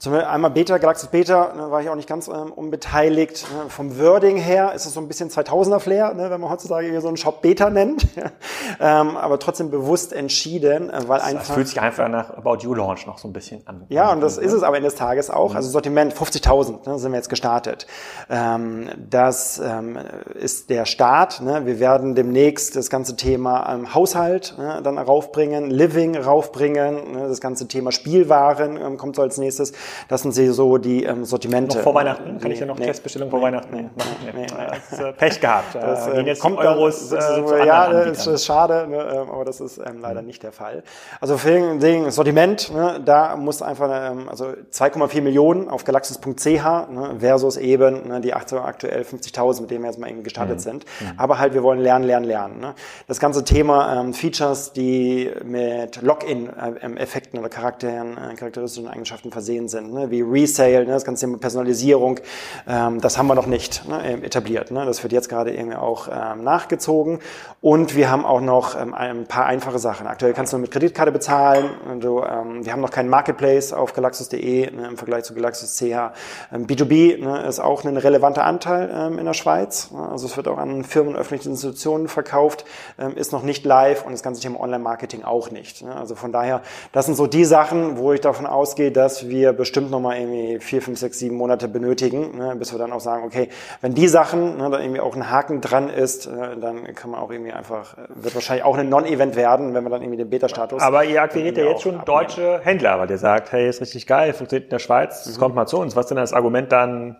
Zum 0.00 0.12
Beispiel 0.12 0.30
einmal 0.30 0.50
Beta, 0.50 0.78
Galaxis 0.78 1.10
Beta, 1.10 1.52
ne, 1.54 1.70
war 1.70 1.82
ich 1.82 1.90
auch 1.90 1.94
nicht 1.94 2.08
ganz 2.08 2.26
ähm, 2.26 2.52
unbeteiligt. 2.54 3.46
Ne, 3.52 3.68
vom 3.68 3.98
Wording 3.98 4.38
her 4.38 4.72
ist 4.72 4.86
es 4.86 4.94
so 4.94 5.00
ein 5.00 5.08
bisschen 5.08 5.28
2000er 5.28 5.78
Flair, 5.78 6.14
ne, 6.14 6.30
wenn 6.30 6.40
man 6.40 6.48
heutzutage 6.48 6.86
irgendwie 6.86 7.02
so 7.02 7.08
einen 7.08 7.18
Shop 7.18 7.42
Beta 7.42 7.68
nennt. 7.68 8.06
ähm, 8.80 9.18
aber 9.18 9.38
trotzdem 9.38 9.70
bewusst 9.70 10.14
entschieden, 10.14 10.88
äh, 10.88 11.06
weil 11.06 11.18
das 11.18 11.26
einfach... 11.26 11.46
Das 11.48 11.54
fühlt 11.54 11.68
sich 11.68 11.78
einfach 11.82 12.08
nach 12.08 12.30
About 12.30 12.60
You 12.62 12.72
Launch 12.72 13.06
noch 13.06 13.18
so 13.18 13.28
ein 13.28 13.34
bisschen 13.34 13.60
an. 13.66 13.84
Ja, 13.90 14.10
und 14.10 14.22
das 14.22 14.38
ist 14.38 14.54
es 14.54 14.62
aber 14.62 14.78
Ende 14.78 14.88
des 14.88 14.96
Tages 14.96 15.28
auch. 15.28 15.50
Mhm. 15.50 15.56
Also 15.56 15.68
Sortiment 15.68 16.14
50.000 16.14 16.88
ne, 16.88 16.98
sind 16.98 17.12
wir 17.12 17.18
jetzt 17.18 17.28
gestartet. 17.28 17.86
Ähm, 18.30 18.88
das 19.10 19.60
ähm, 19.62 19.98
ist 20.32 20.70
der 20.70 20.86
Start. 20.86 21.42
Ne? 21.42 21.66
Wir 21.66 21.78
werden 21.78 22.14
demnächst 22.14 22.74
das 22.74 22.88
ganze 22.88 23.16
Thema 23.16 23.70
ähm, 23.70 23.94
Haushalt 23.94 24.54
ne, 24.56 24.80
dann 24.82 24.96
raufbringen, 24.96 25.68
Living 25.68 26.16
raufbringen, 26.16 27.12
ne? 27.12 27.28
das 27.28 27.42
ganze 27.42 27.68
Thema 27.68 27.92
Spielwaren 27.92 28.78
ähm, 28.78 28.96
kommt 28.96 29.16
so 29.16 29.20
als 29.20 29.36
nächstes. 29.36 29.74
Das 30.08 30.22
sind 30.22 30.32
so 30.32 30.78
die 30.78 31.04
ähm, 31.04 31.24
Sortimente. 31.24 31.76
Noch 31.76 31.84
vor 31.84 31.94
Weihnachten? 31.94 32.38
Kann 32.38 32.50
ich 32.50 32.60
ja 32.60 32.66
noch 32.66 32.78
nee, 32.78 32.86
Testbestellung 32.86 33.30
vor 33.30 33.42
Weihnachten 33.42 33.70
nee, 33.74 33.88
nee, 33.96 34.32
nee, 34.32 34.46
nee. 34.46 35.04
Äh, 35.04 35.12
Pech 35.12 35.40
gehabt. 35.40 35.74
Das 35.74 36.06
äh, 36.08 36.20
jetzt 36.22 36.40
kommt 36.40 36.58
Euros, 36.58 37.08
dann, 37.08 37.18
das 37.18 37.38
ist, 37.38 37.52
äh, 37.52 37.66
ja, 37.66 38.04
das 38.04 38.26
ist 38.26 38.44
schade, 38.44 38.86
ne, 38.88 38.96
ähm, 38.96 39.30
aber 39.30 39.44
das 39.44 39.60
ist 39.60 39.78
ähm, 39.78 40.00
leider 40.00 40.22
nicht 40.22 40.42
der 40.42 40.52
Fall. 40.52 40.82
Also 41.20 41.36
für 41.36 41.78
den 41.78 42.10
Sortiment, 42.10 42.72
ne, 42.72 43.00
da 43.04 43.36
muss 43.36 43.62
einfach, 43.62 43.90
ähm, 44.12 44.28
also 44.28 44.46
2,4 44.72 45.22
Millionen 45.22 45.68
auf 45.68 45.84
galaxis.ch 45.84 46.46
ne, 46.46 47.16
versus 47.18 47.56
eben 47.56 48.08
ne, 48.08 48.20
die 48.20 48.34
aktuell 48.34 49.02
50.000, 49.02 49.62
mit 49.62 49.70
denen 49.70 49.82
wir 49.82 49.90
jetzt 49.90 49.98
mal 49.98 50.10
eben 50.10 50.22
gestartet 50.22 50.56
mhm. 50.56 50.60
sind. 50.60 50.84
Mhm. 51.00 51.12
Aber 51.16 51.38
halt, 51.38 51.54
wir 51.54 51.62
wollen 51.62 51.80
lernen, 51.80 52.04
lernen, 52.04 52.26
lernen. 52.26 52.60
Ne. 52.60 52.74
Das 53.06 53.20
ganze 53.20 53.44
Thema 53.44 54.00
ähm, 54.00 54.14
Features, 54.14 54.72
die 54.72 55.30
mit 55.44 56.02
Login-Effekten 56.02 57.38
oder 57.38 57.48
Charakteren, 57.48 58.16
äh, 58.16 58.34
charakteristischen 58.34 58.88
Eigenschaften 58.88 59.30
versehen 59.30 59.68
sind, 59.68 59.79
sind, 59.80 59.92
ne, 59.92 60.10
wie 60.10 60.22
Resale, 60.22 60.84
ne, 60.84 60.92
das 60.92 61.04
ganze 61.04 61.26
Thema 61.26 61.38
Personalisierung, 61.38 62.20
ähm, 62.68 63.00
das 63.00 63.18
haben 63.18 63.26
wir 63.26 63.34
noch 63.34 63.46
nicht 63.46 63.88
ne, 63.88 64.22
etabliert. 64.22 64.70
Ne? 64.70 64.84
Das 64.84 65.02
wird 65.02 65.12
jetzt 65.12 65.28
gerade 65.28 65.54
irgendwie 65.54 65.76
auch 65.76 66.08
ähm, 66.08 66.44
nachgezogen. 66.44 67.20
Und 67.60 67.94
wir 67.94 68.10
haben 68.10 68.24
auch 68.24 68.40
noch 68.40 68.80
ähm, 68.80 68.94
ein 68.94 69.26
paar 69.26 69.46
einfache 69.46 69.78
Sachen. 69.78 70.06
Aktuell 70.06 70.32
kannst 70.32 70.52
du 70.52 70.58
mit 70.58 70.70
Kreditkarte 70.70 71.12
bezahlen. 71.12 71.70
Du, 72.00 72.22
ähm, 72.22 72.64
wir 72.64 72.72
haben 72.72 72.80
noch 72.80 72.90
keinen 72.90 73.08
Marketplace 73.08 73.72
auf 73.72 73.92
galaxus.de 73.92 74.70
ne, 74.70 74.88
im 74.88 74.96
Vergleich 74.96 75.24
zu 75.24 75.34
Galaxus 75.34 75.76
CH. 75.76 76.12
Ähm, 76.52 76.66
B2B 76.66 77.20
ne, 77.22 77.46
ist 77.46 77.60
auch 77.60 77.84
ein 77.84 77.96
relevanter 77.96 78.44
Anteil 78.44 78.90
ähm, 78.92 79.18
in 79.18 79.24
der 79.24 79.34
Schweiz. 79.34 79.90
Ne? 79.90 80.08
Also 80.08 80.26
es 80.26 80.36
wird 80.36 80.48
auch 80.48 80.58
an 80.58 80.84
Firmen 80.84 81.14
und 81.14 81.20
öffentliche 81.20 81.50
Institutionen 81.50 82.08
verkauft, 82.08 82.64
ähm, 82.98 83.16
ist 83.16 83.32
noch 83.32 83.42
nicht 83.42 83.64
live 83.64 84.04
und 84.04 84.12
das 84.12 84.22
ganze 84.22 84.40
Thema 84.40 84.60
Online-Marketing 84.60 85.24
auch 85.24 85.50
nicht. 85.50 85.82
Ne? 85.82 85.94
Also 85.94 86.14
von 86.14 86.32
daher, 86.32 86.62
das 86.92 87.06
sind 87.06 87.16
so 87.16 87.26
die 87.26 87.44
Sachen, 87.44 87.98
wo 87.98 88.12
ich 88.12 88.20
davon 88.20 88.46
ausgehe, 88.46 88.90
dass 88.90 89.28
wir 89.28 89.52
bestimmt 89.70 89.92
nochmal 89.92 90.18
irgendwie 90.18 90.58
vier, 90.58 90.82
fünf, 90.82 90.98
sechs, 90.98 91.20
sieben 91.20 91.36
Monate 91.36 91.68
benötigen, 91.68 92.36
ne, 92.36 92.56
bis 92.56 92.72
wir 92.72 92.78
dann 92.80 92.90
auch 92.90 92.98
sagen, 92.98 93.22
okay, 93.22 93.50
wenn 93.80 93.94
die 93.94 94.08
Sachen, 94.08 94.56
ne, 94.56 94.68
da 94.68 94.80
irgendwie 94.80 94.98
auch 94.98 95.14
ein 95.14 95.30
Haken 95.30 95.60
dran 95.60 95.88
ist, 95.88 96.26
äh, 96.26 96.56
dann 96.60 96.92
kann 96.96 97.12
man 97.12 97.20
auch 97.20 97.30
irgendwie 97.30 97.52
einfach, 97.52 97.96
äh, 97.96 98.00
wird 98.08 98.34
wahrscheinlich 98.34 98.64
auch 98.64 98.76
ein 98.76 98.88
Non-Event 98.88 99.36
werden, 99.36 99.72
wenn 99.72 99.84
wir 99.84 99.90
dann 99.90 100.02
irgendwie 100.02 100.16
den 100.18 100.28
Beta-Status. 100.28 100.82
Aber 100.82 101.04
ihr 101.04 101.22
akquiriert 101.22 101.56
ja 101.56 101.66
jetzt 101.66 101.82
schon 101.82 102.00
abnehmen. 102.00 102.18
deutsche 102.18 102.60
Händler, 102.64 102.98
weil 102.98 103.08
ihr 103.10 103.18
sagt, 103.18 103.52
hey, 103.52 103.68
ist 103.68 103.80
richtig 103.80 104.08
geil, 104.08 104.32
funktioniert 104.32 104.64
in 104.64 104.70
der 104.70 104.80
Schweiz, 104.80 105.24
mhm. 105.24 105.38
kommt 105.38 105.54
mal 105.54 105.66
zu 105.66 105.78
uns. 105.78 105.94
Was 105.94 106.06
ist 106.06 106.10
denn 106.10 106.16
das 106.16 106.32
Argument 106.32 106.72
dann, 106.72 107.16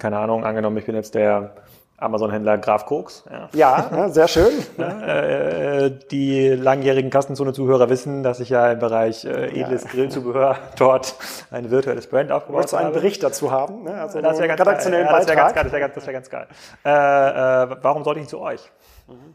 keine 0.00 0.18
Ahnung, 0.18 0.44
angenommen, 0.44 0.78
ich 0.78 0.86
bin 0.86 0.96
jetzt 0.96 1.14
der 1.14 1.54
Amazon-Händler 1.98 2.58
Graf 2.58 2.86
Koks. 2.86 3.24
Ja, 3.30 3.88
ja, 3.90 4.08
sehr 4.08 4.28
schön. 4.28 4.52
Äh, 5.06 5.90
die 6.10 6.48
langjährigen 6.48 7.10
Kastenzone-Zuhörer 7.10 7.88
wissen, 7.88 8.22
dass 8.22 8.40
ich 8.40 8.50
ja 8.50 8.72
im 8.72 8.78
Bereich 8.78 9.24
äh, 9.24 9.60
edles 9.60 9.84
ja. 9.84 9.90
Grillzubehör 9.90 10.56
dort 10.78 11.14
ein 11.50 11.70
virtuelles 11.70 12.06
Brand 12.08 12.32
aufgebaut 12.32 12.56
Wolltest 12.56 12.74
habe. 12.74 12.86
einen 12.86 12.94
Bericht 12.94 13.22
dazu 13.22 13.50
haben? 13.50 13.84
Ne? 13.84 14.00
Also 14.00 14.20
das 14.20 14.38
wäre 14.38 14.48
ganz, 14.48 14.84
geil. 14.84 14.92
Ja, 14.92 15.12
ganz 15.12 15.54
geil. 15.54 15.64
Das 15.64 15.72
wäre 15.72 15.80
ganz, 15.80 16.06
wär 16.06 16.12
ganz 16.12 16.30
geil. 16.30 16.46
Äh, 16.84 16.90
äh, 16.90 17.76
warum 17.82 18.04
sollte 18.04 18.20
ich 18.20 18.28
zu 18.28 18.40
euch? 18.40 18.60
Mhm. 19.08 19.34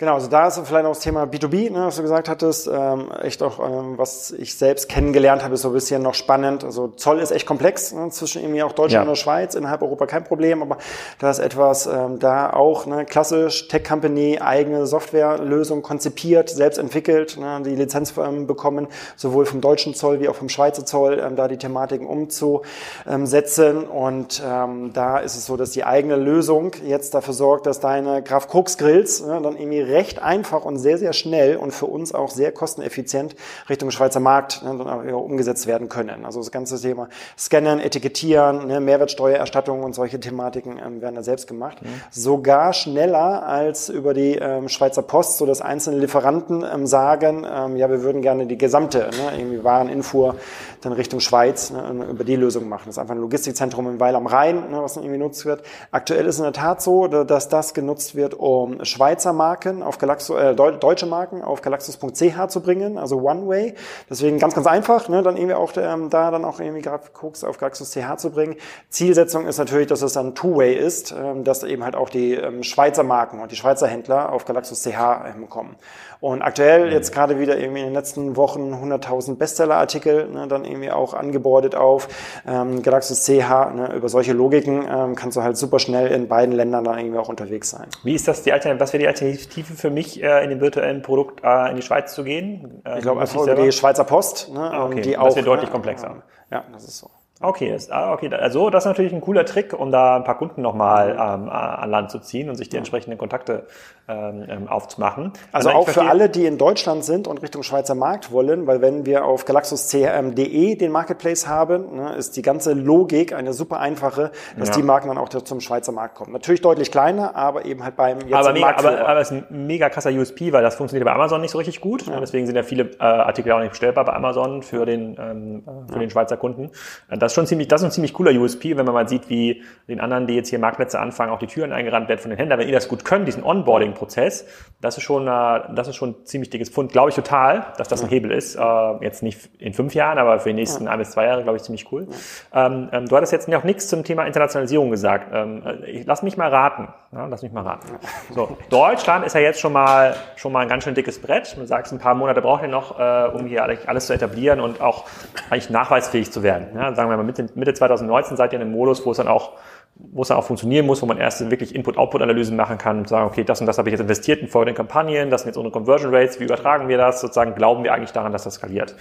Genau, 0.00 0.14
also 0.14 0.28
da 0.28 0.48
ist 0.48 0.58
vielleicht 0.64 0.86
auch 0.86 0.92
das 0.92 1.00
Thema 1.00 1.24
B2B, 1.24 1.70
ne, 1.70 1.84
was 1.84 1.96
du 1.96 2.02
gesagt 2.02 2.30
hattest, 2.30 2.66
ähm, 2.72 3.12
echt 3.20 3.42
auch, 3.42 3.58
ähm, 3.58 3.98
was 3.98 4.30
ich 4.30 4.54
selbst 4.54 4.88
kennengelernt 4.88 5.44
habe, 5.44 5.52
ist 5.52 5.60
so 5.60 5.68
ein 5.68 5.74
bisschen 5.74 6.02
noch 6.02 6.14
spannend. 6.14 6.64
Also 6.64 6.88
Zoll 6.88 7.18
ist 7.18 7.32
echt 7.32 7.44
komplex, 7.44 7.92
ne, 7.92 8.08
zwischen 8.08 8.40
irgendwie 8.40 8.62
auch 8.62 8.72
Deutschland 8.72 8.92
ja. 8.92 9.00
und 9.02 9.08
der 9.08 9.16
Schweiz, 9.16 9.54
innerhalb 9.54 9.82
Europa 9.82 10.06
kein 10.06 10.24
Problem, 10.24 10.62
aber 10.62 10.78
da 11.18 11.28
ist 11.28 11.38
etwas, 11.38 11.84
ähm, 11.84 12.18
da 12.18 12.50
auch 12.50 12.86
ne, 12.86 13.04
klassisch 13.04 13.68
Tech-Company, 13.68 14.38
eigene 14.40 14.86
Softwarelösung 14.86 15.82
konzipiert, 15.82 16.48
selbst 16.48 16.78
entwickelt, 16.78 17.36
ne, 17.36 17.60
die 17.62 17.76
Lizenz 17.76 18.14
ähm, 18.16 18.46
bekommen, 18.46 18.86
sowohl 19.16 19.44
vom 19.44 19.60
deutschen 19.60 19.92
Zoll 19.92 20.18
wie 20.20 20.30
auch 20.30 20.34
vom 20.34 20.48
Schweizer 20.48 20.86
Zoll, 20.86 21.22
ähm, 21.22 21.36
da 21.36 21.46
die 21.46 21.58
Thematiken 21.58 22.06
umzusetzen. 22.06 23.84
Und 23.84 24.42
ähm, 24.42 24.94
da 24.94 25.18
ist 25.18 25.36
es 25.36 25.44
so, 25.44 25.58
dass 25.58 25.72
die 25.72 25.84
eigene 25.84 26.16
Lösung 26.16 26.72
jetzt 26.86 27.12
dafür 27.12 27.34
sorgt, 27.34 27.66
dass 27.66 27.80
deine 27.80 28.22
Graf 28.22 28.48
Koks 28.48 28.78
Grills 28.78 29.20
ne, 29.20 29.38
dann 29.42 29.58
irgendwie 29.58 29.89
recht 29.90 30.22
einfach 30.22 30.64
und 30.64 30.78
sehr, 30.78 30.98
sehr 30.98 31.12
schnell 31.12 31.56
und 31.56 31.72
für 31.72 31.86
uns 31.86 32.14
auch 32.14 32.30
sehr 32.30 32.52
kosteneffizient 32.52 33.36
Richtung 33.68 33.90
Schweizer 33.90 34.20
Markt 34.20 34.62
ne, 34.62 35.16
umgesetzt 35.16 35.66
werden 35.66 35.88
können. 35.88 36.24
Also 36.24 36.40
das 36.40 36.50
ganze 36.50 36.80
Thema 36.80 37.08
Scannen, 37.38 37.80
Etikettieren, 37.80 38.66
ne, 38.66 38.80
Mehrwertsteuererstattung 38.80 39.82
und 39.82 39.94
solche 39.94 40.20
Thematiken 40.20 40.78
ähm, 40.84 41.00
werden 41.00 41.14
da 41.14 41.22
selbst 41.22 41.46
gemacht. 41.46 41.82
Mhm. 41.82 41.88
Sogar 42.10 42.72
schneller 42.72 43.46
als 43.46 43.88
über 43.88 44.14
die 44.14 44.36
ähm, 44.36 44.68
Schweizer 44.68 45.02
Post, 45.02 45.38
so 45.38 45.46
dass 45.46 45.60
einzelne 45.60 45.98
Lieferanten 45.98 46.64
ähm, 46.64 46.86
sagen, 46.86 47.46
ähm, 47.50 47.76
ja, 47.76 47.90
wir 47.90 48.02
würden 48.02 48.22
gerne 48.22 48.46
die 48.46 48.58
gesamte 48.58 48.98
ne, 48.98 49.38
irgendwie 49.38 49.62
Wareninfuhr 49.64 50.36
dann 50.80 50.92
Richtung 50.92 51.20
Schweiz 51.20 51.70
ne, 51.70 52.06
über 52.10 52.24
die 52.24 52.36
Lösung 52.36 52.68
machen. 52.68 52.84
Das 52.86 52.94
ist 52.94 52.98
einfach 52.98 53.14
ein 53.14 53.20
Logistikzentrum 53.20 53.88
in 53.88 54.00
Weil 54.00 54.14
am 54.14 54.26
Rhein, 54.26 54.70
ne, 54.70 54.82
was 54.82 54.94
dann 54.94 55.02
irgendwie 55.02 55.18
genutzt 55.18 55.44
wird. 55.44 55.62
Aktuell 55.90 56.26
ist 56.26 56.38
in 56.38 56.44
der 56.44 56.52
Tat 56.52 56.82
so, 56.82 57.06
dass 57.06 57.48
das 57.48 57.74
genutzt 57.74 58.14
wird, 58.14 58.34
um 58.34 58.84
Schweizer 58.84 59.32
Marken 59.32 59.79
auf 59.82 59.98
Galaxus, 59.98 60.38
äh, 60.38 60.54
deutsche 60.54 61.06
Marken 61.06 61.42
auf 61.42 61.62
galaxus.ch 61.62 62.48
zu 62.48 62.60
bringen, 62.60 62.98
also 62.98 63.20
One-Way. 63.20 63.74
Deswegen 64.08 64.38
ganz, 64.38 64.54
ganz 64.54 64.66
einfach, 64.66 65.08
ne, 65.08 65.22
dann 65.22 65.36
irgendwie 65.36 65.54
auch 65.54 65.72
ähm, 65.76 66.10
da 66.10 66.30
dann 66.30 66.44
auch 66.44 66.60
irgendwie 66.60 66.82
Koks 67.12 67.44
auf 67.44 67.58
galaxus.ch 67.58 68.16
zu 68.16 68.30
bringen. 68.30 68.56
Zielsetzung 68.88 69.46
ist 69.46 69.58
natürlich, 69.58 69.86
dass 69.86 70.02
es 70.02 70.12
dann 70.12 70.34
Two-Way 70.34 70.74
ist, 70.74 71.12
ähm, 71.12 71.44
dass 71.44 71.62
eben 71.62 71.84
halt 71.84 71.96
auch 71.96 72.08
die 72.08 72.34
ähm, 72.34 72.62
Schweizer 72.62 73.02
Marken 73.02 73.40
und 73.40 73.50
die 73.52 73.56
Schweizer 73.56 73.86
Händler 73.86 74.32
auf 74.32 74.44
galaxus.ch 74.44 74.88
ähm, 74.88 75.48
kommen. 75.48 75.76
Und 76.20 76.42
aktuell 76.42 76.92
jetzt 76.92 77.14
gerade 77.14 77.38
wieder 77.38 77.58
irgendwie 77.58 77.80
in 77.80 77.86
den 77.86 77.94
letzten 77.94 78.36
Wochen 78.36 78.74
100.000 78.74 79.36
Bestsellerartikel 79.36 80.28
ne, 80.28 80.46
dann 80.48 80.64
irgendwie 80.64 80.90
auch 80.90 81.14
angebordet 81.14 81.74
auf 81.74 82.08
ähm, 82.46 82.82
Galaxus 82.82 83.24
CH. 83.24 83.74
Ne, 83.74 83.92
über 83.96 84.08
solche 84.10 84.34
Logiken 84.34 84.86
ähm, 84.90 85.14
kannst 85.14 85.38
du 85.38 85.42
halt 85.42 85.56
super 85.56 85.78
schnell 85.78 86.08
in 86.08 86.28
beiden 86.28 86.54
Ländern 86.54 86.84
dann 86.84 86.98
irgendwie 86.98 87.18
auch 87.18 87.30
unterwegs 87.30 87.70
sein. 87.70 87.86
Wie 88.04 88.14
ist 88.14 88.28
das 88.28 88.42
die 88.42 88.52
Alternative? 88.52 88.80
Was 88.80 88.92
wäre 88.92 89.00
die 89.00 89.08
Alternative 89.08 89.74
für 89.74 89.90
mich, 89.90 90.22
äh, 90.22 90.44
in 90.44 90.50
dem 90.50 90.60
virtuellen 90.60 91.00
Produkt 91.00 91.40
äh, 91.42 91.70
in 91.70 91.76
die 91.76 91.82
Schweiz 91.82 92.14
zu 92.14 92.22
gehen? 92.22 92.82
Äh, 92.84 92.98
ich 92.98 93.02
glaube 93.02 93.22
einfach 93.22 93.42
über 93.42 93.54
die 93.54 93.72
Schweizer 93.72 94.04
Post. 94.04 94.52
Ne, 94.52 94.60
ah, 94.60 94.84
okay. 94.84 95.00
die 95.00 95.12
das 95.12 95.20
auch, 95.20 95.34
deutlich 95.34 95.70
ne, 95.70 95.72
komplexer. 95.72 96.22
Ja, 96.50 96.64
das 96.72 96.84
ist 96.84 96.98
so. 96.98 97.10
Okay, 97.42 97.74
ist, 97.74 97.90
ah, 97.90 98.12
okay, 98.12 98.28
also 98.34 98.68
das 98.68 98.84
ist 98.84 98.88
natürlich 98.88 99.14
ein 99.14 99.22
cooler 99.22 99.46
Trick, 99.46 99.72
um 99.72 99.90
da 99.90 100.16
ein 100.16 100.24
paar 100.24 100.36
Kunden 100.36 100.60
nochmal 100.60 101.12
ähm, 101.12 101.48
an 101.48 101.90
Land 101.90 102.10
zu 102.10 102.18
ziehen 102.18 102.50
und 102.50 102.56
sich 102.56 102.68
die 102.68 102.76
entsprechenden 102.76 103.16
Kontakte 103.16 103.66
ähm, 104.08 104.44
ähm 104.46 104.68
aufzumachen. 104.68 105.32
Also 105.50 105.70
auch 105.70 105.88
für 105.88 106.02
alle, 106.02 106.28
die 106.28 106.44
in 106.44 106.58
Deutschland 106.58 107.02
sind 107.02 107.26
und 107.26 107.40
Richtung 107.40 107.62
Schweizer 107.62 107.94
Markt 107.94 108.30
wollen, 108.30 108.66
weil 108.66 108.82
wenn 108.82 109.06
wir 109.06 109.24
auf 109.24 109.46
galaxuscrm.de 109.46 110.76
den 110.76 110.92
Marketplace 110.92 111.48
haben, 111.48 111.96
ne, 111.96 112.12
ist 112.12 112.36
die 112.36 112.42
ganze 112.42 112.74
Logik 112.74 113.32
eine 113.32 113.54
super 113.54 113.80
einfache, 113.80 114.32
dass 114.58 114.68
ja. 114.68 114.74
die 114.74 114.82
Marken 114.82 115.08
dann 115.08 115.16
auch 115.16 115.30
zum 115.30 115.60
Schweizer 115.60 115.92
Markt 115.92 116.16
kommen. 116.16 116.32
Natürlich 116.32 116.60
deutlich 116.60 116.90
kleiner, 116.90 117.36
aber 117.36 117.64
eben 117.64 117.82
halt 117.82 117.96
beim 117.96 118.20
jetzt 118.20 118.34
aber, 118.34 118.52
mega, 118.52 118.76
aber, 118.76 119.08
aber 119.08 119.20
es 119.20 119.30
ist 119.30 119.44
ein 119.50 119.66
mega 119.66 119.88
krasser 119.88 120.10
USP, 120.10 120.52
weil 120.52 120.62
das 120.62 120.74
funktioniert 120.74 121.06
bei 121.06 121.14
Amazon 121.14 121.40
nicht 121.40 121.52
so 121.52 121.56
richtig 121.58 121.80
gut. 121.80 122.06
Ja. 122.06 122.20
Deswegen 122.20 122.44
sind 122.44 122.56
ja 122.56 122.64
viele 122.64 122.90
äh, 122.98 123.02
Artikel 123.02 123.50
auch 123.52 123.60
nicht 123.60 123.70
bestellbar 123.70 124.04
bei 124.04 124.12
Amazon 124.12 124.62
für 124.62 124.84
den, 124.84 125.16
ähm, 125.18 125.62
für 125.86 125.94
ja. 125.94 126.00
den 126.00 126.10
Schweizer 126.10 126.36
Kunden. 126.36 126.70
Das 127.08 127.29
ist 127.30 127.34
schon 127.34 127.46
ziemlich, 127.46 127.68
das 127.68 127.80
ist 127.80 127.86
ein 127.86 127.90
ziemlich 127.92 128.12
cooler 128.12 128.32
USP, 128.32 128.76
wenn 128.76 128.84
man 128.84 128.94
mal 128.94 129.08
sieht, 129.08 129.28
wie 129.28 129.62
den 129.88 130.00
anderen, 130.00 130.26
die 130.26 130.34
jetzt 130.34 130.48
hier 130.48 130.58
Marktplätze 130.58 130.98
anfangen, 130.98 131.32
auch 131.32 131.38
die 131.38 131.46
Türen 131.46 131.72
eingerannt 131.72 132.08
werden 132.08 132.20
von 132.20 132.30
den 132.30 132.38
Händlern. 132.38 132.58
Wenn 132.58 132.68
ihr 132.68 132.74
das 132.74 132.88
gut 132.88 133.04
könnt, 133.04 133.26
diesen 133.28 133.42
Onboarding-Prozess, 133.42 134.46
das 134.80 134.96
ist 134.96 135.02
schon, 135.02 135.26
äh, 135.26 135.60
das 135.74 135.88
ist 135.88 135.96
schon 135.96 136.10
ein 136.10 136.24
ziemlich 136.24 136.50
dickes 136.50 136.70
Pfund. 136.70 136.92
Glaube 136.92 137.10
ich 137.10 137.14
total, 137.14 137.66
dass 137.76 137.88
das 137.88 138.02
ein 138.02 138.08
Hebel 138.08 138.30
ist. 138.30 138.56
Äh, 138.56 139.04
jetzt 139.04 139.22
nicht 139.22 139.50
in 139.58 139.72
fünf 139.74 139.94
Jahren, 139.94 140.18
aber 140.18 140.38
für 140.40 140.48
die 140.48 140.54
nächsten 140.54 140.88
ein 140.88 140.98
bis 140.98 141.10
zwei 141.10 141.26
Jahre, 141.26 141.42
glaube 141.42 141.56
ich, 141.56 141.62
ziemlich 141.62 141.90
cool. 141.92 142.08
Ähm, 142.52 142.88
ähm, 142.92 143.06
du 143.06 143.16
hattest 143.16 143.32
jetzt 143.32 143.48
noch 143.48 143.64
nichts 143.64 143.88
zum 143.88 144.04
Thema 144.04 144.24
Internationalisierung 144.26 144.90
gesagt. 144.90 145.30
Ähm, 145.32 145.62
äh, 145.64 146.02
lass 146.06 146.22
mich 146.22 146.36
mal 146.36 146.48
raten. 146.48 146.88
Lass 147.12 147.42
mich 147.42 147.50
mal 147.50 147.62
raten. 147.62 147.88
So, 148.32 148.56
Deutschland 148.68 149.26
ist 149.26 149.34
ja 149.34 149.40
jetzt 149.40 149.58
schon 149.58 149.72
mal, 149.72 150.14
schon 150.36 150.52
mal 150.52 150.60
ein 150.60 150.68
ganz 150.68 150.84
schön 150.84 150.94
dickes 150.94 151.20
Brett. 151.20 151.56
Du 151.58 151.66
sagst, 151.66 151.92
ein 151.92 151.98
paar 151.98 152.14
Monate 152.14 152.40
braucht 152.40 152.62
ihr 152.62 152.68
noch, 152.68 153.00
um 153.34 153.46
hier 153.46 153.64
alles 153.64 154.06
zu 154.06 154.12
etablieren 154.12 154.60
und 154.60 154.80
auch 154.80 155.06
eigentlich 155.50 155.70
nachweisfähig 155.70 156.30
zu 156.30 156.44
werden. 156.44 156.68
Sagen 156.94 157.10
wir 157.10 157.16
mal, 157.20 157.26
Mitte, 157.26 157.48
Mitte 157.54 157.74
2019 157.74 158.36
seid 158.36 158.52
ihr 158.52 158.58
in 158.58 158.62
einem 158.62 158.72
Modus, 158.72 159.04
wo 159.04 159.10
es 159.10 159.16
dann 159.16 159.28
auch 159.28 159.52
wo 159.96 160.22
es 160.22 160.28
dann 160.28 160.38
auch 160.38 160.44
funktionieren 160.44 160.86
muss, 160.86 161.02
wo 161.02 161.06
man 161.06 161.18
erst 161.18 161.50
wirklich 161.50 161.74
Input-Output-Analysen 161.74 162.56
machen 162.56 162.78
kann 162.78 162.98
und 162.98 163.08
sagen, 163.08 163.26
okay, 163.26 163.44
das 163.44 163.60
und 163.60 163.66
das 163.66 163.78
habe 163.78 163.88
ich 163.88 163.92
jetzt 163.92 164.00
investiert 164.00 164.40
in 164.40 164.48
folgenden 164.48 164.76
Kampagnen, 164.76 165.30
das 165.30 165.42
sind 165.42 165.50
jetzt 165.50 165.56
unsere 165.56 165.72
Conversion 165.72 166.14
Rates, 166.14 166.40
wie 166.40 166.44
übertragen 166.44 166.88
wir 166.88 166.96
das? 166.96 167.20
Sozusagen 167.20 167.54
glauben 167.54 167.84
wir 167.84 167.92
eigentlich 167.92 168.12
daran, 168.12 168.32
dass 168.32 168.44
das 168.44 168.54
skaliert. 168.54 168.94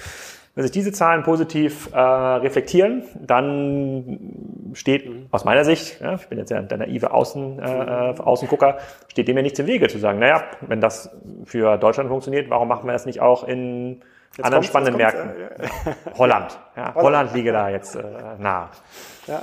Wenn 0.56 0.64
sich 0.64 0.72
diese 0.72 0.92
Zahlen 0.92 1.24
positiv 1.24 1.90
äh, 1.94 2.00
reflektieren, 2.00 3.04
dann 3.16 4.20
steht 4.74 5.10
aus 5.32 5.46
meiner 5.46 5.64
Sicht, 5.64 6.02
ja, 6.02 6.16
ich 6.16 6.28
bin 6.28 6.38
jetzt 6.38 6.50
ja 6.50 6.62
der 6.62 6.80
naive 6.80 7.12
Außen, 7.12 7.60
äh, 7.60 8.16
Außengucker, 8.20 8.78
steht 9.08 9.28
dem 9.28 9.38
ja 9.38 9.44
nichts 9.44 9.60
im 9.60 9.68
Wege 9.68 9.88
zu 9.88 10.00
sagen, 10.00 10.20
naja, 10.20 10.44
wenn 10.62 10.82
das 10.82 11.12
für 11.46 11.78
Deutschland 11.78 12.10
funktioniert, 12.10 12.50
warum 12.50 12.68
machen 12.68 12.88
wir 12.88 12.94
das 12.94 13.06
nicht 13.06 13.22
auch 13.22 13.48
in 13.48 14.02
Jetzt 14.38 14.46
anderen 14.46 14.64
spannenden 14.64 14.98
Märkten. 14.98 15.30
Äh, 15.30 15.68
Holland. 16.18 16.58
Ja, 16.76 16.94
Holland 16.96 17.34
liege 17.34 17.52
da 17.52 17.70
jetzt 17.70 17.96
äh, 17.96 18.04
nah. 18.38 18.70
Ja. 19.28 19.42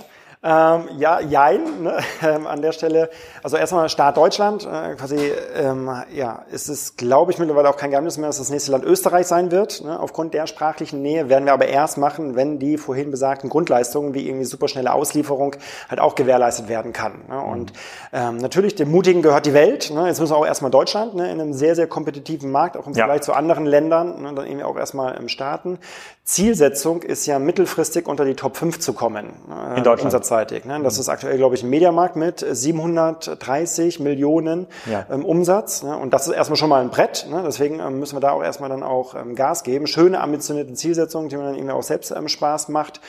Ähm, 0.49 0.89
ja, 0.99 1.19
jein, 1.19 1.83
ne? 1.83 1.99
ähm, 2.23 2.47
an 2.47 2.63
der 2.63 2.71
Stelle. 2.71 3.11
Also 3.43 3.57
erstmal 3.57 3.89
Staat 3.89 4.17
Deutschland, 4.17 4.65
äh, 4.65 4.95
quasi, 4.95 5.33
ähm, 5.57 5.91
ja, 6.15 6.45
ist 6.53 6.69
es, 6.69 6.97
glaube 6.97 7.33
ich, 7.33 7.39
mittlerweile 7.39 7.69
auch 7.69 7.77
kein 7.77 7.91
Geheimnis 7.91 8.17
mehr, 8.17 8.29
dass 8.29 8.39
das 8.39 8.51
nächste 8.51 8.71
Land 8.71 8.85
Österreich 8.85 9.27
sein 9.27 9.51
wird. 9.51 9.83
Ne? 9.83 9.99
Aufgrund 9.99 10.35
der 10.35 10.47
sprachlichen 10.47 11.03
Nähe 11.03 11.29
werden 11.29 11.47
wir 11.47 11.53
aber 11.53 11.67
erst 11.67 11.99
machen, 11.99 12.37
wenn 12.37 12.61
die 12.61 12.79
vorhin 12.79 13.11
besagten 13.11 13.51
Grundleistungen 13.51 14.15
wie 14.15 14.29
irgendwie 14.29 14.45
superschnelle 14.45 14.93
Auslieferung 14.93 15.57
halt 15.89 15.99
auch 15.99 16.15
gewährleistet 16.15 16.69
werden 16.69 16.93
kann. 16.93 17.25
Ne? 17.29 17.41
Und 17.41 17.73
ähm, 18.13 18.37
natürlich, 18.37 18.77
dem 18.77 18.93
Mutigen 18.93 19.23
gehört 19.23 19.47
die 19.47 19.55
Welt. 19.55 19.91
Ne? 19.91 20.07
Jetzt 20.07 20.21
müssen 20.21 20.33
wir 20.33 20.37
auch 20.37 20.47
erstmal 20.47 20.71
Deutschland 20.71 21.17
ne? 21.17 21.25
in 21.25 21.41
einem 21.41 21.55
sehr, 21.55 21.75
sehr 21.75 21.89
kompetitiven 21.89 22.53
Markt, 22.53 22.77
auch 22.77 22.87
im 22.87 22.95
Vergleich 22.95 23.17
ja. 23.17 23.23
zu 23.23 23.33
anderen 23.33 23.67
Ländern, 23.67 24.23
ne? 24.23 24.33
dann 24.33 24.47
irgendwie 24.47 24.65
auch 24.65 24.77
erstmal 24.77 25.17
im 25.17 25.29
Starten. 25.29 25.81
Zielsetzung 26.27 27.03
ist 27.03 27.25
ja 27.27 27.39
mittelfristig 27.39 28.09
unter 28.09 28.25
die 28.25 28.35
Top 28.35 28.57
5 28.57 28.81
zu 28.81 28.93
kommen. 28.93 29.33
Äh, 29.49 29.79
in 29.79 29.85
Deutschland 29.85 30.13
gleichzeitig. 30.37 30.65
Ne? 30.65 30.81
Das 30.83 30.99
ist 30.99 31.09
aktuell, 31.09 31.37
glaube 31.37 31.55
ich, 31.55 31.63
ein 31.63 31.71
Mediamarkt 31.71 32.17
mit 32.17 32.45
730 32.49 34.01
Millionen 34.01 34.67
ja. 34.91 35.07
ähm, 35.11 35.25
Umsatz. 35.25 35.83
Ne? 35.83 35.97
Und 35.97 36.13
das 36.13 36.27
ist 36.27 36.35
erstmal 36.35 36.57
schon 36.57 36.69
mal 36.69 36.83
ein 36.83 36.91
Brett. 36.91 37.27
Ne? 37.31 37.43
Deswegen 37.45 37.81
ähm, 37.81 37.99
müssen 37.99 38.17
wir 38.17 38.21
da 38.21 38.33
auch 38.33 38.43
erstmal 38.43 38.69
dann 38.69 38.83
auch 38.83 39.15
ähm, 39.15 39.35
Gas 39.35 39.63
geben. 39.63 39.87
Schöne, 39.87 40.21
ambitionierte 40.21 40.75
Zielsetzungen, 40.75 41.29
die 41.29 41.37
man 41.37 41.47
dann 41.47 41.55
irgendwie 41.55 41.73
auch 41.73 41.83
selbst 41.83 42.11
ähm, 42.11 42.29
Spaß 42.29 42.69
macht. 42.69 43.01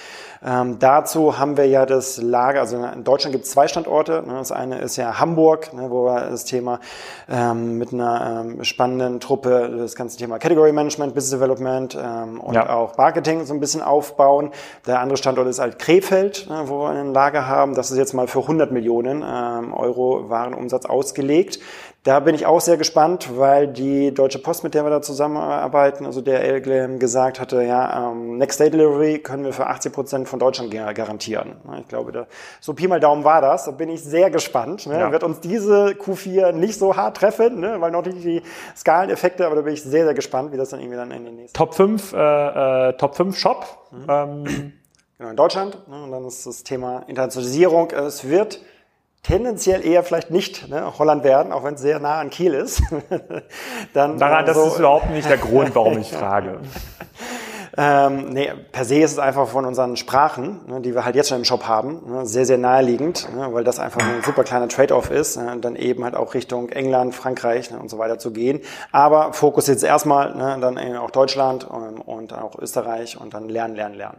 Ähm, 0.45 0.77
dazu 0.79 1.39
haben 1.39 1.57
wir 1.57 1.65
ja 1.65 1.85
das 1.85 2.21
Lager, 2.21 2.61
also 2.61 2.77
in 2.77 3.03
Deutschland 3.03 3.33
gibt 3.33 3.45
es 3.45 3.51
zwei 3.51 3.67
Standorte. 3.67 4.23
Ne? 4.25 4.35
Das 4.37 4.51
eine 4.51 4.79
ist 4.79 4.95
ja 4.95 5.19
Hamburg, 5.19 5.73
ne, 5.73 5.89
wo 5.89 6.05
wir 6.05 6.29
das 6.29 6.45
Thema 6.45 6.79
ähm, 7.27 7.77
mit 7.77 7.91
einer 7.91 8.45
spannenden 8.61 9.19
Truppe 9.19 9.75
das 9.77 9.95
ganze 9.95 10.17
Thema 10.17 10.37
Category 10.37 10.71
Management, 10.71 11.15
Business 11.15 11.39
Development 11.39 11.95
und 11.95 12.53
ja. 12.53 12.69
auch 12.69 12.97
Marketing 12.97 13.45
so 13.45 13.53
ein 13.53 13.59
bisschen 13.59 13.81
aufbauen. 13.81 14.51
Der 14.85 14.99
andere 14.99 15.17
Standort 15.17 15.47
ist 15.47 15.59
halt 15.59 15.79
Krefeld, 15.79 16.47
ne, 16.49 16.63
wo 16.65 16.81
wir 16.81 16.89
ein 16.89 17.13
Lager 17.17 17.47
haben. 17.47 17.73
Das 17.73 17.89
ist 17.89 17.97
jetzt 17.97 18.13
mal 18.13 18.27
für 18.27 18.41
100 18.41 18.71
Millionen 18.71 19.23
ähm, 19.27 19.73
Euro 19.73 20.29
Warenumsatz 20.29 20.85
ausgelegt. 20.85 21.59
Da 22.03 22.19
bin 22.19 22.35
ich 22.35 22.45
auch 22.45 22.61
sehr 22.61 22.77
gespannt, 22.77 23.37
weil 23.37 23.67
die 23.67 24.13
Deutsche 24.13 24.37
Post, 24.37 24.63
mit 24.63 24.75
der 24.75 24.85
wir 24.85 24.91
da 24.91 25.01
zusammenarbeiten, 25.01 26.05
also 26.05 26.21
der 26.21 26.41
Elglam 26.41 26.99
gesagt 26.99 27.39
hatte, 27.39 27.63
ja, 27.63 28.11
ähm, 28.11 28.37
Next 28.37 28.59
Day 28.59 28.69
Delivery 28.69 29.17
können 29.17 29.43
wir 29.43 29.51
für 29.51 29.65
80 29.65 29.91
Prozent 29.91 30.29
von 30.29 30.37
Deutschland 30.37 30.71
garantieren. 30.71 31.55
Ich 31.81 31.87
glaube, 31.87 32.11
da, 32.11 32.27
so 32.61 32.75
Pi 32.75 32.87
mal 32.87 32.99
Daumen 32.99 33.23
war 33.23 33.41
das. 33.41 33.65
Da 33.65 33.71
bin 33.71 33.89
ich 33.89 34.03
sehr 34.03 34.29
gespannt. 34.29 34.85
Ne? 34.85 34.99
Ja. 34.99 35.11
Wird 35.11 35.23
uns 35.23 35.39
diese 35.39 35.87
Q4 35.87 36.51
nicht 36.51 36.77
so 36.77 36.95
hart 36.95 37.17
treffen, 37.17 37.59
ne? 37.59 37.81
weil 37.81 37.89
noch 37.89 38.05
nicht 38.05 38.23
die 38.23 38.43
Skaleneffekte, 38.75 39.45
aber 39.47 39.55
da 39.55 39.61
bin 39.63 39.73
ich 39.73 39.81
sehr, 39.81 40.05
sehr 40.05 40.13
gespannt, 40.13 40.53
wie 40.53 40.57
das 40.57 40.69
dann 40.69 40.79
irgendwie 40.79 40.97
dann 40.97 41.11
in 41.11 41.25
den 41.25 41.35
nächsten. 41.35 41.57
Top 41.57 41.73
5, 41.73 42.13
äh, 42.13 42.89
äh, 42.89 42.93
Top 42.93 43.15
5 43.15 43.35
Shop. 43.35 43.65
Mhm. 43.91 44.05
Ähm. 44.07 44.73
Genau, 45.17 45.31
in 45.31 45.35
Deutschland. 45.35 45.87
Ne? 45.87 46.03
Und 46.03 46.11
dann 46.11 46.25
ist 46.25 46.45
das 46.45 46.63
Thema 46.63 47.03
Internationalisierung. 47.07 47.89
Es 47.91 48.27
wird 48.27 48.61
tendenziell 49.23 49.85
eher 49.85 50.03
vielleicht 50.03 50.29
nicht 50.29 50.69
ne, 50.69 50.97
Holland 50.99 51.23
werden, 51.23 51.51
auch 51.51 51.63
wenn 51.63 51.73
es 51.73 51.81
sehr 51.81 51.99
nah 51.99 52.19
an 52.19 52.29
Kiel 52.29 52.53
ist. 52.53 52.81
dann, 53.93 54.19
Daran, 54.19 54.45
äh, 54.45 54.53
so, 54.53 54.63
das 54.63 54.73
ist 54.73 54.79
überhaupt 54.79 55.09
nicht 55.09 55.29
der 55.29 55.37
Grund, 55.37 55.73
warum 55.75 55.97
ich 55.97 56.11
frage. 56.13 56.59
Ähm, 57.79 58.29
nee, 58.29 58.51
per 58.71 58.85
se 58.85 58.99
ist 58.99 59.11
es 59.11 59.19
einfach 59.19 59.47
von 59.47 59.65
unseren 59.65 59.97
Sprachen, 59.97 60.61
ne, 60.67 60.81
die 60.81 60.95
wir 60.95 61.05
halt 61.05 61.15
jetzt 61.15 61.29
schon 61.29 61.39
im 61.39 61.45
Shop 61.45 61.67
haben, 61.67 62.11
ne, 62.11 62.25
sehr, 62.25 62.45
sehr 62.45 62.57
naheliegend, 62.57 63.27
ne, 63.35 63.53
weil 63.53 63.63
das 63.63 63.77
einfach 63.77 64.01
ein 64.01 64.23
super 64.23 64.43
kleiner 64.43 64.67
Trade-off 64.67 65.11
ist, 65.11 65.37
ne, 65.37 65.57
dann 65.61 65.75
eben 65.75 66.03
halt 66.03 66.15
auch 66.15 66.33
Richtung 66.33 66.69
England, 66.69 67.13
Frankreich 67.13 67.69
ne, 67.69 67.79
und 67.79 67.89
so 67.89 67.99
weiter 67.99 68.17
zu 68.17 68.31
gehen. 68.31 68.61
Aber 68.91 69.33
Fokus 69.33 69.67
jetzt 69.67 69.83
erstmal, 69.83 70.33
ne, 70.35 70.57
dann 70.59 70.77
eben 70.77 70.97
auch 70.97 71.11
Deutschland 71.11 71.65
und, 71.65 71.99
und 71.99 72.33
auch 72.33 72.57
Österreich 72.57 73.19
und 73.19 73.35
dann 73.35 73.47
lernen, 73.47 73.75
lernen, 73.75 73.95
lernen. 73.95 74.17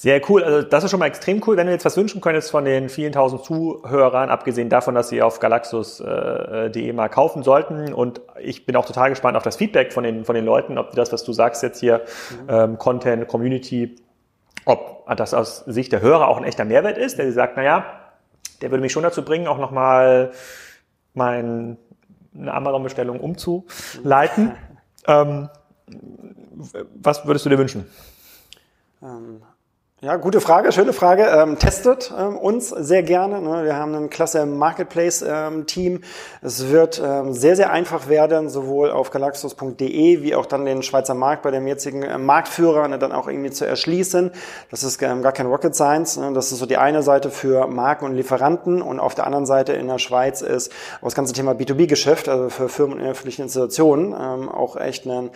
Sehr 0.00 0.20
cool. 0.30 0.44
Also 0.44 0.62
das 0.62 0.84
ist 0.84 0.92
schon 0.92 1.00
mal 1.00 1.06
extrem 1.06 1.42
cool. 1.44 1.56
Wenn 1.56 1.66
du 1.66 1.72
jetzt 1.72 1.84
was 1.84 1.96
wünschen 1.96 2.20
könntest 2.20 2.52
von 2.52 2.64
den 2.64 2.88
vielen 2.88 3.10
tausend 3.10 3.42
Zuhörern, 3.42 4.30
abgesehen 4.30 4.68
davon, 4.68 4.94
dass 4.94 5.08
sie 5.08 5.22
auf 5.22 5.40
galaxus.de 5.40 6.88
äh, 6.88 6.92
mal 6.92 7.08
kaufen 7.08 7.42
sollten. 7.42 7.92
Und 7.92 8.20
ich 8.40 8.64
bin 8.64 8.76
auch 8.76 8.86
total 8.86 9.10
gespannt 9.10 9.36
auf 9.36 9.42
das 9.42 9.56
Feedback 9.56 9.92
von 9.92 10.04
den, 10.04 10.24
von 10.24 10.36
den 10.36 10.44
Leuten, 10.44 10.78
ob 10.78 10.92
das, 10.92 11.12
was 11.12 11.24
du 11.24 11.32
sagst 11.32 11.64
jetzt 11.64 11.80
hier, 11.80 12.02
mhm. 12.30 12.46
ähm, 12.48 12.78
Content, 12.78 13.26
Community, 13.26 13.96
ob 14.66 15.04
das 15.16 15.34
aus 15.34 15.64
Sicht 15.66 15.90
der 15.90 16.00
Hörer 16.00 16.28
auch 16.28 16.36
ein 16.36 16.44
echter 16.44 16.64
Mehrwert 16.64 16.96
ist, 16.96 17.18
der 17.18 17.26
sie 17.26 17.32
sagt, 17.32 17.56
naja, 17.56 17.84
der 18.62 18.70
würde 18.70 18.82
mich 18.82 18.92
schon 18.92 19.02
dazu 19.02 19.24
bringen, 19.24 19.48
auch 19.48 19.58
nochmal 19.58 20.30
mein, 21.12 21.76
eine 22.38 22.54
Amazon-Bestellung 22.54 23.18
umzuleiten. 23.18 24.44
Mhm. 24.44 24.54
ähm, 25.08 25.48
was 26.94 27.26
würdest 27.26 27.46
du 27.46 27.50
dir 27.50 27.58
wünschen? 27.58 27.84
Ähm 29.02 29.42
ja, 30.00 30.14
gute 30.14 30.40
Frage, 30.40 30.70
schöne 30.70 30.92
Frage. 30.92 31.24
Ähm, 31.24 31.58
testet 31.58 32.14
ähm, 32.16 32.36
uns 32.36 32.68
sehr 32.68 33.02
gerne. 33.02 33.40
Ne? 33.40 33.64
Wir 33.64 33.74
haben 33.74 33.96
ein 33.96 34.10
klasse 34.10 34.46
Marketplace-Team. 34.46 35.92
Ähm, 35.92 36.00
es 36.40 36.68
wird 36.68 37.02
ähm, 37.04 37.32
sehr, 37.32 37.56
sehr 37.56 37.72
einfach 37.72 38.08
werden, 38.08 38.48
sowohl 38.48 38.92
auf 38.92 39.10
galaxus.de 39.10 40.22
wie 40.22 40.36
auch 40.36 40.46
dann 40.46 40.66
den 40.66 40.84
Schweizer 40.84 41.14
Markt 41.14 41.42
bei 41.42 41.50
dem 41.50 41.66
jetzigen 41.66 42.04
äh, 42.04 42.16
Marktführer 42.16 42.86
ne, 42.86 43.00
dann 43.00 43.10
auch 43.10 43.26
irgendwie 43.26 43.50
zu 43.50 43.66
erschließen. 43.66 44.30
Das 44.70 44.84
ist 44.84 45.02
ähm, 45.02 45.20
gar 45.20 45.32
kein 45.32 45.46
Rocket 45.46 45.74
Science. 45.74 46.16
Ne? 46.16 46.32
Das 46.32 46.52
ist 46.52 46.60
so 46.60 46.66
die 46.66 46.76
eine 46.76 47.02
Seite 47.02 47.28
für 47.28 47.66
Marken 47.66 48.04
und 48.04 48.14
Lieferanten 48.14 48.80
und 48.80 49.00
auf 49.00 49.16
der 49.16 49.26
anderen 49.26 49.46
Seite 49.46 49.72
in 49.72 49.88
der 49.88 49.98
Schweiz 49.98 50.42
ist 50.42 50.70
das 51.02 51.16
ganze 51.16 51.32
Thema 51.32 51.54
B2B-Geschäft, 51.54 52.28
also 52.28 52.50
für 52.50 52.68
Firmen 52.68 53.00
und 53.00 53.04
öffentliche 53.04 53.42
Institutionen, 53.42 54.12
ähm, 54.12 54.48
auch 54.48 54.76
echt 54.76 55.08
ein 55.08 55.32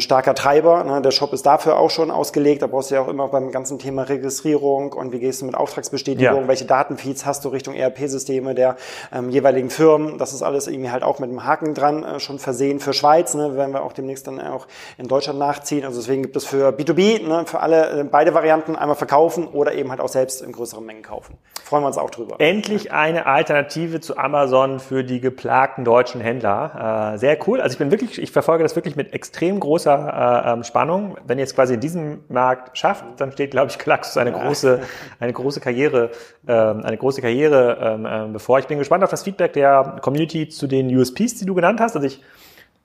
starker 0.00 0.36
Treiber. 0.36 0.84
Ne? 0.84 1.02
Der 1.02 1.10
Shop 1.10 1.32
ist 1.32 1.44
dafür 1.46 1.80
auch 1.80 1.90
schon 1.90 2.12
ausgelegt. 2.12 2.62
Da 2.62 2.68
brauchst 2.68 2.92
du 2.92 2.94
ja 2.94 3.00
auch 3.00 3.08
immer 3.08 3.26
beim 3.26 3.50
ganzen 3.50 3.80
Thema 3.80 4.03
Registrierung 4.08 4.92
und 4.92 5.12
wie 5.12 5.18
gehst 5.18 5.42
du 5.42 5.46
mit 5.46 5.54
Auftragsbestätigung, 5.54 6.42
ja. 6.42 6.48
welche 6.48 6.64
Datenfeeds 6.64 7.26
hast 7.26 7.44
du 7.44 7.48
Richtung 7.48 7.74
ERP-Systeme 7.74 8.54
der 8.54 8.76
ähm, 9.12 9.30
jeweiligen 9.30 9.70
Firmen. 9.70 10.18
Das 10.18 10.32
ist 10.32 10.42
alles 10.42 10.66
irgendwie 10.66 10.90
halt 10.90 11.02
auch 11.02 11.18
mit 11.18 11.30
einem 11.30 11.44
Haken 11.44 11.74
dran 11.74 12.04
äh, 12.04 12.20
schon 12.20 12.38
versehen 12.38 12.80
für 12.80 12.92
Schweiz, 12.92 13.34
ne, 13.34 13.56
werden 13.56 13.72
wir 13.72 13.82
auch 13.82 13.92
demnächst 13.92 14.26
dann 14.26 14.40
auch 14.40 14.66
in 14.98 15.08
Deutschland 15.08 15.38
nachziehen. 15.38 15.84
Also 15.84 16.00
deswegen 16.00 16.22
gibt 16.22 16.36
es 16.36 16.44
für 16.44 16.70
B2B, 16.70 17.26
ne, 17.26 17.44
für 17.46 17.60
alle 17.60 18.00
äh, 18.00 18.04
beide 18.04 18.34
Varianten 18.34 18.76
einmal 18.76 18.96
verkaufen 18.96 19.46
oder 19.46 19.74
eben 19.74 19.90
halt 19.90 20.00
auch 20.00 20.08
selbst 20.08 20.42
in 20.42 20.52
größeren 20.52 20.84
Mengen 20.84 21.02
kaufen. 21.02 21.36
Freuen 21.62 21.82
wir 21.82 21.86
uns 21.88 21.98
auch 21.98 22.10
drüber. 22.10 22.36
Endlich 22.38 22.92
eine 22.92 23.26
Alternative 23.26 24.00
zu 24.00 24.16
Amazon 24.16 24.80
für 24.80 25.02
die 25.02 25.20
geplagten 25.20 25.84
deutschen 25.84 26.20
Händler. 26.20 27.14
Äh, 27.14 27.18
sehr 27.18 27.38
cool. 27.46 27.60
Also 27.60 27.74
ich 27.74 27.78
bin 27.78 27.90
wirklich, 27.90 28.20
ich 28.20 28.32
verfolge 28.32 28.62
das 28.62 28.76
wirklich 28.76 28.96
mit 28.96 29.12
extrem 29.12 29.60
großer 29.60 30.44
äh, 30.46 30.52
ähm, 30.52 30.64
Spannung. 30.64 31.16
Wenn 31.26 31.38
ihr 31.38 31.44
es 31.44 31.54
quasi 31.54 31.74
in 31.74 31.80
diesem 31.80 32.24
Markt 32.28 32.76
schafft, 32.76 33.04
dann 33.18 33.32
steht, 33.32 33.50
glaube 33.50 33.70
ich, 33.70 33.78
Klax 33.94 34.16
eine 34.16 34.32
große, 34.32 34.80
eine 35.20 35.32
große 35.32 35.60
Karriere, 35.60 36.10
ähm, 36.48 36.82
eine 36.84 36.96
große 36.96 37.20
Karriere 37.20 37.78
ähm, 37.80 38.06
ähm, 38.10 38.32
bevor. 38.32 38.58
Ich 38.58 38.66
bin 38.66 38.78
gespannt 38.78 39.04
auf 39.04 39.10
das 39.10 39.22
Feedback 39.22 39.52
der 39.52 39.98
Community 40.02 40.48
zu 40.48 40.66
den 40.66 40.94
USPs, 40.94 41.36
die 41.36 41.44
du 41.44 41.54
genannt 41.54 41.80
hast. 41.80 41.94
Also 41.94 42.06
ich, 42.06 42.20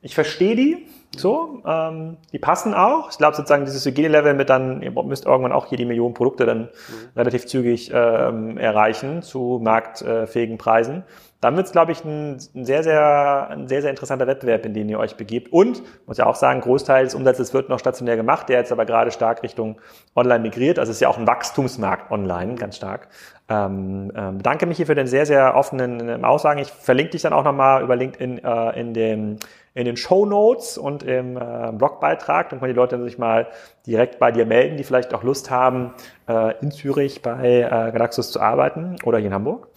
ich 0.01 0.14
verstehe 0.14 0.55
die 0.55 0.86
so, 1.16 1.62
ähm, 1.66 2.18
die 2.32 2.39
passen 2.39 2.74
auch. 2.74 3.10
Ich 3.10 3.18
glaube 3.18 3.36
sozusagen 3.36 3.66
dieses 3.66 3.86
Hygienelevel 3.86 4.34
mit 4.34 4.49
dann, 4.49 4.82
ihr 4.82 4.91
müsst 4.91 5.26
irgendwann 5.26 5.51
auch 5.51 5.66
hier 5.66 5.78
die 5.78 5.86
Millionen 5.86 6.14
Produkte 6.14 6.45
dann 6.45 6.62
mhm. 6.62 6.70
relativ 7.16 7.47
zügig 7.47 7.91
ähm, 7.93 8.57
erreichen 8.57 9.22
zu 9.22 9.60
marktfähigen 9.62 10.57
Preisen 10.57 11.03
dann 11.41 11.55
wird 11.55 11.68
es, 11.68 11.72
glaube 11.72 11.93
ich, 11.93 12.03
ein, 12.03 12.38
ein, 12.53 12.66
sehr, 12.66 12.84
sehr, 12.84 13.47
ein 13.49 13.68
sehr, 13.70 13.82
sehr 13.82 13.89
interessanter 13.89 14.28
Wettbewerb, 14.28 14.66
in 14.66 14.74
den 14.74 14.89
ihr 14.89 14.99
euch 14.99 15.16
begebt. 15.16 15.53
Und, 15.53 15.82
muss 16.05 16.18
ja 16.18 16.26
auch 16.26 16.36
sagen, 16.36 16.60
Großteil 16.60 17.05
des 17.05 17.16
Umsatzes 17.16 17.53
wird 17.53 17.70
noch 17.70 17.80
stationär 17.80 18.18
gemacht, 18.18 18.49
der 18.49 18.60
jetzt 18.60 18.74
aber 18.74 18.86
gerade 18.86 19.12
stark 19.12 19.41
Richtung 19.41 19.80
Online 20.16 20.39
migriert. 20.39 20.80
Also 20.80 20.91
es 20.91 20.97
ist 20.97 21.01
ja 21.01 21.07
auch 21.07 21.18
ein 21.18 21.28
Wachstumsmarkt 21.28 22.12
online, 22.12 22.55
ganz 22.55 22.76
stark. 22.76 23.07
Ähm, 23.47 24.12
ähm, 24.16 24.38
bedanke 24.39 24.66
mich 24.66 24.78
hier 24.78 24.86
für 24.86 24.95
den 24.95 25.07
sehr, 25.07 25.26
sehr 25.26 25.55
offenen 25.55 26.10
ähm, 26.10 26.26
Aussagen. 26.26 26.60
Ich 26.60 26.72
verlinke 26.72 27.12
dich 27.12 27.22
dann 27.22 27.34
auch 27.34 27.45
nochmal 27.45 27.84
über 27.84 27.95
LinkedIn 27.95 28.43
äh, 28.43 28.80
in 28.80 28.93
dem 28.93 29.38
in 29.74 29.86
den 29.86 29.97
Show 29.97 30.26
Notes 30.26 30.78
und 30.78 31.03
im 31.03 31.38
äh, 31.38 31.72
Blogbeitrag. 31.72 32.49
Dann 32.49 32.59
können 32.59 32.74
die 32.74 32.78
Leute 32.78 33.01
sich 33.03 33.17
mal 33.17 33.47
direkt 33.86 34.20
bei 34.20 34.32
dir 34.32 34.45
melden, 34.45 34.78
die 34.78 34.84
vielleicht 34.84 35.13
auch 35.13 35.24
Lust 35.24 35.49
haben, 35.49 35.93
äh, 36.28 36.53
in 36.61 36.72
Zürich 36.72 37.22
bei 37.22 37.61
äh, 37.61 37.91
Galaxus 37.91 38.32
zu 38.32 38.39
arbeiten 38.39 38.97
oder 39.03 39.17
hier 39.17 39.28
in 39.28 39.34
Hamburg 39.34 39.67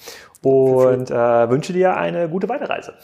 und 0.43 1.11
äh, 1.11 1.51
wünsche 1.51 1.73
dir 1.73 1.97
eine 1.97 2.29
gute 2.29 2.49
Weiterreise. 2.49 2.95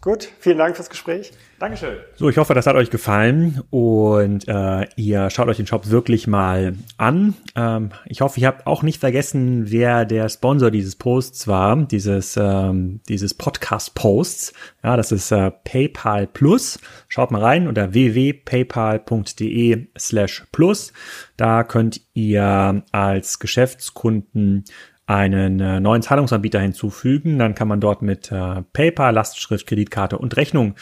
Gut, 0.00 0.28
vielen 0.40 0.58
Dank 0.58 0.76
fürs 0.76 0.90
Gespräch. 0.90 1.32
Dankeschön. 1.58 1.96
So, 2.14 2.28
ich 2.28 2.38
hoffe, 2.38 2.54
das 2.54 2.68
hat 2.68 2.76
euch 2.76 2.88
gefallen 2.88 3.62
und 3.70 4.46
äh, 4.46 4.86
ihr 4.94 5.28
schaut 5.28 5.48
euch 5.48 5.56
den 5.56 5.66
Shop 5.66 5.90
wirklich 5.90 6.28
mal 6.28 6.74
an. 6.98 7.34
Ähm, 7.56 7.90
ich 8.06 8.20
hoffe, 8.20 8.38
ihr 8.38 8.46
habt 8.46 8.68
auch 8.68 8.84
nicht 8.84 9.00
vergessen, 9.00 9.68
wer 9.68 10.04
der 10.04 10.28
Sponsor 10.28 10.70
dieses 10.70 10.94
Posts 10.94 11.48
war, 11.48 11.74
dieses 11.76 12.36
ähm, 12.36 13.00
dieses 13.08 13.34
Podcast-Posts. 13.34 14.52
Ja, 14.84 14.96
das 14.96 15.10
ist 15.10 15.32
äh, 15.32 15.50
PayPal 15.50 16.28
Plus. 16.28 16.78
Schaut 17.08 17.32
mal 17.32 17.42
rein 17.42 17.66
unter 17.66 17.92
www.paypal.de 17.92 19.88
slash 19.98 20.44
plus. 20.52 20.92
Da 21.36 21.64
könnt 21.64 22.00
ihr 22.14 22.84
als 22.92 23.40
Geschäftskunden 23.40 24.64
einen 25.08 25.58
äh, 25.58 25.80
neuen 25.80 26.02
Zahlungsanbieter 26.02 26.60
hinzufügen. 26.60 27.38
Dann 27.38 27.54
kann 27.54 27.66
man 27.66 27.80
dort 27.80 28.02
mit 28.02 28.30
äh, 28.30 28.62
PayPal, 28.74 29.14
Lastschrift, 29.14 29.66
Kreditkarte 29.66 30.18
und 30.18 30.36
Rechnung 30.36 30.74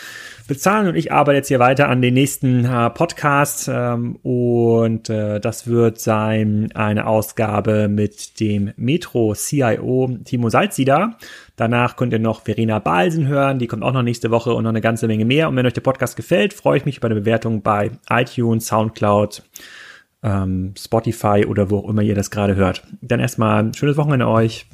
bezahlen. 0.49 0.89
Und 0.89 0.97
ich 0.97 1.13
arbeite 1.13 1.37
jetzt 1.37 1.49
hier 1.49 1.61
weiter 1.61 1.89
an 1.89 2.03
den 2.03 2.15
nächsten 2.15 2.65
äh, 2.65 2.91
Podcast 2.91 3.71
ähm, 3.73 4.17
und 4.25 5.09
äh, 5.11 5.39
das 5.39 5.69
wird 5.69 6.01
sein 6.01 6.73
eine 6.75 7.07
Ausgabe 7.07 7.87
mit 7.87 8.41
dem 8.41 8.73
Metro 8.77 9.33
CIO 9.33 10.19
Timo 10.25 10.51
Salzida. 10.51 11.17
Danach 11.55 11.95
könnt 11.95 12.13
ihr 12.13 12.19
noch 12.19 12.43
Verena 12.43 12.81
Balsen 12.81 13.29
hören, 13.29 13.61
die 13.61 13.69
kommt 13.69 13.85
auch 13.85 13.93
noch 13.93 14.03
nächste 14.03 14.33
Woche 14.33 14.53
und 14.55 14.65
noch 14.65 14.71
eine 14.71 14.81
ganze 14.81 15.07
Menge 15.07 15.25
mehr. 15.25 15.49
Und 15.49 15.55
wenn 15.55 15.67
euch 15.67 15.73
der 15.73 15.83
Podcast 15.83 16.17
gefällt, 16.17 16.53
freue 16.53 16.79
ich 16.79 16.85
mich 16.85 16.97
über 16.97 17.07
eine 17.07 17.15
Bewertung 17.15 17.63
bei 17.63 17.93
iTunes, 18.11 18.67
Soundcloud, 18.67 19.45
ähm, 20.27 20.75
Spotify 20.77 21.47
oder 21.49 21.71
wo 21.71 21.79
auch 21.79 21.89
immer 21.89 22.03
ihr 22.03 22.17
das 22.17 22.31
gerade 22.31 22.57
hört. 22.57 22.83
Dann 23.01 23.21
erstmal 23.21 23.63
ein 23.63 23.75
schönes 23.75 23.97
Wochenende 23.97 24.27
euch. 24.29 24.67